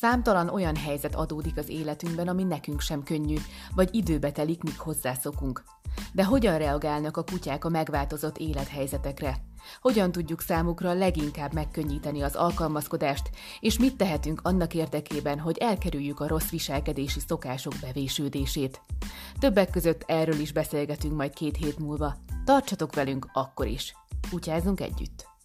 Számtalan 0.00 0.48
olyan 0.48 0.76
helyzet 0.76 1.14
adódik 1.14 1.56
az 1.56 1.68
életünkben, 1.68 2.28
ami 2.28 2.42
nekünk 2.42 2.80
sem 2.80 3.02
könnyű, 3.02 3.36
vagy 3.74 3.94
időbe 3.94 4.32
telik, 4.32 4.62
míg 4.62 4.78
hozzászokunk. 4.78 5.64
De 6.12 6.24
hogyan 6.24 6.58
reagálnak 6.58 7.16
a 7.16 7.24
kutyák 7.24 7.64
a 7.64 7.68
megváltozott 7.68 8.38
élethelyzetekre? 8.38 9.36
Hogyan 9.80 10.12
tudjuk 10.12 10.40
számukra 10.40 10.92
leginkább 10.92 11.52
megkönnyíteni 11.52 12.22
az 12.22 12.34
alkalmazkodást, 12.34 13.30
és 13.60 13.78
mit 13.78 13.96
tehetünk 13.96 14.40
annak 14.42 14.74
érdekében, 14.74 15.38
hogy 15.38 15.58
elkerüljük 15.58 16.20
a 16.20 16.28
rossz 16.28 16.50
viselkedési 16.50 17.20
szokások 17.20 17.72
bevésődését? 17.80 18.80
Többek 19.38 19.70
között 19.70 20.02
erről 20.06 20.38
is 20.40 20.52
beszélgetünk 20.52 21.16
majd 21.16 21.32
két 21.32 21.56
hét 21.56 21.78
múlva. 21.78 22.16
Tartsatok 22.44 22.94
velünk 22.94 23.28
akkor 23.32 23.66
is! 23.66 23.94
Kutyázunk 24.30 24.80
együtt! 24.80 25.35